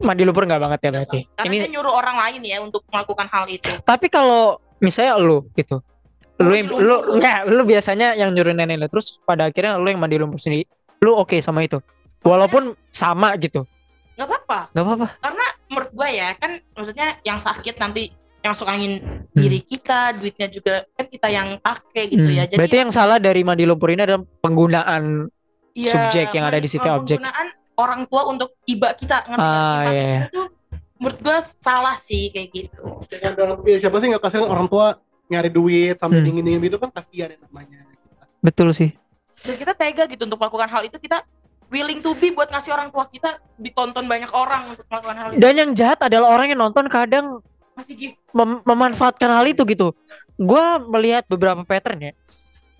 Mandi 0.00 0.22
lumpur 0.24 0.44
nggak 0.44 0.60
banget 0.60 0.80
ya 0.80 0.90
berarti. 0.90 1.20
Karena 1.30 1.46
Ini 1.46 1.56
dia 1.60 1.70
nyuruh 1.70 1.92
orang 1.92 2.16
lain 2.18 2.40
ya 2.42 2.58
untuk 2.58 2.82
melakukan 2.88 3.26
hal 3.28 3.44
itu. 3.46 3.68
tapi 3.84 4.06
kalau 4.08 4.56
misalnya 4.78 5.14
lu 5.14 5.44
gitu. 5.52 5.78
Lu 6.40 6.56
yang- 6.56 6.72
lu 6.72 7.20
enggak, 7.20 7.44
lu 7.46 7.62
biasanya 7.62 8.16
yang 8.16 8.32
nyuruh 8.32 8.56
nenek 8.56 8.80
lu 8.80 8.86
terus 8.88 9.20
pada 9.20 9.44
akhirnya 9.44 9.76
lu 9.76 9.84
yang 9.84 10.00
mandi 10.00 10.16
lumpur 10.16 10.40
sendiri. 10.40 10.64
Lu 10.98 11.12
oke 11.14 11.36
sama 11.38 11.60
itu. 11.60 11.76
Walaupun 12.20 12.72
sama 12.88 13.36
gitu. 13.36 13.68
Nggak 14.20 14.28
apa-apa. 14.28 14.60
Gak 14.70 14.84
apa-apa. 14.84 15.08
Karena 15.16 15.46
menurut 15.66 15.90
gue 15.90 16.08
ya 16.12 16.28
kan 16.36 16.50
maksudnya 16.76 17.08
yang 17.24 17.40
sakit 17.40 17.74
nanti 17.74 18.12
yang 18.40 18.52
masuk 18.52 18.68
angin 18.68 19.00
diri 19.32 19.60
kita, 19.60 20.12
duitnya 20.12 20.48
juga 20.48 20.84
kan 20.92 21.04
kita 21.04 21.28
yang 21.28 21.56
pakai 21.56 22.04
gitu 22.06 22.24
Hmm. 22.26 22.36
ya. 22.36 22.44
Jadi 22.44 22.56
Berarti 22.56 22.76
yang 22.78 22.92
salah 22.92 23.16
dari 23.16 23.40
mandi 23.40 23.64
lumpur 23.64 23.88
ini 23.88 24.00
adalah 24.00 24.20
penggunaan 24.40 25.28
ya, 25.72 25.92
subjek 25.92 26.32
yang 26.32 26.44
ada 26.44 26.56
di 26.56 26.68
situ, 26.68 26.84
objek. 26.84 27.16
Penggunaan 27.16 27.48
orang 27.76 28.00
tua 28.04 28.22
untuk 28.28 28.60
iba 28.64 28.92
kita 28.92 29.24
ngerti 29.24 29.40
nggak 29.40 29.56
sih? 29.56 29.64
Ah, 29.72 29.80
Pakai 29.80 29.96
iya. 29.96 30.20
itu 30.26 30.42
menurut 30.96 31.18
gue 31.18 31.36
salah 31.58 31.96
sih 31.96 32.28
kayak 32.28 32.48
gitu. 32.50 32.84
Jangan 33.08 33.56
ya, 33.62 33.76
siapa 33.78 33.96
sih 33.96 34.06
nggak 34.08 34.20
kasihan 34.20 34.44
orang 34.46 34.68
tua 34.68 34.86
nyari 35.28 35.48
duit 35.48 35.96
sampai 35.96 36.20
Hmm. 36.20 36.26
dingin 36.26 36.44
dingin 36.44 36.60
gitu 36.62 36.76
kan 36.76 36.88
kasihan 36.90 37.28
ya 37.28 37.40
namanya. 37.40 37.88
betul 38.40 38.72
sih. 38.72 38.96
Dan 39.40 39.56
kita 39.56 39.72
tega 39.72 40.04
gitu 40.04 40.24
untuk 40.24 40.36
melakukan 40.36 40.64
hal 40.66 40.80
itu 40.82 40.96
kita 40.96 41.24
willing 41.70 42.02
to 42.02 42.12
be 42.18 42.34
buat 42.34 42.50
ngasih 42.50 42.74
orang 42.74 42.90
tua 42.90 43.06
kita 43.06 43.38
ditonton 43.56 44.04
banyak 44.04 44.30
orang 44.34 44.74
untuk 44.74 44.84
melakukan 44.90 45.16
hal 45.16 45.28
itu. 45.32 45.38
Dan 45.38 45.52
yang 45.54 45.70
jahat 45.72 45.98
adalah 46.02 46.34
orang 46.34 46.50
yang 46.50 46.60
nonton 46.60 46.90
kadang 46.90 47.40
Masih 47.78 47.94
gitu. 47.96 48.14
mem- 48.34 48.62
memanfaatkan 48.66 49.30
hal 49.30 49.46
itu 49.46 49.62
gitu. 49.64 49.94
Gua 50.36 50.82
melihat 50.82 51.24
beberapa 51.30 51.62
pattern 51.62 52.10
ya. 52.10 52.12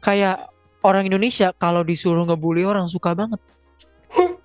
Kayak 0.03 0.51
orang 0.83 1.07
Indonesia 1.07 1.53
kalau 1.57 1.87
disuruh 1.87 2.27
ngebully 2.27 2.67
orang 2.67 2.91
suka 2.91 3.15
banget. 3.15 3.41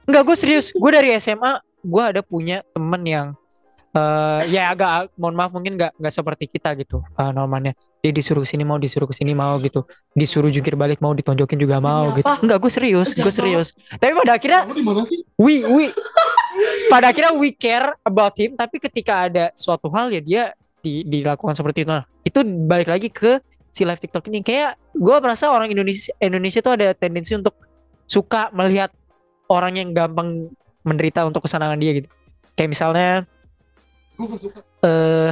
Enggak, 0.05 0.21
gue 0.21 0.37
serius. 0.37 0.69
Gue 0.75 0.93
dari 0.93 1.09
SMA, 1.17 1.57
gue 1.81 2.03
ada 2.03 2.21
punya 2.21 2.61
temen 2.75 3.01
yang 3.01 3.27
eh 3.95 4.41
ya 4.51 4.75
agak 4.75 5.15
mohon 5.15 5.39
maaf 5.39 5.55
mungkin 5.55 5.79
nggak 5.79 5.95
nggak 5.95 6.13
seperti 6.13 6.51
kita 6.51 6.75
gitu 6.75 6.99
uh, 7.15 7.31
normalnya 7.31 7.71
dia 8.05 8.13
disuruh 8.13 8.45
ke 8.45 8.49
sini 8.53 8.61
mau 8.61 8.77
disuruh 8.77 9.09
ke 9.09 9.17
sini 9.17 9.33
mau 9.33 9.57
gitu. 9.57 9.81
Disuruh 10.13 10.53
jungkir 10.53 10.77
balik 10.77 11.01
mau 11.01 11.17
ditonjokin 11.17 11.57
juga 11.57 11.81
mau 11.81 12.13
Iya, 12.13 12.21
gitu. 12.21 12.27
Fah. 12.29 12.37
enggak 12.37 12.61
gue 12.61 12.69
serius 12.69 13.09
gue 13.17 13.33
serius. 13.33 13.73
Tapi 13.97 14.13
pada 14.13 14.37
akhirnya 14.37 14.61
Kamu 14.69 14.77
di 14.77 14.83
mana 14.85 15.01
sih? 15.01 15.25
we 15.41 15.65
we 15.65 15.89
pada 16.93 17.09
akhirnya 17.09 17.33
we 17.33 17.49
care 17.49 17.97
about 18.05 18.37
him 18.37 18.53
tapi 18.53 18.77
ketika 18.77 19.25
ada 19.25 19.49
suatu 19.57 19.89
hal 19.89 20.13
ya 20.13 20.21
dia 20.21 20.43
di, 20.85 21.01
dilakukan 21.01 21.57
seperti 21.57 21.81
itu. 21.81 21.89
Nah 21.89 22.05
itu 22.21 22.45
balik 22.45 22.93
lagi 22.93 23.09
ke 23.09 23.41
si 23.73 23.81
live 23.81 23.97
TikTok 23.97 24.29
ini. 24.29 24.45
Kayak 24.45 24.77
gue 24.93 25.17
merasa 25.17 25.49
orang 25.49 25.73
Indonesia 25.73 26.13
Indonesia 26.21 26.61
tuh 26.61 26.77
ada 26.77 26.93
tendensi 26.93 27.33
untuk 27.33 27.57
suka 28.05 28.53
melihat 28.53 28.93
orang 29.49 29.81
yang 29.81 29.89
gampang 29.97 30.53
menderita 30.85 31.25
untuk 31.25 31.41
kesenangan 31.41 31.81
dia 31.81 32.05
gitu. 32.05 32.09
Kayak 32.53 32.69
misalnya 32.69 33.09
Gue 34.15 34.25
nggak 34.31 34.41
suka. 34.41 34.59
eh 34.83 35.31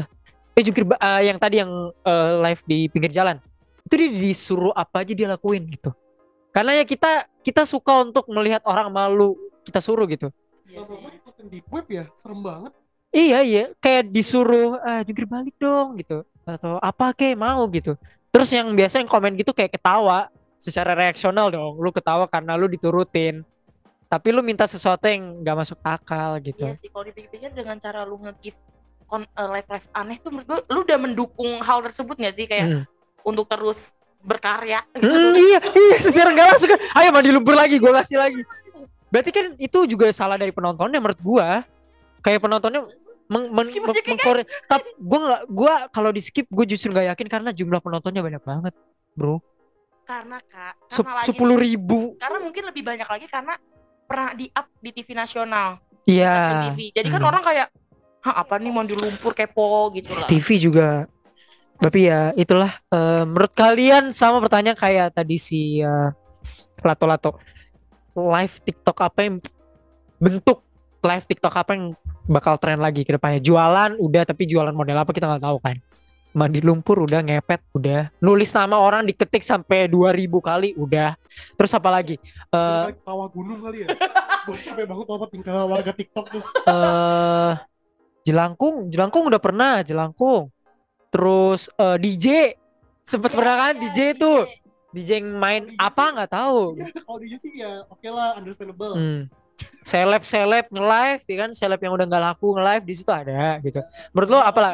eh 0.54 0.62
jungkir 0.62 0.84
eh, 0.86 1.22
yang 1.28 1.38
tadi 1.39 1.56
yang 1.63 1.72
eh, 2.04 2.32
live 2.43 2.62
di 2.67 2.80
pinggir 2.91 3.10
jalan 3.10 3.39
itu 3.84 3.93
dia 4.00 4.10
disuruh 4.12 4.72
apa 4.76 5.04
aja 5.04 5.13
dia 5.15 5.28
lakuin 5.28 5.65
gitu 5.72 5.91
karena 6.54 6.78
ya 6.78 6.86
kita 6.86 7.28
kita 7.41 7.65
suka 7.65 8.06
untuk 8.06 8.30
melihat 8.30 8.62
orang 8.63 8.88
malu 8.93 9.36
kita 9.65 9.80
suruh 9.82 10.06
gitu 10.06 10.30
Iya 10.74 10.82
deep 11.54 11.67
web 11.69 11.86
ya, 11.86 12.06
serem 12.17 12.39
banget. 12.41 12.72
Iya 13.13 13.39
iya, 13.46 13.63
kayak 13.78 14.10
disuruh 14.10 14.82
ah 14.82 15.06
jungkir 15.06 15.30
balik 15.30 15.54
dong 15.62 16.02
gitu 16.02 16.26
atau 16.43 16.82
apa 16.82 17.13
kek 17.13 17.38
mau 17.38 17.62
gitu. 17.69 17.93
Terus 18.34 18.50
yang 18.50 18.74
biasa 18.74 18.98
yang 18.98 19.10
komen 19.10 19.38
gitu 19.38 19.54
kayak 19.54 19.78
ketawa 19.78 20.34
secara 20.58 20.98
reaksional 20.98 21.54
dong. 21.54 21.78
Lu 21.78 21.93
ketawa 21.93 22.26
karena 22.26 22.58
lu 22.58 22.65
diturutin. 22.65 23.46
Tapi 24.10 24.28
lu 24.34 24.41
minta 24.41 24.65
sesuatu 24.65 25.06
yang 25.06 25.46
nggak 25.46 25.58
masuk 25.62 25.78
akal 25.86 26.41
gitu. 26.41 26.65
Iya 26.65 26.74
sih 26.74 26.89
kalau 26.89 27.06
dipikir-pikir 27.06 27.54
dengan 27.54 27.78
cara 27.78 28.02
lu 28.02 28.17
nge-give 28.17 28.58
kon 29.13 29.23
eh, 29.23 29.49
live-live 29.52 29.88
aneh 29.93 30.17
tuh 30.17 30.34
menurut 30.34 30.47
gue 30.47 30.60
lu 30.67 30.82
udah 30.82 30.97
mendukung 30.97 31.62
hal 31.62 31.86
tersebut 31.86 32.17
gak 32.17 32.34
sih 32.34 32.49
kayak 32.49 32.65
Hmm. 32.65 32.84
untuk 33.21 33.45
terus 33.45 33.93
berkarya 34.19 34.82
gitu. 34.89 35.05
Hmm, 35.05 35.36
iya 35.36 35.59
iya 35.61 35.97
secara 36.01 36.32
nggak 36.32 36.47
langsung 36.49 36.70
kan. 36.72 36.80
Ayo 36.95 37.11
mandi 37.11 37.30
lumpur 37.30 37.53
lagi, 37.53 37.76
gua 37.76 37.99
kasih 37.99 38.18
lagi. 38.18 38.41
Berarti 39.07 39.30
kan 39.30 39.45
itu 39.53 39.80
juga 39.86 40.07
salah 40.09 40.34
dari 40.34 40.49
penontonnya 40.49 40.97
menurut 40.97 41.20
gua. 41.20 41.61
Kayak 42.20 42.39
penontonnya 42.41 42.88
meng, 43.28 43.51
men, 43.51 43.68
Skip 43.68 43.84
meng- 43.84 44.47
Tapi 44.64 44.88
gua 44.97 45.20
nggak, 45.22 45.41
gua 45.45 45.74
kalau 45.89 46.09
di 46.09 46.24
skip 46.24 46.47
gue 46.47 46.66
justru 46.66 46.89
nggak 46.89 47.11
yakin 47.11 47.28
karena 47.28 47.49
jumlah 47.51 47.78
penontonnya 47.78 48.24
banyak 48.24 48.39
banget, 48.41 48.74
bro. 49.11 49.43
Karena 50.03 50.39
kak, 50.41 50.74
karena 50.88 51.22
Sepuluh 51.22 51.55
ribu. 51.55 52.16
karena 52.16 52.39
mungkin 52.39 52.64
lebih 52.64 52.82
banyak 52.82 53.05
lagi 53.05 53.28
karena 53.28 53.59
pernah 54.03 54.32
di 54.32 54.47
up 54.49 54.72
di 54.80 54.89
TV 54.89 55.11
nasional, 55.11 55.84
Iya. 56.03 56.72
TV. 56.72 56.91
Jadi 56.91 57.07
kan 57.07 57.20
Hmm. 57.20 57.30
orang 57.30 57.43
kayak, 57.43 57.68
Hah, 58.24 58.39
apa 58.39 58.55
nih 58.55 58.71
mandi 58.71 58.95
lumpur 58.95 59.36
kepo 59.36 59.91
gitu 59.91 60.15
lah. 60.15 60.28
TV 60.32 60.47
juga. 60.55 61.05
Tapi 61.78 62.07
ya 62.07 62.32
itulah 62.39 62.71
eh, 62.88 63.24
menurut 63.28 63.51
kalian 63.51 64.15
sama 64.15 64.39
pertanyaan 64.39 64.80
kayak 64.80 65.11
tadi 65.11 65.36
si 65.36 65.84
eh, 65.84 66.09
Lato 66.84 67.05
Lato. 67.05 67.32
Live 68.13 68.61
TikTok 68.63 68.97
apa 69.03 69.19
yang 69.26 69.36
bentuk 70.21 70.61
live 71.03 71.26
TikTok 71.26 71.53
apa 71.57 71.71
yang 71.76 71.97
bakal 72.30 72.55
tren 72.55 72.80
lagi 72.80 73.03
ke 73.03 73.19
depannya? 73.19 73.43
Jualan 73.43 73.99
udah 73.99 74.24
tapi 74.24 74.47
jualan 74.47 74.71
model 74.71 75.03
apa 75.03 75.11
kita 75.11 75.28
nggak 75.28 75.43
tahu 75.43 75.57
kan. 75.59 75.76
Mandi 76.34 76.63
lumpur 76.63 77.03
udah 77.03 77.19
ngepet 77.21 77.61
udah. 77.76 78.09
Nulis 78.24 78.55
nama 78.55 78.80
orang 78.80 79.05
diketik 79.05 79.43
sampai 79.43 79.86
2000 79.91 80.32
kali 80.39 80.69
udah. 80.80 81.19
Terus 81.59 81.71
apa 81.76 81.89
lagi? 81.91 82.15
Eh 82.55 82.88
kawah 83.03 83.28
gunung 83.28 83.59
kali 83.59 83.86
ya 83.86 83.88
gue 84.43 84.57
capek 84.59 84.86
banget 84.88 85.07
apa 85.07 85.26
tingkah 85.32 85.55
warga 85.63 85.91
TikTok 85.95 86.26
tuh 86.28 86.43
eh 86.67 87.51
jelangkung, 88.24 88.88
jelangkung 88.88 89.28
udah 89.28 89.38
pernah, 89.38 89.80
jelangkung. 89.80 90.47
Terus 91.09 91.69
eh, 91.74 91.97
DJ 91.97 92.28
sempet 93.01 93.30
Iya, 93.30 93.38
pernah 93.38 93.55
kan 93.59 93.74
iya, 93.74 93.82
DJ 93.84 93.99
tuh. 94.15 94.41
DJ 94.89 95.09
yang 95.19 95.30
main 95.34 95.61
DJ 95.67 95.78
apa 95.78 96.03
nggak 96.11 96.32
tahu. 96.32 96.59
ya 96.76 96.86
kalau 96.95 97.17
dia 97.19 97.38
sih 97.38 97.51
ya 97.55 97.82
oke 97.88 98.07
lah 98.07 98.38
understandable 98.38 98.93
Hmm. 98.93 99.21
Seleb 99.82 100.21
seleb 100.24 100.65
nge-live 100.67 101.21
ya 101.24 101.38
kan 101.39 101.49
seleb 101.51 101.78
yang 101.78 101.93
udah 101.93 102.05
nggak 102.05 102.24
laku 102.24 102.53
nge-live 102.53 102.84
di 102.84 102.93
situ 102.93 103.09
ada 103.09 103.57
gitu. 103.59 103.82
Menurut 104.11 104.30
lo 104.30 104.39
apalah 104.39 104.74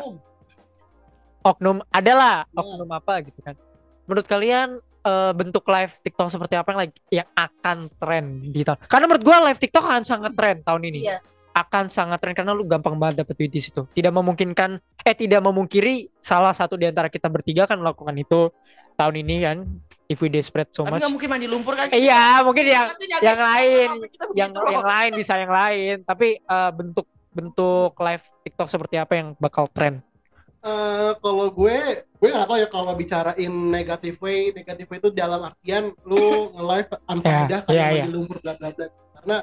oknum 1.42 1.80
adalah 1.90 2.44
Iya. 2.46 2.60
oknum 2.60 2.90
apa 2.90 3.14
gitu 3.22 3.40
kan. 3.42 3.56
Menurut 4.06 4.26
kalian 4.26 4.70
eh, 5.00 5.32
bentuk 5.32 5.64
live 5.66 5.96
TikTok 6.02 6.28
seperti 6.30 6.54
apa 6.54 6.68
yang 6.70 6.80
lagi 6.82 6.96
yang 7.10 7.30
akan 7.34 7.78
tren 7.96 8.26
di 8.46 8.62
tahun? 8.62 8.80
Karena 8.86 9.06
menurut 9.08 9.24
gua 9.24 9.38
live 9.42 9.58
TikTok 9.58 9.82
akan 9.82 10.04
sangat 10.04 10.32
tren 10.34 10.60
tahun 10.62 10.84
ini. 10.86 11.00
Iya. 11.06 11.18
Akan 11.60 11.86
sangat 11.88 12.18
tren 12.18 12.32
karena 12.32 12.52
lu 12.52 12.64
gampang 12.64 12.96
banget 12.96 13.22
dapet 13.22 13.36
duit 13.36 13.52
di 13.52 13.60
situ. 13.60 13.84
Tidak 13.86 14.08
memungkinkan 14.10 14.70
eh 15.02 15.12
tidak 15.14 15.42
memungkiri 15.42 15.96
salah 16.18 16.52
satu 16.52 16.74
di 16.74 16.88
antara 16.88 17.08
kita 17.08 17.28
bertiga 17.28 17.66
kan 17.66 17.76
melakukan 17.76 18.16
itu 18.16 18.48
tahun 18.96 19.16
ini 19.18 19.36
kan. 19.42 19.58
If 20.06 20.20
we 20.20 20.28
desperate 20.28 20.72
so 20.72 20.82
Tapi 20.82 20.90
much. 20.90 21.02
nggak 21.02 21.12
mungkin 21.12 21.30
mandi 21.30 21.46
lumpur 21.46 21.74
kan? 21.76 21.92
Eh, 21.92 22.02
Iya, 22.02 22.42
mungkin 22.42 22.66
yang 22.66 22.88
yang 23.20 23.38
lain, 23.38 23.88
yang 24.34 24.50
begitu. 24.50 24.72
yang 24.72 24.86
lain 24.88 25.12
bisa 25.14 25.34
yang 25.36 25.52
lain 25.52 25.96
tapi 26.02 26.40
eh, 26.40 26.72
bentuk 26.72 27.06
bentuk 27.30 27.94
live 27.96 28.26
TikTok 28.42 28.68
seperti 28.68 28.96
apa 28.96 29.14
yang 29.14 29.28
bakal 29.36 29.68
tren 29.68 30.02
Eh, 30.60 31.12
kalau 31.16 31.48
gue 31.48 31.78
gue 32.04 32.30
nggak 32.30 32.44
tahu 32.44 32.58
ya 32.58 32.68
kalau 32.68 32.92
bicarain 32.92 33.48
negative 33.48 34.20
way 34.20 34.52
negative 34.52 34.88
way 34.88 35.00
itu 35.00 35.10
dalam 35.10 35.40
artian 35.42 35.96
lu 36.04 36.20
nge-live 36.52 36.90
unfaedah 37.14 37.60
Ya, 37.62 37.66
kayak 37.66 37.72
iya, 37.72 37.86
main 37.86 37.96
iya. 37.96 38.04
di 38.04 38.12
lumpur 38.12 38.38
bla 38.42 38.54
bla 38.56 38.70
bla 38.74 38.86
karena 39.14 39.38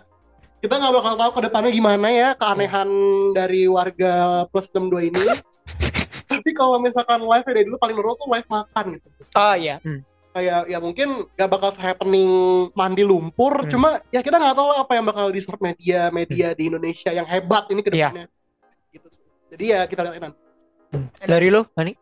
kita 0.56 0.74
nggak 0.74 0.94
bakal 0.94 1.14
tahu 1.14 1.30
ke 1.32 1.40
depannya 1.46 1.70
gimana 1.70 2.08
ya 2.08 2.28
keanehan 2.32 2.88
dari 3.32 3.68
warga 3.68 4.44
plus 4.48 4.66
62 4.68 5.08
ini. 5.08 5.20
Tapi 6.30 6.50
kalau 6.52 6.78
misalkan 6.78 7.22
live 7.22 7.46
dari 7.46 7.62
dulu 7.62 7.76
paling 7.76 7.94
menurut 7.94 8.16
tuh 8.16 8.28
live 8.28 8.48
makan 8.48 8.84
gitu. 8.98 9.08
Oh 9.32 9.54
iya. 9.54 9.78
Kayak 10.32 10.68
ya 10.68 10.78
mungkin 10.78 11.08
gak 11.32 11.48
bakal 11.48 11.70
happening 11.72 12.28
mandi 12.72 13.00
lumpur 13.00 13.64
Hmm. 13.64 13.70
cuma 13.70 13.88
ya 14.10 14.20
kita 14.20 14.36
nggak 14.36 14.52
tahu 14.52 14.66
lah 14.68 14.78
apa 14.84 14.92
yang 14.92 15.06
bakal 15.06 15.32
di 15.32 15.40
media 15.60 16.00
media 16.10 16.52
di 16.52 16.68
Indonesia 16.68 17.08
yang 17.08 17.24
hebat 17.24 17.64
ini 17.70 17.80
ke 17.80 17.88
Iya. 17.88 18.10
depannya. 18.10 18.26
Gitu 18.90 19.06
sih. 19.12 19.22
jadi 19.54 19.64
ya 19.64 19.80
kita 19.86 20.00
lihat 20.02 20.20
nanti. 20.20 20.38
Dari 21.22 21.48
lo 21.48 21.64
Hani? 21.72 21.92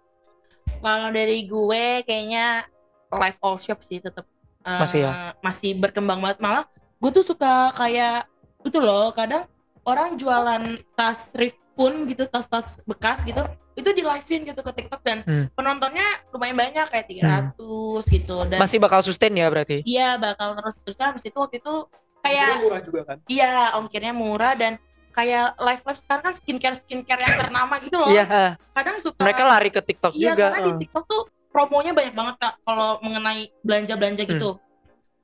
Kalau 0.80 1.09
dari 1.11 1.44
gue 1.44 1.84
kayaknya 2.02 2.64
live 3.11 3.38
all 3.40 3.57
shop 3.57 3.80
sih 3.82 3.98
tetap 3.98 4.24
eh, 4.62 4.80
Masih 4.80 5.00
ya? 5.05 5.36
masih 5.38 5.70
berkembang 5.74 6.18
banget. 6.18 6.38
Malah 6.40 6.64
gue 6.98 7.11
tuh 7.12 7.22
suka 7.22 7.70
kayak 7.72 8.26
itu 8.65 8.79
loh 8.79 9.12
kadang 9.12 9.45
orang 9.83 10.17
jualan 10.17 10.62
tas 10.93 11.29
thrift 11.29 11.61
pun 11.75 12.07
gitu 12.07 12.25
tas-tas 12.25 12.81
bekas 12.85 13.23
gitu 13.23 13.43
itu 13.75 13.91
di 13.91 14.01
live-in 14.01 14.47
gitu 14.47 14.61
ke 14.61 14.73
TikTok 14.73 15.03
dan 15.03 15.19
Hmm. 15.23 15.51
penontonnya 15.53 16.07
lumayan 16.31 16.55
banyak 16.55 16.87
kayak 16.87 17.07
300 17.07 17.59
gitu 18.09 18.37
dan 18.47 18.59
masih 18.59 18.79
bakal 18.79 19.03
sustain 19.03 19.35
ya 19.35 19.51
berarti 19.51 19.83
iya 19.83 20.15
bakal 20.15 20.55
terus 20.55 20.79
terus 20.81 20.99
habis 20.99 21.23
itu 21.23 21.35
waktu 21.35 21.59
itu 21.59 21.75
kayak 22.21 22.62
murah 22.62 22.81
juga 22.81 23.01
kan 23.05 23.19
iya 23.27 23.75
ongkirnya 23.75 24.15
murah 24.15 24.55
dan 24.55 24.79
kayak 25.11 25.59
live 25.59 25.83
live 25.83 26.01
sekarang 26.01 26.23
kan 26.25 26.35
skincare 26.35 26.77
skincare 26.77 27.21
yang 27.21 27.35
ternama 27.37 27.75
gitu 27.79 27.97
loh 27.99 28.09
iya 28.09 28.55
kadang 28.71 28.97
suka 28.97 29.19
mereka 29.19 29.43
lari 29.43 29.69
ke 29.69 29.83
TikTok 29.83 30.15
Iya, 30.15 30.33
juga 30.33 30.45
karena 30.49 30.59
di 30.62 30.71
eh. 30.71 30.79
TikTok 30.81 31.05
tuh 31.05 31.23
promonya 31.51 31.93
banyak 31.93 32.15
banget 32.15 32.35
kak 32.39 32.55
kalau 32.62 32.99
mengenai 32.99 33.47
belanja-belanja 33.62 34.23
Hmm. 34.23 34.33
gitu. 34.35 34.51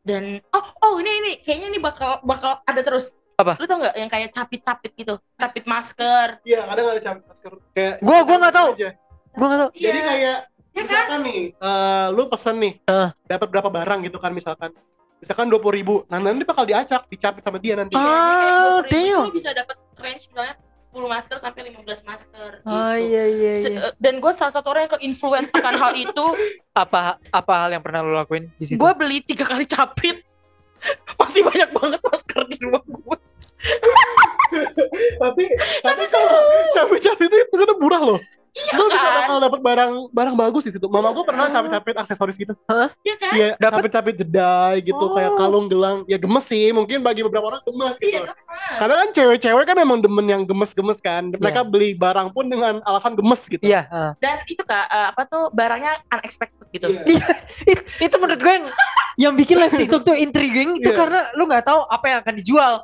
Dan 0.01 0.39
oh 0.49 0.65
oh 0.81 0.95
ini 0.97 1.11
ini 1.13 1.33
kayaknya 1.43 1.75
ini 1.75 1.79
bakal 1.79 2.23
bakal 2.23 2.63
ada 2.63 2.81
terus. 2.81 3.11
Apa? 3.41 3.53
Lu 3.57 3.65
tau 3.65 3.79
nggak 3.79 3.95
yang 3.97 4.07
kayak 4.07 4.29
capit-capit 4.31 4.93
gitu, 4.95 5.15
capit 5.35 5.65
masker. 5.65 6.27
iya 6.43 6.61
kadang 6.63 6.87
ada 6.89 7.01
capit 7.01 7.25
masker 7.25 7.53
kayak 7.71 7.95
Gua- 7.99 8.23
gua 8.23 8.37
nggak 8.39 8.55
tahu. 8.55 8.71
aja. 8.75 8.91
gua 9.31 9.47
nggak 9.47 9.61
tahu 9.61 9.71
jadi 9.75 9.89
Iya. 9.95 10.07
kayak 10.07 10.39
Ya 10.71 10.77
kan? 10.77 10.85
misalkan 10.85 11.21
nih 11.25 11.41
eh, 11.53 12.07
lu 12.11 12.23
pesen 12.27 12.57
nih 12.57 12.75
Eh. 12.85 13.09
dapat 13.25 13.49
berapa 13.49 13.69
barang 13.69 14.01
gitu 14.03 14.19
kan 14.19 14.31
misalkan 14.31 14.71
misalkan 15.17 15.47
dua 15.47 15.59
puluh 15.59 15.75
ribu 15.75 15.95
nah 16.07 16.19
nanti 16.19 16.43
bakal 16.43 16.63
diacak 16.63 17.05
dicapit 17.07 17.41
sama 17.41 17.57
dia 17.57 17.75
nanti 17.75 17.93
Iya, 17.93 18.01
Ah, 18.01 18.79
20.000 18.79 18.87
itu 18.87 18.93
damn. 18.93 19.23
lu 19.23 19.33
bisa 19.33 19.51
dapat 19.51 19.77
range 19.97 20.25
misalnya 20.27 20.55
10 20.83 21.07
masker 21.07 21.37
sampai 21.39 21.61
15 21.67 22.01
masker 22.03 22.51
gitu. 22.57 22.67
oh 22.67 22.97
iya 22.97 23.25
iya 23.27 23.53
Se- 23.57 23.71
iya 23.71 23.91
Dan 23.97 24.19
gue 24.19 24.33
salah 24.33 24.51
satu 24.51 24.67
orang 24.69 24.85
yang 24.85 24.93
ke 24.93 25.01
influence 25.03 25.51
akan 25.51 25.75
hal 25.77 25.93
itu. 25.95 26.27
apa 26.75 27.01
apa 27.31 27.53
hal 27.57 27.71
yang 27.71 27.81
pernah 27.81 28.01
lo 28.01 28.15
lakuin 28.17 28.51
di 28.55 28.65
situ 28.67 28.77
Gue 28.77 28.91
beli 28.93 29.21
tiga 29.21 29.45
kali 29.45 29.63
capit. 29.65 30.19
Masih 31.21 31.43
banyak 31.43 31.71
banget 31.71 32.01
masker 32.01 32.43
di 32.47 32.57
rumah 32.59 32.81
gue. 32.83 33.17
Tapi 35.23 35.45
tapi 35.81 36.03
kalau 36.11 36.41
capit-capit 36.75 37.31
itu 37.31 37.47
ternyata 37.49 37.75
murah 37.79 38.03
loh. 38.03 38.21
Iya 38.51 38.83
bisa 38.83 38.99
kan? 39.07 39.15
bakal 39.23 39.37
dapat 39.39 39.61
barang 39.63 39.93
barang 40.11 40.35
bagus 40.35 40.63
di 40.67 40.75
situ. 40.75 40.91
Mama 40.91 41.15
gue 41.15 41.23
pernah 41.23 41.47
capit-capit 41.47 41.95
aksesoris 42.03 42.35
gitu. 42.35 42.51
Iya 43.07 43.15
kan? 43.15 43.31
Iya, 43.31 43.49
capit-capit 43.55 44.15
jedai 44.19 44.83
gitu 44.83 44.99
Oh. 44.99 45.15
kayak 45.15 45.39
kalung 45.39 45.71
gelang. 45.71 46.03
Ya 46.11 46.19
gemes 46.19 46.51
sih. 46.51 46.75
Mungkin 46.75 46.99
bagi 46.99 47.23
beberapa 47.23 47.47
orang 47.47 47.63
gemes 47.63 47.95
gitu. 48.03 48.11
Iya 48.11 48.27
kan? 48.27 48.37
karena 48.71 48.95
kan 49.03 49.09
cewek-cewek 49.15 49.65
kan 49.67 49.77
emang 49.79 49.99
demen 50.03 50.27
yang 50.27 50.43
gemes-gemes 50.43 50.99
kan. 50.99 51.31
Mereka 51.31 51.63
beli 51.63 51.95
barang 51.95 52.35
pun 52.35 52.51
dengan 52.51 52.83
alasan 52.83 53.15
gemes 53.15 53.47
gitu. 53.47 53.63
Iya 53.63 53.87
eh. 53.87 54.11
dan 54.19 54.43
itu 54.51 54.63
kak 54.67 54.87
eh, 54.91 55.07
apa 55.15 55.23
tuh 55.31 55.55
barangnya 55.55 56.03
unexpected 56.11 56.67
gitu. 56.75 56.87
Iya. 57.07 57.27
It- 57.71 57.87
itu 58.03 58.15
menurut 58.19 58.41
gue 58.43 58.51
yang 58.51 58.67
yang 59.21 59.33
bikin 59.39 59.63
live 59.63 59.79
TikTok 59.79 60.03
tuh 60.03 60.19
intriguing 60.19 60.75
itu 60.83 60.91
Iya. 60.91 60.99
karena 60.99 61.21
lu 61.39 61.47
nggak 61.47 61.71
tahu 61.71 61.87
apa 61.87 62.07
yang 62.11 62.19
akan 62.27 62.35
dijual 62.35 62.75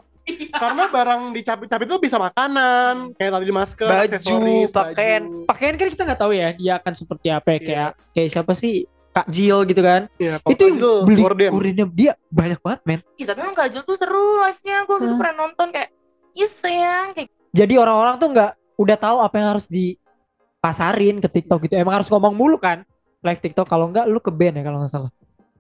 karena 0.51 0.83
barang 0.91 1.23
dicapit-capit 1.33 1.87
itu 1.87 1.99
bisa 2.03 2.17
makanan 2.19 3.15
kayak 3.15 3.31
tadi 3.31 3.53
masker 3.55 3.87
baju 3.87 4.03
aksesoris 4.11 4.71
pakaian 4.75 5.23
baju. 5.23 5.47
pakaian. 5.47 5.75
Kan 5.79 5.89
kita 5.95 6.03
nggak 6.03 6.21
tahu 6.21 6.33
ya 6.35 6.49
dia 6.53 6.73
akan 6.79 6.93
seperti 6.93 7.27
apa 7.31 7.49
ya 7.49 7.57
Iya. 7.57 7.63
kayak 7.63 7.91
kayak 8.13 8.29
siapa 8.35 8.53
sih? 8.53 8.75
Kak 9.17 9.33
Jill 9.33 9.65
gitu 9.65 9.81
kan? 9.81 10.13
Iya, 10.21 10.37
itu 10.45 10.61
yang 10.61 10.77
beli 11.09 11.25
gorden. 11.25 11.89
dia 11.97 12.13
banyak 12.29 12.61
banget 12.61 12.81
men. 12.85 13.01
Ih, 13.17 13.25
tapi 13.25 13.41
emang 13.41 13.57
Kajol 13.57 13.81
tuh 13.81 13.97
seru 13.97 14.45
live-nya 14.45 14.85
gue 14.85 14.97
Hah? 15.01 15.17
pernah 15.17 15.35
nonton 15.41 15.73
kayak 15.73 15.89
iya 16.37 16.49
sayang 16.53 17.17
kayak 17.17 17.33
jadi 17.49 17.75
orang-orang 17.81 18.21
tuh 18.21 18.29
nggak 18.29 18.53
udah 18.77 18.97
tahu 19.01 19.17
apa 19.25 19.35
yang 19.41 19.49
harus 19.57 19.65
dipasarin 19.73 21.17
ke 21.25 21.29
TikTok 21.33 21.65
gitu. 21.65 21.81
Emang 21.81 21.97
harus 21.97 22.13
ngomong 22.13 22.37
mulu 22.37 22.61
kan 22.61 22.85
live 23.25 23.41
TikTok. 23.41 23.65
Kalau 23.65 23.89
nggak 23.89 24.05
lu 24.05 24.21
ke 24.21 24.29
band 24.29 24.61
ya 24.61 24.63
kalau 24.69 24.85
nggak 24.85 24.93
salah 24.93 25.09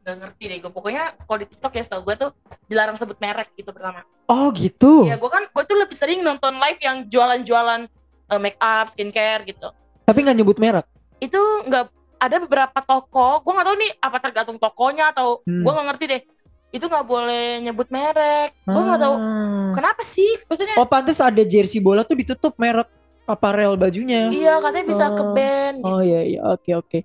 gak 0.07 0.17
ngerti 0.17 0.43
deh 0.47 0.59
gue 0.61 0.71
pokoknya 0.71 1.05
kalau 1.19 1.35
di 1.37 1.47
TikTok 1.47 1.73
ya 1.73 1.83
setahu 1.83 2.03
gue 2.05 2.15
tuh 2.17 2.31
dilarang 2.65 2.95
sebut 2.95 3.19
merek 3.19 3.51
gitu 3.53 3.69
pertama. 3.69 4.07
Oh 4.25 4.49
gitu? 4.51 5.03
Ya 5.05 5.19
gue 5.19 5.27
kan 5.27 5.43
gue 5.45 5.65
tuh 5.65 5.75
lebih 5.75 5.93
sering 5.93 6.23
nonton 6.23 6.55
live 6.55 6.79
yang 6.79 7.03
jualan-jualan 7.05 7.91
eh, 8.29 8.39
make 8.39 8.55
up 8.57 8.87
skincare 8.89 9.43
gitu. 9.45 9.75
Tapi 10.05 10.19
nggak 10.21 10.37
nyebut 10.37 10.57
merek? 10.57 10.87
Itu 11.19 11.37
nggak 11.67 11.91
ada 12.17 12.37
beberapa 12.39 12.79
toko 12.81 13.43
gue 13.43 13.53
nggak 13.53 13.67
tahu 13.67 13.77
nih 13.77 13.93
apa 13.99 14.17
tergantung 14.21 14.57
tokonya 14.57 15.11
atau 15.11 15.43
Hmm. 15.43 15.67
gue 15.67 15.73
nggak 15.75 15.87
ngerti 15.91 16.05
deh. 16.07 16.23
Itu 16.69 16.85
nggak 16.87 17.03
boleh 17.05 17.47
nyebut 17.61 17.89
merek. 17.89 18.55
Gue 18.63 18.79
nggak 18.81 19.01
tahu. 19.03 19.15
Ah. 19.19 19.71
kenapa 19.75 20.03
sih? 20.03 20.39
Maksudnya 20.47 20.79
oh 20.79 20.87
pantes 20.87 21.19
ada 21.19 21.43
jersey 21.43 21.83
bola 21.83 22.01
tuh 22.01 22.15
ditutup 22.15 22.55
merek 22.57 22.87
aparel 23.27 23.75
bajunya. 23.75 24.31
Iya 24.31 24.63
katanya 24.63 24.87
bisa 24.87 25.05
ke 25.11 25.19
Oh. 25.19 25.35
band 25.35 25.77
gitu. 25.77 25.91
Oh 25.91 25.99
iya 25.99 26.21
iya. 26.23 26.41
Oke 26.47 26.71
oke. 26.73 26.99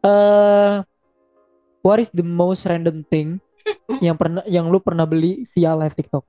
Eh 0.00 0.74
what 1.86 2.02
is 2.02 2.10
the 2.10 2.26
most 2.26 2.66
random 2.66 3.06
thing 3.06 3.38
yang 4.04 4.18
pernah 4.18 4.42
yang 4.50 4.66
lu 4.66 4.82
pernah 4.82 5.06
beli 5.06 5.46
via 5.54 5.70
live 5.72 5.94
TikTok? 5.94 6.26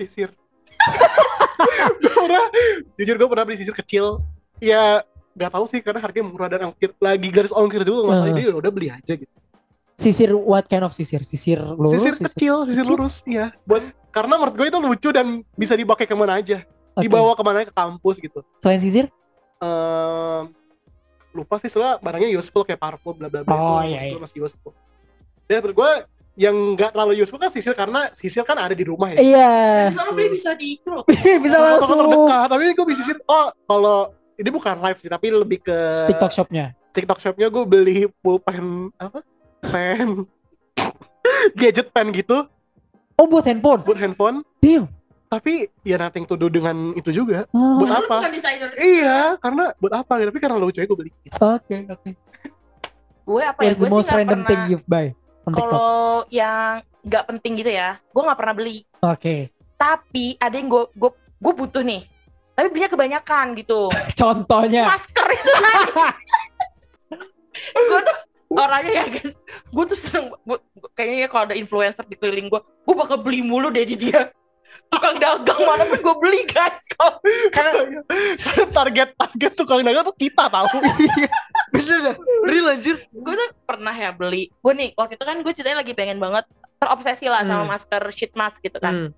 sisir 0.00 0.32
gue 2.00 2.12
pernah 2.12 2.44
jujur 2.96 3.14
gue 3.20 3.28
pernah 3.28 3.44
beli 3.44 3.56
sisir 3.60 3.76
kecil 3.76 4.24
ya 4.58 5.04
nggak 5.36 5.50
tahu 5.52 5.64
sih 5.68 5.84
karena 5.84 6.00
harganya 6.00 6.26
murah 6.30 6.48
dan 6.48 6.70
ongkir 6.72 6.96
lagi 6.98 7.28
garis 7.28 7.52
ongkir 7.52 7.84
juga 7.84 8.08
nggak 8.08 8.16
salah 8.16 8.26
Uh. 8.26 8.32
jadi 8.32 8.42
ya 8.48 8.54
udah 8.56 8.72
beli 8.72 8.88
aja 8.88 9.14
gitu 9.14 9.34
Sisir 9.94 10.34
what 10.34 10.66
kind 10.66 10.82
of 10.82 10.90
sisir? 10.90 11.22
Sisir 11.22 11.62
lurus? 11.62 12.02
sisir 12.02 12.18
kecil 12.18 12.66
sisir 12.66 12.82
kecil? 12.82 12.98
lurus 12.98 13.22
iya 13.30 13.54
buat 13.62 13.82
karena 14.10 14.34
menurut 14.34 14.54
gue 14.58 14.66
itu 14.66 14.78
lucu 14.82 15.08
dan 15.14 15.26
bisa 15.54 15.78
dipakai 15.78 16.10
ke 16.10 16.14
mana 16.18 16.42
aja 16.42 16.66
Oke. 16.98 17.06
dibawa 17.06 17.38
ke 17.38 17.42
mana 17.46 17.62
ke 17.62 17.70
kampus 17.70 18.18
gitu 18.18 18.42
Selain 18.58 18.82
sisir? 18.82 19.06
Ehm, 19.62 20.50
lupa 21.30 21.62
sih 21.62 21.70
soalnya 21.70 21.98
barangnya 21.98 22.30
useful 22.34 22.66
kayak 22.66 22.78
parfum 22.78 23.14
bla 23.14 23.30
bla 23.30 23.42
bla 23.42 23.54
Oh, 23.54 23.78
itu 23.82 23.94
iya, 23.94 24.00
itu 24.10 24.18
iya. 24.18 24.22
masih 24.22 24.38
useful 24.42 24.74
dan 25.44 25.60
menurut 25.60 25.76
gue 25.76 25.90
yang 26.36 26.50
nggak 26.74 26.90
terlalu 26.90 27.12
useful 27.16 27.36
kan 27.36 27.46
sisir 27.46 27.72
karena 27.72 28.10
sisir 28.10 28.42
kan 28.42 28.58
ada 28.58 28.72
di 28.72 28.82
rumah 28.82 29.06
ya 29.08 29.18
Iya. 29.18 29.52
bisa 29.88 30.02
lo 30.02 30.12
beli 30.12 30.28
bisa 30.30 30.50
di 30.52 30.66
itu 30.74 30.88
loh 30.88 31.04
Bisa 31.44 31.56
langsung 31.56 31.98
terdekat 32.00 32.46
tapi 32.48 32.60
ini 32.64 32.72
gue 32.72 32.84
beli 32.84 32.96
sisir 32.96 33.16
oh 33.24 33.48
kalau 33.62 33.98
ini 34.34 34.48
bukan 34.48 34.74
live 34.80 34.98
sih 34.98 35.06
tapi 35.06 35.26
lebih 35.28 35.58
ke 35.60 35.78
TikTok 36.06 36.32
shopnya. 36.32 36.74
TikTok 36.90 37.18
shopnya 37.18 37.46
gue 37.46 37.64
beli 37.64 37.98
pulpen 38.18 38.90
apa 38.96 39.22
pen 39.62 40.26
gadget 41.54 41.90
pen 41.90 42.10
gitu 42.10 42.46
Oh 43.14 43.30
buat 43.30 43.46
handphone. 43.46 43.78
buat 43.80 43.94
handphone 43.94 44.42
Damn. 44.58 44.90
tapi 45.24 45.70
ya 45.82 45.94
nothing 45.96 46.22
to 46.24 46.34
do 46.34 46.46
dengan 46.48 46.74
itu 46.92 47.14
juga 47.14 47.46
Oh, 47.50 47.78
Buat 47.78 48.02
apa? 48.02 48.26
iya 48.76 49.38
karena 49.38 49.70
buat 49.78 49.94
apa 49.94 50.12
gitu 50.16 50.28
tapi 50.30 50.40
karena 50.40 50.58
lucu 50.58 50.78
aja 50.78 50.84
gue 50.84 50.98
beli 50.98 51.12
Oke, 51.32 51.86
oke. 51.86 52.10
gue 53.24 53.40
apa 53.40 53.60
ya 53.60 53.70
gue 53.72 53.86
most 53.88 54.02
sih 54.04 54.10
nggak 54.10 54.18
random 54.18 54.34
pernah 54.36 54.48
thing 54.50 54.60
you've 54.68 54.86
buy? 54.86 55.14
Kalau 55.52 56.24
yang 56.28 56.80
nggak 57.04 57.24
penting 57.28 57.60
gitu 57.60 57.68
ya 57.68 58.00
gue 58.00 58.22
nggak 58.22 58.38
pernah 58.38 58.54
beli. 58.56 58.76
Oke. 59.00 59.52
tapi 59.74 60.38
ada 60.38 60.56
yang 60.56 60.70
gue 60.70 60.84
gue 60.96 61.10
gue 61.12 61.52
butuh 61.52 61.84
nih. 61.84 62.00
Tapi 62.54 62.66
belinya 62.70 62.88
kebanyakan 62.88 63.46
gitu. 63.58 63.90
Contohnya. 64.20 64.86
masker 64.88 65.26
itu 65.28 65.52
gue 67.90 68.00
tuh 68.00 68.16
orangnya 68.54 68.92
ya 69.02 69.06
guys. 69.10 69.34
Gue 69.68 69.84
tuh 69.84 69.98
seneng 69.98 70.32
gua, 70.46 70.56
gua- 70.72 70.92
kayaknya 70.94 71.26
kalau 71.28 71.44
ada 71.50 71.56
influencer 71.58 72.06
di 72.06 72.16
keliling 72.16 72.48
gue 72.48 72.60
gue 72.62 72.94
bakal 72.94 73.18
beli 73.20 73.42
mulu 73.42 73.68
deh 73.68 73.84
di 73.84 73.96
dia 73.98 74.30
tukang 74.86 75.16
dagang 75.16 75.60
mana 75.60 75.84
pun 75.84 75.98
gue 75.98 76.16
beli 76.16 76.40
guys 76.44 76.78
karena 77.48 77.72
karena 78.36 78.66
target 78.70 79.08
target 79.12 79.52
tukang 79.52 79.80
dagang 79.80 80.02
tuh 80.02 80.14
kita 80.14 80.46
tahu 80.46 80.66
Bener 81.74 81.98
dah. 82.00 82.16
Real 82.44 82.70
anjir. 82.70 83.02
gue 83.04 83.34
tuh 83.34 83.48
pernah 83.64 83.90
ya 83.90 84.10
beli 84.10 84.48
gue 84.52 84.72
nih 84.72 84.90
waktu 84.92 85.14
itu 85.14 85.24
kan 85.24 85.36
gue 85.36 85.52
ceritanya 85.52 85.78
lagi 85.80 85.92
pengen 85.92 86.16
banget 86.16 86.46
terobsesi 86.76 87.26
lah 87.26 87.42
sama 87.42 87.62
Hmm. 87.62 87.70
masker 87.70 88.02
sheet 88.10 88.32
mask 88.32 88.58
gitu 88.60 88.78
kan 88.78 88.94
Hmm. 88.94 89.10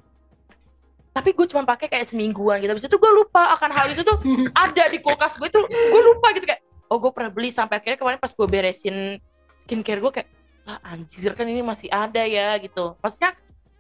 tapi 1.13 1.33
gue 1.33 1.47
cuma 1.47 1.65
pakai 1.65 1.87
kayak 1.87 2.07
semingguan 2.07 2.57
gitu 2.59 2.71
habis 2.71 2.85
itu 2.85 2.95
gue 2.95 3.13
lupa 3.15 3.53
akan 3.53 3.71
hal 3.71 3.87
itu 3.89 4.01
tuh 4.01 4.17
ada 4.55 4.85
di 4.87 4.99
kulkas 4.99 5.35
gue 5.35 5.49
tuh 5.49 5.65
gue 5.65 6.03
lupa 6.07 6.33
gitu 6.33 6.45
kayak 6.45 6.61
oh 6.87 6.97
gue 6.99 7.11
pernah 7.11 7.29
beli 7.29 7.49
sampai 7.49 7.77
akhirnya 7.77 7.97
kemarin 7.97 8.17
pas 8.17 8.31
gue 8.31 8.47
beresin 8.47 9.17
skincare 9.59 9.99
gue 9.99 10.13
kayak 10.15 10.29
lah 10.63 10.79
anjir 10.83 11.31
kan 11.31 11.45
ini 11.45 11.61
masih 11.61 11.89
ada 11.89 12.21
ya 12.21 12.57
gitu 12.59 12.99
maksudnya 12.99 13.33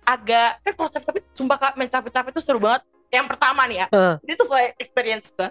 agak 0.07 0.62
kan 0.62 0.72
kalau 0.72 0.88
capek-capek 0.88 1.22
sumpah 1.32 1.59
kak 1.59 1.72
main 1.74 1.90
capek-capek 1.90 2.30
itu 2.30 2.40
seru 2.40 2.57
banget 2.57 2.82
yang 3.09 3.26
pertama 3.26 3.66
nih 3.66 3.82
ya 3.82 3.86
Eh. 3.88 4.14
ini 4.22 4.34
sesuai 4.34 4.64
experience 4.76 5.30
gue 5.30 5.50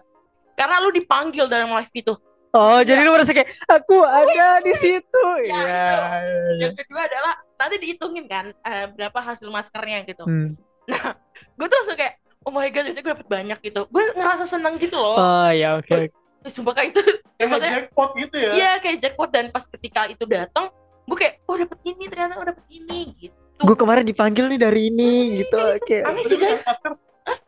karena 0.53 0.79
lu 0.79 0.89
dipanggil 0.89 1.45
dalam 1.45 1.69
live 1.69 1.91
itu 1.93 2.15
Oh, 2.49 2.79
jadi 2.79 3.03
lu 3.03 3.11
merasa 3.11 3.35
kayak 3.35 3.51
aku 3.67 3.99
ada 3.99 4.63
di 4.63 4.71
situ. 4.73 5.23
Ya, 5.43 5.59
Iya. 5.59 5.59
iya, 5.59 5.91
iya. 6.23 6.55
yang 6.63 6.71
kedua 6.73 7.03
adalah 7.03 7.35
nanti 7.53 7.75
dihitungin 7.77 8.25
kan 8.25 8.55
eh, 8.55 8.87
berapa 8.87 9.19
hasil 9.19 9.43
maskernya 9.45 10.07
gitu 10.07 10.23
Hmm. 10.23 10.55
gue 11.51 11.67
tuh 11.67 11.75
langsung 11.75 11.97
kayak 11.97 12.15
oh 12.41 12.51
my 12.51 12.69
god 12.69 12.87
biasanya 12.87 13.03
gue 13.03 13.11
dapet 13.11 13.27
banyak 13.27 13.57
gitu 13.59 13.81
gue 13.85 14.03
ngerasa 14.13 14.47
seneng 14.47 14.79
gitu 14.79 14.95
loh 14.95 15.19
Oh, 15.19 15.51
ya 15.51 15.75
oke. 15.75 16.07
Eh, 16.07 16.07
sumpah 16.47 16.71
kak 16.73 16.85
itu 16.89 17.01
kayak 17.35 17.47
maksudnya 17.49 17.71
jackpot 17.75 18.09
gitu 18.15 18.35
ya 18.37 18.51
Iya 18.53 18.71
kayak 18.79 18.97
jackpot 18.99 19.29
dan 19.29 19.45
pas 19.49 19.65
ketika 19.67 20.01
itu 20.07 20.23
datang, 20.23 20.71
gue 21.03 21.17
kayak 21.17 21.43
oh 21.43 21.57
dapet 21.57 21.79
ini 21.83 22.03
ternyata 22.07 22.33
oh 22.37 22.45
dapet 22.45 22.65
ini 22.69 22.99
gitu. 23.19 23.35
Gue 23.61 23.75
kemarin 23.77 24.03
dipanggil 24.03 24.51
nih 24.51 24.59
dari 24.59 24.81
ini 24.91 25.39
gitu. 25.39 25.55
Oke. 25.55 26.03
Aneh 26.03 26.23
sih 26.27 26.35
guys, 26.35 26.63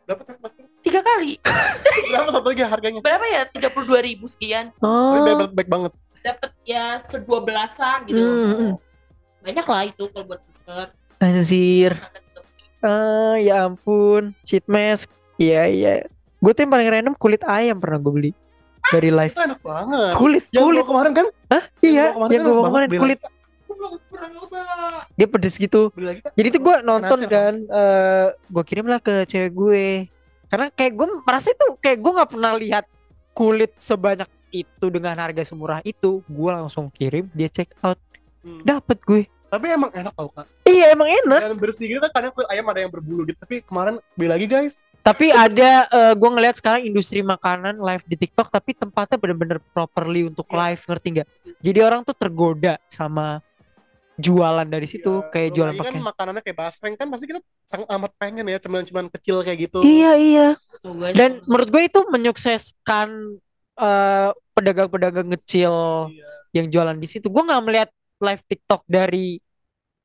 dapat 0.08 0.24
kan 0.24 0.36
masker 0.40 0.66
tiga 0.82 1.00
kali. 1.04 1.36
berapa 2.16 2.30
satu 2.32 2.48
lagi 2.56 2.64
harganya 2.64 3.00
Berapa 3.04 3.26
ya? 3.28 3.44
Tiga 3.52 3.68
puluh 3.68 3.86
dua 3.86 4.00
ribu 4.00 4.26
sekian. 4.32 4.72
Oh. 4.80 5.20
baik, 5.20 5.52
baik 5.52 5.70
banget 5.70 5.92
Dapet 6.24 6.52
ya 6.64 6.96
sedua 7.04 7.44
belasan 7.44 8.08
gitu. 8.08 8.20
Hmm, 8.20 8.56
hmm. 8.56 8.74
Banyak 9.44 9.66
lah 9.68 9.84
itu 9.88 10.04
kalau 10.12 10.26
buat 10.28 10.42
masker. 10.44 10.88
Anjir. 11.20 11.92
Ah, 12.84 13.36
ya 13.40 13.68
ampun. 13.68 14.32
Sheet 14.48 14.68
mask. 14.68 15.12
Iya, 15.36 15.68
iya. 15.68 15.94
Gue 16.40 16.52
tuh 16.56 16.64
yang 16.66 16.72
paling 16.74 16.90
random 16.90 17.16
kulit 17.20 17.42
ayam 17.44 17.78
pernah 17.80 18.00
gue 18.00 18.14
beli 18.14 18.32
dari 18.88 19.12
live. 19.12 19.36
itu 19.36 19.44
enak 19.44 19.60
banget 19.60 20.12
Kulit, 20.16 20.44
yang 20.56 20.64
kulit. 20.64 20.86
kemarin 20.88 21.12
kan 21.12 21.28
Hah? 21.52 21.64
Iya, 21.84 22.16
yang 22.16 22.30
kan 22.32 22.40
gue 22.48 22.64
kemarin 22.72 22.88
banget, 22.88 23.02
kulit. 23.04 23.20
Gue 23.78 23.88
belum 23.88 24.02
pernah 24.10 24.30
nyoba. 24.32 24.62
Dia 25.14 25.28
pedes 25.28 25.56
gitu. 25.56 25.82
beli 25.92 26.06
lagi 26.08 26.20
Jadi 26.34 26.48
tuh 26.50 26.62
gue 26.64 26.76
nonton 26.82 27.20
Penasaran. 27.20 27.30
kan, 27.30 27.54
eh 27.70 28.26
gue 28.44 28.64
kirim 28.64 28.86
lah 28.86 28.98
ke 28.98 29.14
cewek 29.24 29.52
gue. 29.52 29.86
Karena 30.48 30.68
kayak 30.70 30.94
gue 30.94 31.08
merasa 31.22 31.48
itu 31.50 31.68
kayak 31.78 31.98
gue 31.98 32.12
nggak 32.14 32.32
pernah 32.32 32.52
lihat 32.54 32.86
kulit 33.32 33.72
sebanyak 33.76 34.26
itu 34.50 34.86
dengan 34.88 35.14
harga 35.16 35.44
semurah 35.44 35.80
itu. 35.84 36.26
Gue 36.26 36.50
langsung 36.50 36.90
kirim, 36.90 37.30
dia 37.32 37.48
check 37.48 37.70
out, 37.80 38.00
Hmm. 38.40 38.64
dapet 38.64 38.98
gue. 39.04 39.24
tapi 39.46 39.66
emang 39.70 39.88
enak 39.90 40.12
tau 40.12 40.28
kak 40.30 40.44
Iya 40.62 40.92
emang 40.92 41.08
enak. 41.08 41.40
dan 41.42 41.56
bersih 41.56 41.88
gitu 41.88 42.00
kan 42.00 42.12
kadang 42.12 42.32
kulit 42.32 42.48
ayam 42.48 42.64
ada 42.66 42.80
yang 42.80 42.92
berbulu 42.92 43.24
gitu 43.24 43.36
tapi 43.38 43.60
kemarin 43.62 43.96
beli 44.12 44.28
lagi 44.28 44.44
guys 44.44 44.76
Tapi 45.00 45.32
ada 45.32 45.72
eh 45.86 46.14
gue 46.14 46.30
ngeliat 46.30 46.52
sekarang 46.54 46.84
industri 46.84 47.20
makanan 47.22 47.76
live 47.78 48.04
di 48.04 48.16
TikTok, 48.18 48.48
tapi 48.48 48.72
tempatnya 48.74 49.16
bener-bener 49.16 49.64
properly 49.70 50.28
untuk 50.28 50.44
Iya. 50.46 50.56
live, 50.62 50.82
ngerti 50.86 51.08
nggak? 51.10 51.28
Jadi 51.58 51.80
orang 51.80 52.02
tuh 52.04 52.12
tergoda 52.14 52.76
sama 52.88 53.40
jualan 54.18 54.66
dari 54.66 54.86
situ, 54.86 55.14
Ya, 55.20 55.30
kayak 55.30 55.50
jualan 55.52 55.72
lagi 55.72 55.80
kan 55.80 55.94
pakai. 55.94 56.04
makanannya 56.04 56.42
kayak 56.42 56.58
basreng 56.58 56.94
kan 56.94 57.08
pasti 57.08 57.26
kita 57.26 57.40
sangat 57.64 57.88
amat 57.88 58.12
pengen 58.18 58.44
ya 58.44 58.58
cemilan-cemilan 58.58 59.10
kecil 59.12 59.40
kayak 59.40 59.60
gitu 59.64 59.80
Iya 59.80 60.12
iya. 60.16 60.48
Dan 61.14 61.46
menurut 61.46 61.70
gue 61.70 61.84
itu 61.84 62.00
menyukseskan 62.04 63.38
eh, 63.76 64.30
pedagang-pedagang 64.52 65.30
kecil 65.38 65.74
Iya. 66.10 66.26
yang 66.52 66.68
jualan 66.68 66.96
di 66.96 67.06
situ. 67.06 67.28
Gue 67.28 67.42
nggak 67.42 67.62
melihat 67.62 67.90
live 68.18 68.42
TikTok 68.44 68.82
dari 68.84 69.38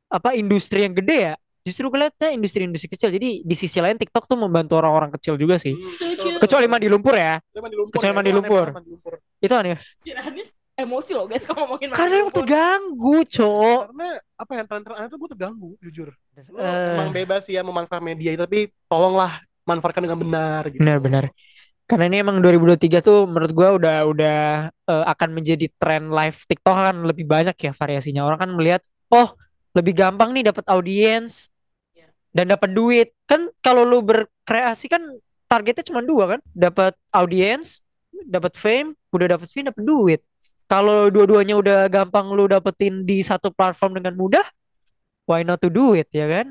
apa 0.06 0.32
industri 0.32 0.82
yang 0.82 0.92
gede 0.92 1.16
ya. 1.26 1.34
Justru 1.62 1.88
gue 1.88 1.96
liatnya 1.96 2.30
industri-industri 2.32 2.90
kecil. 2.90 3.08
Jadi 3.08 3.40
di 3.40 3.54
sisi 3.54 3.78
lain 3.78 3.94
TikTok 3.94 4.26
tuh 4.26 4.34
membantu 4.34 4.76
orang-orang 4.76 5.08
kecil 5.12 5.34
juga 5.36 5.56
sih. 5.56 5.72
Hmm, 5.72 5.88
Setuju. 5.88 6.28
Kecuali 6.36 6.66
mandi 6.66 6.84
lumpur 6.86 7.14
ya. 7.14 7.40
Kecuali 7.40 7.62
mandi 7.62 7.76
lumpur 7.78 7.92
Kecuali 7.94 8.10
ya, 8.10 8.12
mandi 8.12 8.28
itu 8.28 8.34
aneh 8.34 8.42
lumpur. 8.42 8.60
banget 8.60 8.76
mandi 8.76 8.90
lumpur. 8.90 9.12
Itu 9.38 9.54
aneh. 9.54 9.78
Si 9.96 10.10
Anis 10.12 10.48
emosi 10.74 11.10
loh 11.12 11.26
guys 11.26 11.44
kalau 11.48 11.64
ngomongin 11.64 11.92
Karena 11.92 12.16
rumput. 12.22 12.36
terganggu, 12.42 13.16
cowok. 13.28 13.80
karena 13.88 14.08
apa 14.34 14.52
yang 14.52 14.66
tren-tren 14.66 14.96
aneh 14.96 15.08
tuh 15.08 15.18
gue 15.18 15.30
terganggu 15.30 15.70
jujur 15.78 16.08
Lu 16.48 16.56
Eh. 16.56 16.96
emang 16.96 17.10
bebas 17.10 17.44
ya 17.44 17.60
memanfaatkan 17.60 18.00
media 18.02 18.32
itu 18.32 18.40
tapi 18.40 18.60
tolonglah 18.86 19.40
manfaatkan 19.62 20.02
dengan 20.02 20.18
benar 20.18 20.62
gitu 20.68 20.80
Benar-benar. 20.80 21.28
Karena 21.82 22.08
ini 22.08 22.16
emang 22.18 22.40
2023 22.40 22.72
tuh 22.98 23.28
menurut 23.28 23.52
gua 23.52 23.68
udah 23.76 23.96
udah 24.08 24.38
eh, 24.72 25.04
akan 25.06 25.28
menjadi 25.30 25.68
tren 25.76 26.08
live 26.08 26.38
TikTok 26.42 26.72
kan 26.72 26.96
lebih 27.04 27.26
banyak 27.26 27.52
ya 27.52 27.70
variasinya. 27.70 28.24
Orang 28.24 28.40
kan 28.40 28.50
melihat, 28.50 28.80
oh 29.12 29.36
lebih 29.72 29.92
gampang 29.92 30.32
nih 30.32 30.48
dapat 30.48 30.64
audiens 30.66 31.52
Iya. 31.92 32.08
dan 32.32 32.48
dapat 32.48 32.72
duit. 32.72 33.12
Kan 33.28 33.52
kalau 33.60 33.84
lu 33.84 34.00
berkreasi 34.00 34.88
kan 34.88 35.04
targetnya 35.44 35.84
cuma 35.84 36.00
dua 36.00 36.24
kan, 36.32 36.40
dapat 36.50 36.96
audiens, 37.12 37.84
dapat 38.24 38.56
fame, 38.56 38.96
udah 39.12 39.36
dapat 39.36 39.46
fame, 39.46 39.68
dapat 39.68 39.84
duit. 39.84 40.20
Kalau 40.72 41.12
dua-duanya 41.12 41.54
udah 41.60 41.78
gampang 41.92 42.32
lu 42.32 42.48
dapetin 42.48 43.04
di 43.04 43.20
satu 43.20 43.52
platform 43.52 44.00
dengan 44.00 44.16
mudah, 44.16 44.46
why 45.28 45.44
not 45.44 45.60
to 45.60 45.68
do 45.68 45.92
it 45.92 46.08
ya 46.10 46.24
kan? 46.24 46.46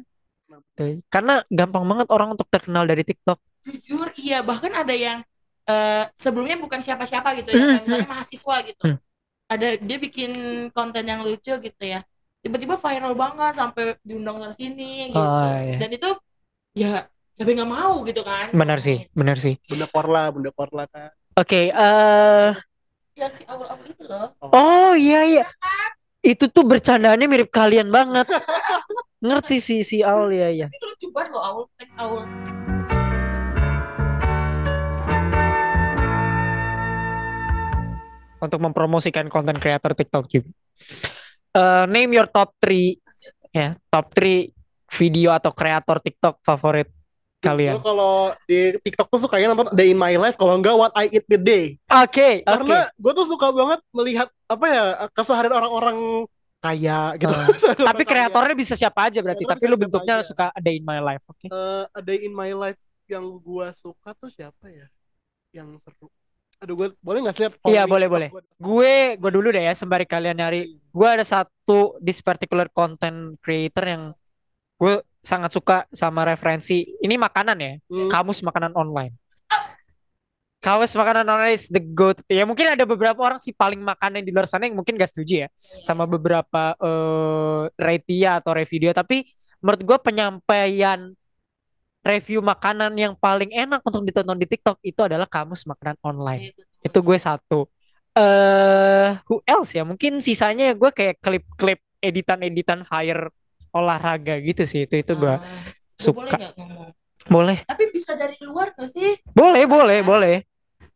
Tuh. 0.78 1.02
Karena 1.10 1.42
gampang 1.50 1.84
banget 1.90 2.08
orang 2.14 2.38
untuk 2.38 2.46
terkenal 2.54 2.86
dari 2.86 3.02
TikTok. 3.02 3.40
jujur 3.62 4.10
iya 4.18 4.42
bahkan 4.42 4.74
ada 4.74 4.90
yang 4.90 5.22
eh, 5.70 6.04
sebelumnya 6.18 6.58
bukan 6.58 6.82
siapa-siapa 6.82 7.38
gitu 7.38 7.50
ya 7.54 7.62
Hmm, 7.62 7.70
kayak 7.70 7.84
misalnya 7.86 8.10
mahasiswa 8.10 8.56
gitu 8.66 8.84
Hmm. 8.90 8.98
ada 9.54 9.68
dia 9.78 9.98
bikin 10.02 10.32
konten 10.74 11.06
yang 11.06 11.22
lucu 11.22 11.54
gitu 11.62 11.84
ya 11.86 12.02
tiba-tiba 12.42 12.74
viral 12.82 13.14
banget 13.14 13.54
sampai 13.62 13.84
diundang 14.02 14.42
ke 14.42 14.58
sini 14.58 15.14
gitu 15.14 15.22
Oh, 15.22 15.54
iya. 15.62 15.78
dan 15.78 15.90
itu 15.94 16.10
ya 16.74 16.92
yang 17.38 17.46
nggak 17.62 17.70
mau 17.70 18.02
gitu 18.02 18.22
kan 18.26 18.50
Benar 18.50 18.82
sih, 18.82 19.06
benar 19.14 19.38
sih. 19.38 19.62
bunda 19.70 19.86
korla 19.94 20.34
bunda 20.34 20.50
korla 20.58 20.84
kan 20.90 21.14
Oke, 21.38 21.70
eh 21.70 22.50
yang 23.20 23.28
si 23.36 23.44
awal-awal 23.44 23.84
itu 23.84 24.08
loh 24.08 24.32
oh 24.40 24.96
iya 24.96 25.28
iya. 25.28 25.44
Itu 26.24 26.48
tuh 26.48 26.64
bercandaannya 26.64 27.28
mirip 27.28 27.52
kalian 27.52 27.92
banget. 27.92 28.30
Ngerti 29.26 29.58
sih 29.60 29.80
si 29.84 30.00
Aul 30.00 30.32
ya 30.32 30.48
ya. 30.54 30.72
itu 30.72 30.86
lucu 30.88 31.08
banget 31.14 31.36
loh 31.36 31.44
awal 31.44 31.64
teks 31.78 31.94
awal 32.00 32.26
Untuk 38.42 38.60
mempromosikan 38.64 39.30
konten 39.30 39.60
kreator 39.60 39.94
TikTok 39.94 40.26
juga. 40.32 40.50
Eh 41.52 41.86
name 41.92 42.16
your 42.16 42.32
top 42.32 42.56
3 42.64 42.96
ya, 43.54 43.76
top 43.92 44.10
3 44.16 44.50
video 44.98 45.30
atau 45.36 45.52
kreator 45.54 46.00
TikTok 46.00 46.42
favorit 46.42 46.90
kalian. 47.42 47.82
kalau 47.82 48.16
di 48.46 48.78
TikTok 48.80 49.10
tuh 49.10 49.20
sukanya 49.20 49.50
nonton 49.50 49.74
Day 49.74 49.90
in 49.90 49.98
My 49.98 50.14
Life 50.14 50.38
kalau 50.38 50.56
enggak 50.56 50.74
What 50.74 50.94
I 50.94 51.10
Eat 51.10 51.26
the 51.26 51.36
Day 51.36 51.82
Oke, 51.86 52.40
oke. 52.40 52.46
karena 52.46 52.78
gue 52.94 53.12
tuh 53.12 53.26
suka 53.26 53.50
banget 53.50 53.80
melihat 53.92 54.30
apa 54.46 54.66
ya 54.66 54.84
keseharian 55.10 55.52
orang-orang 55.52 55.98
kaya 56.58 57.18
gitu. 57.18 57.34
Keseharian 57.58 57.88
Tapi 57.90 58.04
kaya. 58.04 58.12
kreatornya 58.30 58.54
bisa 58.54 58.74
siapa 58.74 59.10
aja 59.10 59.18
berarti, 59.20 59.42
Kreatornya 59.42 59.66
tapi 59.66 59.74
lu 59.74 59.82
bentuknya 59.82 60.14
aja. 60.22 60.30
suka 60.30 60.46
ada 60.54 60.70
in 60.70 60.86
my 60.86 61.02
life, 61.02 61.24
oke? 61.26 61.42
Eh, 61.44 61.84
A 61.90 62.00
Day 62.00 62.22
in 62.22 62.32
My 62.32 62.54
Life 62.54 62.78
yang 63.10 63.26
gue 63.36 63.68
suka 63.74 64.14
tuh 64.14 64.30
siapa 64.30 64.70
ya 64.70 64.86
yang 65.52 65.76
seru 65.82 66.08
aduh 66.62 66.78
gue 66.78 66.88
boleh 67.02 67.26
nggak 67.26 67.34
sih 67.34 67.42
lihat 67.44 67.54
Iya, 67.66 67.84
boleh, 67.84 68.06
boleh. 68.06 68.30
Gue 68.56 69.18
gue 69.18 69.32
dulu 69.34 69.50
deh 69.50 69.66
ya 69.66 69.74
sembari 69.74 70.06
kalian 70.06 70.38
nyari. 70.38 70.78
Gue 70.88 71.08
ada 71.10 71.26
satu 71.26 71.98
this 71.98 72.22
particular 72.22 72.70
content 72.70 73.34
creator 73.42 73.82
yang 73.84 74.04
gue 74.78 75.02
sangat 75.22 75.54
suka 75.54 75.86
sama 75.94 76.26
referensi. 76.26 76.86
Ini 77.00 77.16
makanan 77.16 77.58
ya, 77.62 77.74
Hmm. 77.88 78.10
kamus 78.10 78.42
makanan 78.42 78.74
online. 78.74 79.14
Kamus 80.62 80.94
makanan 80.94 81.26
online 81.26 81.58
is 81.58 81.66
the 81.74 81.82
goat. 81.82 82.22
Ya 82.30 82.46
mungkin 82.46 82.70
ada 82.70 82.86
beberapa 82.86 83.18
orang 83.18 83.42
sih 83.42 83.50
paling 83.50 83.82
makanan 83.82 84.22
di 84.22 84.30
luar 84.30 84.46
sana 84.46 84.70
yang 84.70 84.78
mungkin 84.78 84.94
gak 84.94 85.10
setuju 85.10 85.46
ya 85.46 85.48
sama 85.82 86.06
beberapa 86.06 86.78
eh 86.78 87.62
ratia 87.82 88.38
atau 88.38 88.54
review 88.54 88.86
dia. 88.86 88.94
Tapi 88.94 89.26
menurut 89.58 89.82
gue 89.82 89.98
penyampaian 89.98 91.18
review 92.06 92.46
makanan 92.46 92.94
yang 92.94 93.14
paling 93.18 93.50
enak 93.50 93.82
untuk 93.82 94.06
ditonton 94.06 94.38
di 94.38 94.46
TikTok 94.46 94.78
itu 94.86 95.02
adalah 95.02 95.26
kamus 95.26 95.66
makanan 95.66 95.98
online. 96.06 96.54
Itu 96.82 97.02
gue 97.02 97.18
satu. 97.18 97.66
Eh, 98.14 99.18
who 99.26 99.42
else 99.50 99.74
ya? 99.74 99.82
Mungkin 99.82 100.22
sisanya 100.22 100.78
gue 100.78 100.94
kayak 100.94 101.18
klip-klip 101.26 101.82
editan-editan 102.06 102.86
fire 102.86 103.34
olahraga 103.72 104.36
gitu 104.38 104.64
sih. 104.64 104.84
Itu 104.84 104.96
itu 104.96 105.14
gue 105.14 105.28
Ah, 105.28 105.40
gua 105.40 106.12
boleh 106.14 106.30
suka. 106.30 106.38
nggak 106.38 106.54
ngomong? 106.56 106.90
Boleh. 107.24 107.58
Tapi 107.64 107.84
bisa 107.90 108.12
dari 108.14 108.36
luar 108.42 108.74
gak 108.74 108.90
sih? 108.90 109.14
Boleh, 109.28 109.64
boleh, 109.64 110.02
boleh. 110.02 110.36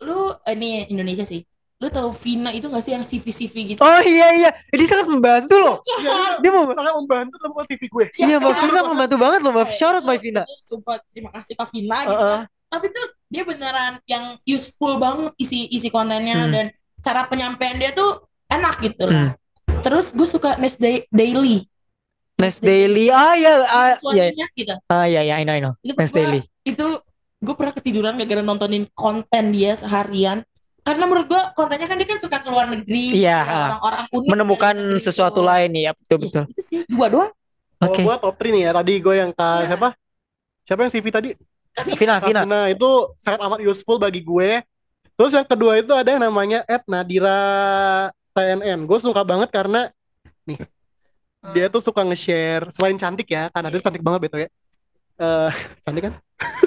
Lu 0.02 0.18
eh, 0.42 0.54
ini 0.54 0.84
Indonesia 0.88 1.22
sih. 1.22 1.46
Lu 1.76 1.88
tahu 1.88 2.10
Vina 2.10 2.50
itu 2.50 2.66
gak 2.66 2.82
sih 2.82 2.92
yang 2.92 3.04
CV-CV 3.04 3.54
gitu? 3.70 3.80
Oh 3.80 4.02
iya 4.02 4.32
iya, 4.34 4.50
ini 4.70 4.84
sangat 4.84 5.06
membantu 5.06 5.56
loh. 5.56 5.78
Iya, 6.00 6.40
Dia 6.40 6.50
mau 6.50 6.66
sangat 6.68 6.94
membantu 6.96 7.36
dalam 7.38 7.54
CV 7.62 7.82
gue. 7.86 8.06
Iya, 8.18 8.36
Mbak 8.38 8.48
kan? 8.50 8.62
Vina 8.64 8.80
membantu 8.82 9.16
banget 9.18 9.40
loh, 9.40 9.52
Mbak. 9.52 9.66
Eh, 9.66 9.72
Shout 9.72 9.92
out 9.92 9.96
itu- 9.96 10.08
Mbak 10.08 10.18
Vina. 10.20 10.42
itu 10.44 10.56
Sumpah 10.66 10.96
terima 11.10 11.30
kasih 11.32 11.54
Kak 11.54 11.68
Vina 11.70 11.98
gitu 12.02 12.16
Heeh. 12.16 12.38
kan. 12.42 12.42
Tapi 12.66 12.86
tuh 12.90 13.06
dia 13.28 13.44
beneran 13.44 13.94
yang 14.06 14.26
useful 14.44 14.98
banget 14.98 15.32
isi 15.38 15.70
isi 15.70 15.88
kontennya 15.88 16.36
Hmm. 16.42 16.52
dan 16.52 16.66
cara 17.00 17.22
penyampaian 17.26 17.78
dia 17.78 17.94
tuh 17.94 18.24
enak 18.48 18.82
gitu 18.82 19.06
lah. 19.06 19.38
Terus 19.80 20.10
gue 20.10 20.26
suka 20.26 20.58
Nes 20.58 20.76
Day- 20.76 21.06
Daily. 21.08 21.62
Nes 22.36 22.60
Daily. 22.60 23.08
Ah 23.12 23.36
ya, 23.40 23.54
ah, 23.64 23.96
iya. 24.12 24.32
Gitu. 24.52 24.74
Ah 24.92 25.08
iya 25.08 25.24
iya, 25.24 25.40
I 25.40 25.44
know, 25.48 25.56
I 25.56 25.62
know. 25.64 25.74
Itu 25.80 25.96
Nes 25.96 26.12
Daily. 26.12 26.42
Itu 26.68 27.00
gue 27.40 27.56
pernah 27.56 27.74
ketiduran 27.76 28.20
gara-gara 28.20 28.44
nontonin 28.44 28.88
konten 28.92 29.56
dia 29.56 29.76
seharian. 29.80 30.44
Karena 30.86 31.10
menurut 31.10 31.26
gue 31.32 31.42
kontennya 31.58 31.90
kan 31.90 31.98
dia 31.98 32.08
kan 32.08 32.20
suka 32.22 32.38
ke 32.44 32.50
luar 32.52 32.70
negeri. 32.70 33.24
Iya, 33.24 33.40
ah. 33.42 33.66
orang-orang 33.74 34.04
unik 34.12 34.28
Menemukan 34.30 34.76
negeri 34.78 35.02
sesuatu 35.02 35.42
itu. 35.42 35.50
lain 35.50 35.72
ya, 35.74 35.92
betul 35.98 36.18
Iya, 36.20 36.26
betul. 36.28 36.44
Itu 36.52 36.62
sih 36.62 36.80
dua 36.86 37.08
doang. 37.10 37.32
Oke. 37.82 38.02
gue 38.04 38.16
top 38.22 38.36
3 38.40 38.54
nih 38.54 38.62
ya. 38.68 38.72
Tadi 38.76 38.94
gue 39.02 39.16
yang 39.16 39.32
ke 39.34 39.48
Iya. 39.48 39.66
siapa? 39.72 39.88
Siapa 40.66 40.80
yang 40.86 40.92
CV 40.92 41.06
tadi? 41.10 41.30
Vina, 42.00 42.16
Vina. 42.24 42.42
Nah 42.48 42.72
itu 42.72 42.88
sangat 43.20 43.40
amat 43.44 43.60
useful 43.64 44.00
bagi 44.00 44.24
gue. 44.24 44.64
Terus 45.16 45.32
yang 45.32 45.48
kedua 45.48 45.80
itu 45.80 45.92
ada 45.92 46.08
yang 46.08 46.24
namanya 46.24 46.64
Ed 46.68 46.84
Nadira 46.88 47.40
TNN. 48.32 48.88
Gue 48.88 49.00
suka 49.00 49.24
banget 49.24 49.52
karena 49.52 49.92
nih 50.48 50.60
dia 51.54 51.66
tuh 51.70 51.82
suka 51.84 52.02
nge-share 52.02 52.72
selain 52.72 52.96
cantik 52.96 53.28
ya, 53.30 53.52
karena 53.52 53.68
dia 53.70 53.82
cantik 53.84 54.02
banget 54.02 54.20
betul 54.26 54.40
ya. 54.46 54.50
Eh 55.16 55.52
cantik 55.86 56.04
kan? 56.10 56.14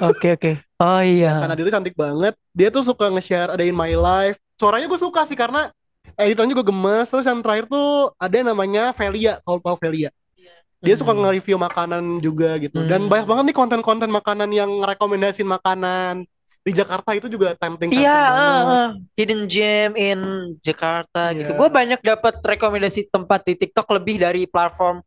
Oke 0.01 0.27
oke. 0.37 0.51
Oh 0.79 1.01
iya. 1.03 1.43
Karena 1.43 1.55
dia 1.57 1.65
tuh 1.67 1.73
cantik 1.75 1.95
banget. 1.97 2.33
Dia 2.55 2.69
tuh 2.71 2.83
suka 2.85 3.11
nge-share 3.11 3.53
ada 3.53 3.63
in 3.65 3.75
my 3.75 3.93
life. 3.93 4.39
Suaranya 4.55 4.87
gue 4.87 4.99
suka 4.99 5.27
sih 5.27 5.37
karena 5.37 5.69
editannya 6.15 6.55
juga 6.55 6.65
gemes. 6.71 7.07
Terus 7.11 7.25
yang 7.27 7.39
terakhir 7.43 7.67
tuh 7.67 8.15
ada 8.15 8.33
yang 8.33 8.47
namanya 8.49 8.91
Velia, 8.95 9.43
kalau 9.43 9.59
tahu 9.61 9.77
Velia. 9.83 10.09
Dia 10.79 10.95
suka 10.95 11.11
Hmm. 11.11 11.27
nge-review 11.27 11.59
makanan 11.59 12.23
juga 12.23 12.55
gitu. 12.57 12.79
Dan 12.87 13.05
Hmm. 13.05 13.11
banyak 13.11 13.27
banget 13.27 13.43
nih 13.51 13.57
konten-konten 13.57 14.09
makanan 14.09 14.49
yang 14.55 14.71
ngerekomendasin 14.79 15.43
makanan 15.43 16.23
di 16.59 16.71
Jakarta 16.71 17.15
itu 17.15 17.27
juga 17.27 17.55
tempting 17.55 17.89
Iya, 17.89 18.19
ah. 18.27 18.87
hidden 19.15 19.47
gem 19.47 19.95
in 19.95 20.19
Jakarta 20.59 21.31
gitu. 21.31 21.51
Iya. 21.51 21.57
Gue 21.57 21.69
banyak 21.69 21.99
dapat 21.99 22.37
rekomendasi 22.37 23.07
tempat 23.07 23.43
di 23.43 23.55
TikTok 23.55 23.87
lebih 23.91 24.19
dari 24.19 24.43
platform 24.43 24.99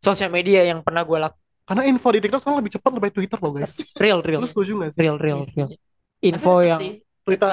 sosial 0.00 0.28
media 0.28 0.64
yang 0.64 0.80
pernah 0.80 1.04
gue 1.04 1.18
lakukan. 1.20 1.40
Karena 1.64 1.82
info 1.84 2.08
di 2.08 2.20
TikTok 2.20 2.40
sekarang 2.40 2.58
lebih 2.60 2.72
cepat 2.72 2.90
lebih 2.92 3.10
Twitter 3.10 3.38
loh 3.38 3.52
guys. 3.52 3.72
Real, 3.94 4.20
real, 4.20 4.40
Lu 4.40 4.48
setuju 4.48 4.72
gak 4.80 4.90
sih? 4.92 5.00
real, 5.00 5.16
real, 5.16 5.40
Iya, 5.40 5.52
real. 5.54 5.68
setuju. 5.68 5.76
Info 6.20 6.54
yang 6.60 6.80
sih, 6.80 6.92
Twitter. 7.20 7.52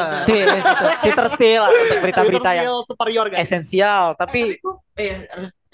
Still 1.29 1.63
untuk 1.63 1.97
berita-berita 2.01 2.49
yang 2.51 2.83
superior 2.83 3.25
guys. 3.27 3.47
esensial. 3.47 4.15
Tapi 4.15 4.59
Tapi 4.59 4.71
eh, 4.97 5.17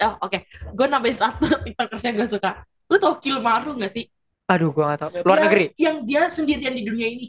oh, 0.02 0.14
oke, 0.22 0.38
gue 0.70 0.86
nambahin 0.86 1.18
satu 1.18 1.46
tiktokers 1.66 2.04
yang 2.04 2.16
gue 2.16 2.30
suka. 2.30 2.52
Lu 2.88 2.98
tau 2.98 3.18
Kilmaru 3.18 3.74
gak 3.76 3.92
sih? 3.92 4.06
aduh, 4.46 4.72
gue 4.72 4.80
gak 4.82 5.00
tahu. 5.02 5.10
Luar 5.22 5.38
Yang- 5.38 5.46
negeri. 5.46 5.66
Yang 5.76 5.96
dia 6.06 6.22
sendirian 6.28 6.74
di 6.74 6.84
dunia 6.84 7.08
ini. 7.10 7.28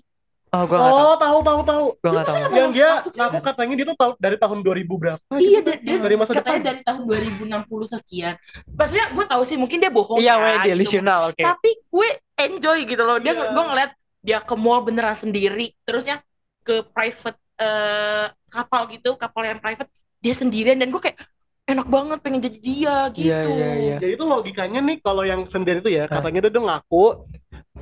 Oh, 0.48 0.64
gue 0.64 0.76
gak 0.76 0.88
tahu. 0.88 0.96
Oh, 1.04 1.16
tahu 1.16 1.38
tahu 1.44 1.60
tahu. 1.62 1.86
Gue 2.00 2.10
gak 2.10 2.26
tahu. 2.26 2.36
Yang 2.56 2.70
dia 2.72 2.88
ngaku 3.04 3.38
katanya 3.44 3.74
dia 3.76 3.86
tuh 3.86 3.96
tahu 3.96 4.12
dari 4.16 4.36
tahun 4.36 4.58
2000 4.64 4.88
berapa 4.96 5.22
Iya, 5.36 5.60
gitu. 5.60 5.68
dia, 5.68 5.76
dia 5.84 5.96
dari 6.00 6.16
masa 6.16 6.32
katanya 6.32 6.44
depan. 6.56 6.68
dari 6.72 6.80
tahun 6.82 7.02
2060 7.04 7.94
sekian. 7.94 8.34
Maksudnya 8.66 9.06
gue 9.12 9.24
tahu 9.26 9.42
sih 9.44 9.56
mungkin 9.56 9.76
dia 9.76 9.92
bohong 9.92 10.18
Iya, 10.18 10.34
ya, 10.34 10.34
weh, 10.40 10.54
gitu. 10.56 10.68
delusional. 10.72 11.20
Oke. 11.30 11.42
Tapi 11.44 11.70
gue 11.84 12.08
enjoy 12.38 12.78
gitu 12.84 13.02
loh. 13.04 13.18
Dia 13.20 13.32
Iya. 13.32 13.44
gue 13.52 13.64
ngeliat 13.64 13.90
dia 14.18 14.38
ke 14.40 14.54
mall 14.54 14.80
beneran 14.82 15.14
sendiri, 15.14 15.76
terusnya 15.82 16.24
ke 16.62 16.80
private 16.86 17.38
eh, 17.58 18.26
kapal 18.48 18.86
gitu, 18.88 19.18
kapal 19.18 19.42
yang 19.42 19.58
private 19.58 19.90
dia 20.18 20.30
sendirian 20.30 20.78
dan 20.78 20.88
gue 20.88 21.02
kayak 21.02 21.18
enak 21.66 21.84
banget 21.84 22.18
pengen 22.22 22.40
jadi 22.40 22.58
dia 22.58 22.96
gitu. 23.10 23.28
Iya, 23.28 23.40
iya, 23.44 23.70
iya. 23.76 23.96
Jadi 23.98 24.12
itu 24.14 24.24
logikanya 24.24 24.80
nih 24.80 24.96
kalau 24.98 25.20
yang 25.20 25.42
sendiri 25.44 25.82
itu 25.82 25.90
ya 25.90 26.06
katanya 26.06 26.40
tuh 26.40 26.52
dia 26.54 26.62
ngaku 26.62 27.06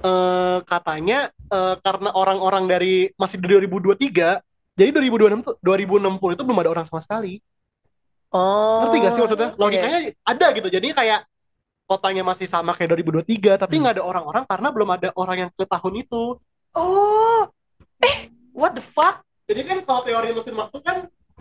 eh 0.04 0.58
katanya 0.68 1.30
eh, 1.52 1.74
karena 1.80 2.10
orang-orang 2.12 2.64
dari 2.68 3.08
masih 3.16 3.40
di 3.40 3.46
2023 3.48 4.42
jadi 4.76 4.90
2026 4.92 5.40
tuh 5.46 5.54
2060 5.64 6.36
itu 6.36 6.42
belum 6.44 6.60
ada 6.60 6.70
orang 6.70 6.84
sama 6.84 7.00
sekali. 7.00 7.40
Oh. 8.28 8.84
Ngerti 8.84 8.96
gak 9.00 9.12
sih 9.16 9.22
maksudnya? 9.24 9.48
Logikanya 9.56 10.00
ada 10.20 10.46
gitu. 10.52 10.68
Jadi 10.68 10.92
kayak 10.92 11.24
kotanya 11.88 12.22
masih 12.26 12.44
sama 12.50 12.76
kayak 12.76 12.98
2023 12.98 13.56
tapi 13.56 13.78
Hmm. 13.78 13.88
nggak 13.88 13.94
ada 13.96 14.04
orang-orang 14.04 14.44
karena 14.44 14.68
belum 14.74 14.88
ada 14.90 15.08
orang 15.16 15.36
yang 15.46 15.50
ke 15.54 15.64
tahun 15.64 15.94
itu. 16.02 16.36
Oh, 16.76 17.42
eh, 18.04 18.28
what 18.52 18.76
the 18.76 18.84
fuck? 18.84 19.24
Jadi 19.48 19.64
kan 19.64 19.78
kalau 19.86 20.02
teori 20.04 20.34
mesin 20.34 20.58
waktu 20.58 20.78
kan 20.82 20.96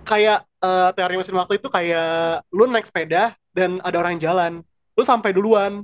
kayak 0.05 0.45
eh, 0.63 0.89
teori 0.95 1.15
mesin 1.19 1.35
waktu 1.35 1.59
itu 1.59 1.67
kayak 1.67 2.45
lu 2.55 2.69
naik 2.69 2.87
sepeda 2.87 3.35
dan 3.51 3.83
ada 3.83 3.97
orang 3.99 4.15
yang 4.15 4.31
jalan. 4.31 4.51
Lu 4.95 5.03
sampai 5.03 5.35
duluan. 5.35 5.83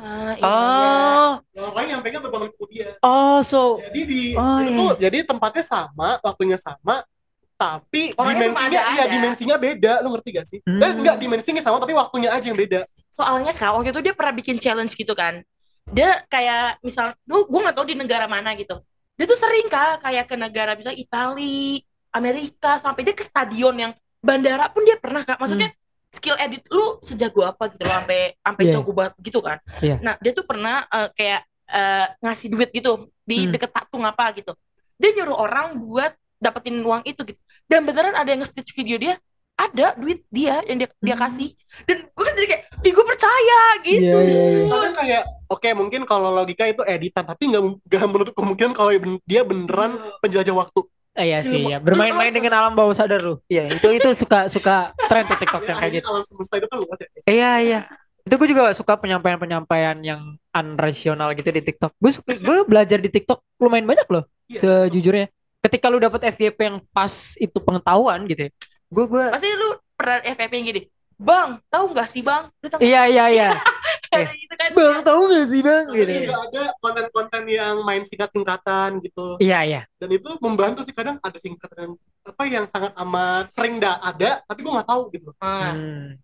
Ah, 0.00 0.32
iya. 0.36 0.42
Oh. 0.44 1.30
Yang 1.54 1.66
orang 1.70 1.86
yang 1.88 2.00
pegang 2.04 2.22
terbang 2.22 2.44
ikut 2.50 2.68
dia. 2.68 2.88
Oh, 3.00 3.38
so 3.40 3.78
Jadi 3.80 4.00
di 4.04 4.22
Oh, 4.36 4.58
itu 4.60 4.70
iya. 4.70 4.78
tuh 4.78 4.90
jadi 5.00 5.18
tempatnya 5.24 5.64
sama, 5.64 6.08
waktunya 6.20 6.58
sama, 6.60 7.06
tapi 7.54 8.12
Orangnya 8.18 8.50
dimensinya 8.50 8.68
belum 8.68 8.74
iya 8.74 8.82
ada-ada. 8.98 9.14
dimensinya 9.14 9.56
beda, 9.56 9.92
lu 10.02 10.08
ngerti 10.12 10.28
gak 10.34 10.46
sih? 10.50 10.58
Hmm. 10.66 10.82
Eh 10.82 10.90
enggak 10.92 11.16
dimensinya 11.22 11.62
sama 11.62 11.78
tapi 11.78 11.94
waktunya 11.94 12.28
aja 12.34 12.46
yang 12.50 12.58
beda. 12.58 12.80
Soalnya 13.14 13.52
kak 13.54 13.70
waktu 13.70 13.94
itu 13.94 14.00
dia 14.02 14.14
pernah 14.14 14.34
bikin 14.34 14.56
challenge 14.58 14.98
gitu 14.98 15.14
kan. 15.14 15.40
Dia 15.88 16.24
kayak 16.26 16.82
misal, 16.82 17.14
lu 17.28 17.46
gue 17.46 17.60
nggak 17.62 17.76
tahu 17.76 17.86
di 17.86 17.96
negara 17.96 18.26
mana 18.26 18.52
gitu. 18.58 18.82
Dia 19.14 19.24
tuh 19.30 19.38
sering 19.38 19.70
kak 19.70 20.02
kayak 20.02 20.26
ke 20.26 20.34
negara 20.34 20.74
bisa 20.74 20.90
Itali, 20.90 21.78
Amerika, 22.10 22.82
sampai 22.82 23.06
dia 23.06 23.14
ke 23.14 23.22
stadion 23.22 23.74
yang 23.78 23.92
bandara 24.18 24.66
pun 24.72 24.82
dia 24.82 24.98
pernah 24.98 25.22
kak. 25.22 25.38
Maksudnya 25.38 25.70
skill 26.14 26.38
edit 26.38 26.62
lu 26.70 27.02
sejago 27.02 27.42
apa 27.42 27.66
gitu 27.68 27.82
loh, 27.82 27.98
sampai 27.98 28.38
sampai 28.38 28.62
Iya. 28.64 28.72
jago 28.78 28.90
banget 28.94 29.14
gitu 29.20 29.38
kan. 29.42 29.58
Iya. 29.82 29.96
Nah 29.98 30.14
dia 30.22 30.30
tuh 30.30 30.46
pernah 30.46 30.86
eh, 30.86 31.08
kayak 31.12 31.40
eh, 31.64 32.06
ngasih 32.22 32.48
duit 32.48 32.70
gitu 32.70 32.92
di 33.24 33.48
Hmm. 33.48 33.52
deket 33.52 33.70
patung 33.72 34.04
apa 34.04 34.30
gitu. 34.32 34.52
Dia 34.94 35.10
nyuruh 35.10 35.34
orang 35.34 35.74
buat 35.80 36.12
dapetin 36.38 36.78
uang 36.78 37.02
itu 37.02 37.24
gitu. 37.24 37.40
Dan 37.64 37.82
beneran 37.82 38.12
ada 38.12 38.28
yang 38.28 38.44
nge-stitch 38.44 38.76
video 38.76 39.00
dia, 39.00 39.16
ada 39.56 39.96
duit 39.96 40.20
dia 40.28 40.60
yang 40.68 40.76
dia, 40.76 40.88
dia 41.00 41.16
Hmm. 41.16 41.24
kasih. 41.24 41.50
Dan 41.88 42.04
gue 42.04 42.24
kan 42.24 42.34
jadi 42.36 42.48
kayak, 42.52 42.62
ih 42.84 42.92
gue 42.92 43.06
percaya 43.08 43.60
gitu. 43.80 44.16
Iya, 44.20 44.28
iya, 44.28 44.42
iya. 44.44 44.66
Kadang 44.68 44.94
kayak 44.94 45.22
oke 45.48 45.68
mungkin 45.72 46.00
kalau 46.04 46.28
logika 46.30 46.68
itu 46.68 46.84
editan, 46.84 47.24
tapi 47.24 47.48
nggak 47.48 47.62
nggak 47.88 48.08
menutup 48.12 48.34
kemungkinan 48.36 48.72
kalau 48.76 48.90
dia 49.24 49.42
beneran 49.42 49.92
penjelajah 50.20 50.52
waktu. 50.54 50.80
Eh, 51.14 51.30
iya 51.30 51.38
sih, 51.40 51.62
ya. 51.62 51.78
Bermain-main 51.78 52.34
dengan 52.34 52.58
alam 52.58 52.74
bawah 52.74 52.90
sadar 52.90 53.22
lu. 53.22 53.38
Iya, 53.46 53.70
itu 53.70 53.86
itu 53.86 54.08
suka 54.18 54.50
suka 54.50 54.90
tren 55.06 55.22
tuh 55.24 55.38
TikTok 55.38 55.62
yang 55.62 55.78
kayak 55.78 55.78
Akhirnya 55.78 56.02
gitu. 56.02 56.10
alam 56.10 56.24
semesta 56.26 56.54
itu 56.58 56.66
kan 56.66 56.76
luas 56.82 56.98
ya. 56.98 57.08
Iya, 57.24 57.52
iya. 57.62 57.80
Itu 58.24 58.34
gue 58.34 58.48
juga 58.50 58.74
suka 58.74 58.98
penyampaian-penyampaian 58.98 59.94
yang 60.02 60.20
unrasional 60.50 61.30
gitu 61.38 61.54
di 61.54 61.62
TikTok. 61.62 61.94
Gue 62.02 62.10
suka, 62.10 62.34
gue 62.34 62.58
belajar 62.66 62.98
di 62.98 63.06
TikTok 63.06 63.38
lumayan 63.62 63.86
banyak 63.86 64.08
loh, 64.10 64.24
Iya. 64.50 64.58
sejujurnya. 64.90 65.30
Ketika 65.62 65.86
lu 65.86 66.02
dapet 66.02 66.34
FYP 66.34 66.58
yang 66.58 66.78
pas 66.90 67.12
itu 67.38 67.56
pengetahuan 67.56 68.26
gitu 68.26 68.48
ya. 68.48 68.50
Gue 68.90 69.04
gue 69.06 69.24
Pasti 69.30 69.48
lu 69.54 69.70
pernah 69.94 70.18
FVP 70.20 70.52
yang 70.52 70.66
gini, 70.66 70.82
Bang, 71.14 71.62
tahu 71.70 71.94
nggak 71.94 72.10
sih 72.10 72.26
bang? 72.26 72.50
Lu 72.58 72.66
tahu 72.66 72.82
Iya, 72.82 73.06
iya, 73.06 73.24
iya. 73.30 73.48
Kayak 74.10 74.34
gitu 74.34 74.54
kan? 74.58 74.68
Bang, 74.74 74.96
tahu 75.06 75.20
gak 75.30 75.46
sih, 75.46 75.60
Bang? 75.62 75.84
Gitu. 75.90 76.10
juga 76.26 76.38
ada 76.42 76.62
konten-konten 76.78 77.13
yang 77.46 77.82
main 77.82 78.02
singkat-singkatan 78.04 79.00
gitu. 79.02 79.36
Iya, 79.38 79.60
iya. 79.64 79.80
Dan 79.96 80.10
itu 80.14 80.34
membantu 80.40 80.82
sih 80.84 80.94
kadang 80.94 81.16
ada 81.20 81.38
singkatan 81.38 81.94
apa 82.24 82.42
yang 82.48 82.64
sangat 82.68 82.92
amat 82.96 83.52
sering 83.52 83.76
dah 83.78 84.00
ada, 84.00 84.40
tapi 84.44 84.64
gue 84.64 84.72
nggak 84.72 84.88
tahu 84.88 85.02
gitu. 85.12 85.28
Ah, 85.38 85.72
Hmm. 85.72 86.16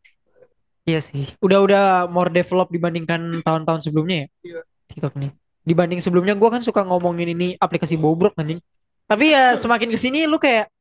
Iya 0.89 0.99
sih. 1.05 1.29
Udah-udah 1.45 2.09
more 2.09 2.33
develop 2.33 2.73
dibandingkan 2.73 3.45
tahun-tahun 3.45 3.85
sebelumnya 3.85 4.25
ya. 4.25 4.29
Iya. 4.43 4.61
TikTok 4.91 5.14
nih. 5.21 5.31
Dibanding 5.61 6.01
sebelumnya 6.01 6.35
gua 6.35 6.57
kan 6.57 6.64
suka 6.64 6.83
ngomongin 6.83 7.31
ini 7.31 7.55
aplikasi 7.61 7.95
bobrok 7.95 8.33
anjing. 8.41 8.59
Tapi 9.05 9.31
ya 9.31 9.55
semakin 9.55 9.93
ke 9.93 9.99
sini 10.01 10.25
lu 10.25 10.41
kayak 10.41 10.73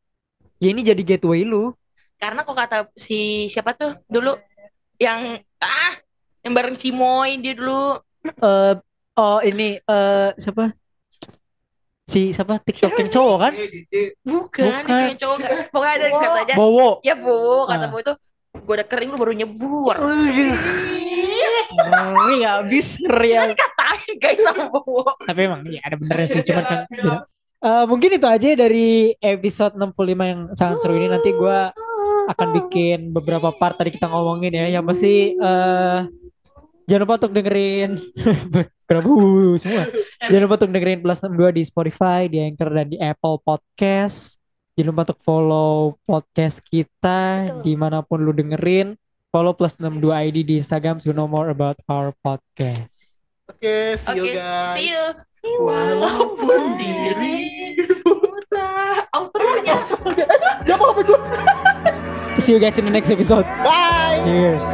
ya 0.57 0.67
ini 0.71 0.81
jadi 0.81 1.01
gateway 1.03 1.43
lu. 1.43 1.75
karena 2.19 2.43
kok 2.43 2.51
kata 2.51 2.77
si 2.99 3.47
siapa 3.47 3.71
tuh 3.79 3.95
dulu 4.11 4.35
yang 4.99 5.39
ah 5.63 5.93
yang 6.43 6.51
bareng 6.51 6.75
Cimoy 6.75 7.39
dia 7.39 7.55
dulu 7.55 7.95
Eh 8.27 8.73
oh 9.19 9.37
ini 9.41 9.75
eh 9.77 10.29
siapa? 10.35 10.71
Si 12.05 12.31
siapa 12.31 12.57
TikTok 12.57 12.95
yang 12.95 13.11
cowok 13.11 13.37
kan? 13.37 13.53
Eh, 13.53 14.15
bukan, 14.23 14.65
Bukan. 14.81 15.01
yang 15.05 15.19
cowok 15.19 15.35
nggak- 15.37 15.69
pokoknya 15.69 15.93
ada 15.93 16.05
katanya 16.09 16.55
Bowo. 16.55 16.89
ya 17.03 17.13
bu 17.13 17.37
kata 17.65 17.85
Ah. 17.85 17.89
bu 17.89 17.97
itu 17.99 18.13
gue 18.49 18.73
udah 18.73 18.87
kering 18.87 19.09
lu 19.09 19.17
baru 19.17 19.33
nyebur 19.35 19.93
Ngeri 21.69 22.39
habis 22.43 22.97
ngeri 22.99 23.29
kan 23.31 23.49
katain 23.53 24.13
guys 24.17 24.39
sama 24.41 24.63
Bowo. 24.67 25.05
Tapi 25.21 25.39
emang 25.39 25.61
ya 25.65 25.81
ada 25.81 25.95
benernya 25.95 26.27
sih, 26.27 26.41
cuman 26.43 26.63
kan 26.63 26.79
beda. 26.87 27.17
Eh, 27.59 27.83
mungkin 27.85 28.15
itu 28.15 28.23
aja 28.23 28.55
dari 28.55 29.11
episode 29.19 29.75
65 29.75 29.91
yang 30.23 30.47
sangat 30.55 30.79
seru 30.79 30.95
ini 30.95 31.11
nanti 31.11 31.35
gua 31.35 31.75
akan 32.31 32.47
bikin 32.55 33.11
beberapa 33.11 33.51
part 33.51 33.75
tadi 33.75 33.91
kita 33.91 34.07
ngomongin 34.07 34.55
ya. 34.55 34.79
Yang 34.79 34.85
pasti 34.87 35.13
eh 35.35 35.99
jangan 36.89 37.01
lupa 37.05 37.15
untuk 37.21 37.33
dengerin 37.37 37.91
Kenapa 38.89 39.05
semua? 39.61 39.85
Jangan 40.25 40.43
lupa 40.49 40.55
untuk 40.57 40.71
dengerin 40.73 40.99
Plus 41.05 41.21
62 41.21 41.53
di 41.53 41.61
Spotify, 41.61 42.25
di 42.25 42.41
Anchor 42.41 42.73
dan 42.73 42.89
di 42.89 42.97
Apple 42.97 43.37
Podcast. 43.37 44.41
Jangan 44.73 44.89
lupa 44.89 45.01
untuk 45.05 45.21
follow 45.21 45.71
podcast 46.09 46.57
kita 46.65 47.53
di 47.61 47.77
mana 47.77 48.01
pun 48.01 48.25
lu 48.25 48.33
dengerin. 48.33 48.97
Follow 49.29 49.53
Plus 49.53 49.77
62 49.77 50.09
ID 50.09 50.37
di 50.41 50.55
Instagram 50.57 50.97
to 50.97 51.13
know 51.13 51.29
more 51.29 51.53
about 51.53 51.77
our 51.85 52.17
podcast. 52.25 52.89
Oke, 53.45 53.93
see 54.01 54.17
you 54.17 54.25
Oke, 54.25 54.33
guys. 54.33 54.73
see 54.73 54.89
you. 54.89 55.05
Walaupun 55.61 56.81
diri. 56.81 57.37
Buta. 58.01 59.05
Outro-nya. 59.13 59.85
Gak 60.65 60.75
apa-apa 60.81 61.01
gue. 61.05 61.19
See 62.41 62.57
you 62.57 62.59
guys 62.59 62.73
in 62.81 62.89
the 62.89 62.93
next 62.93 63.13
episode. 63.13 63.45
Bye. 63.61 64.17
Cheers. 64.25 64.65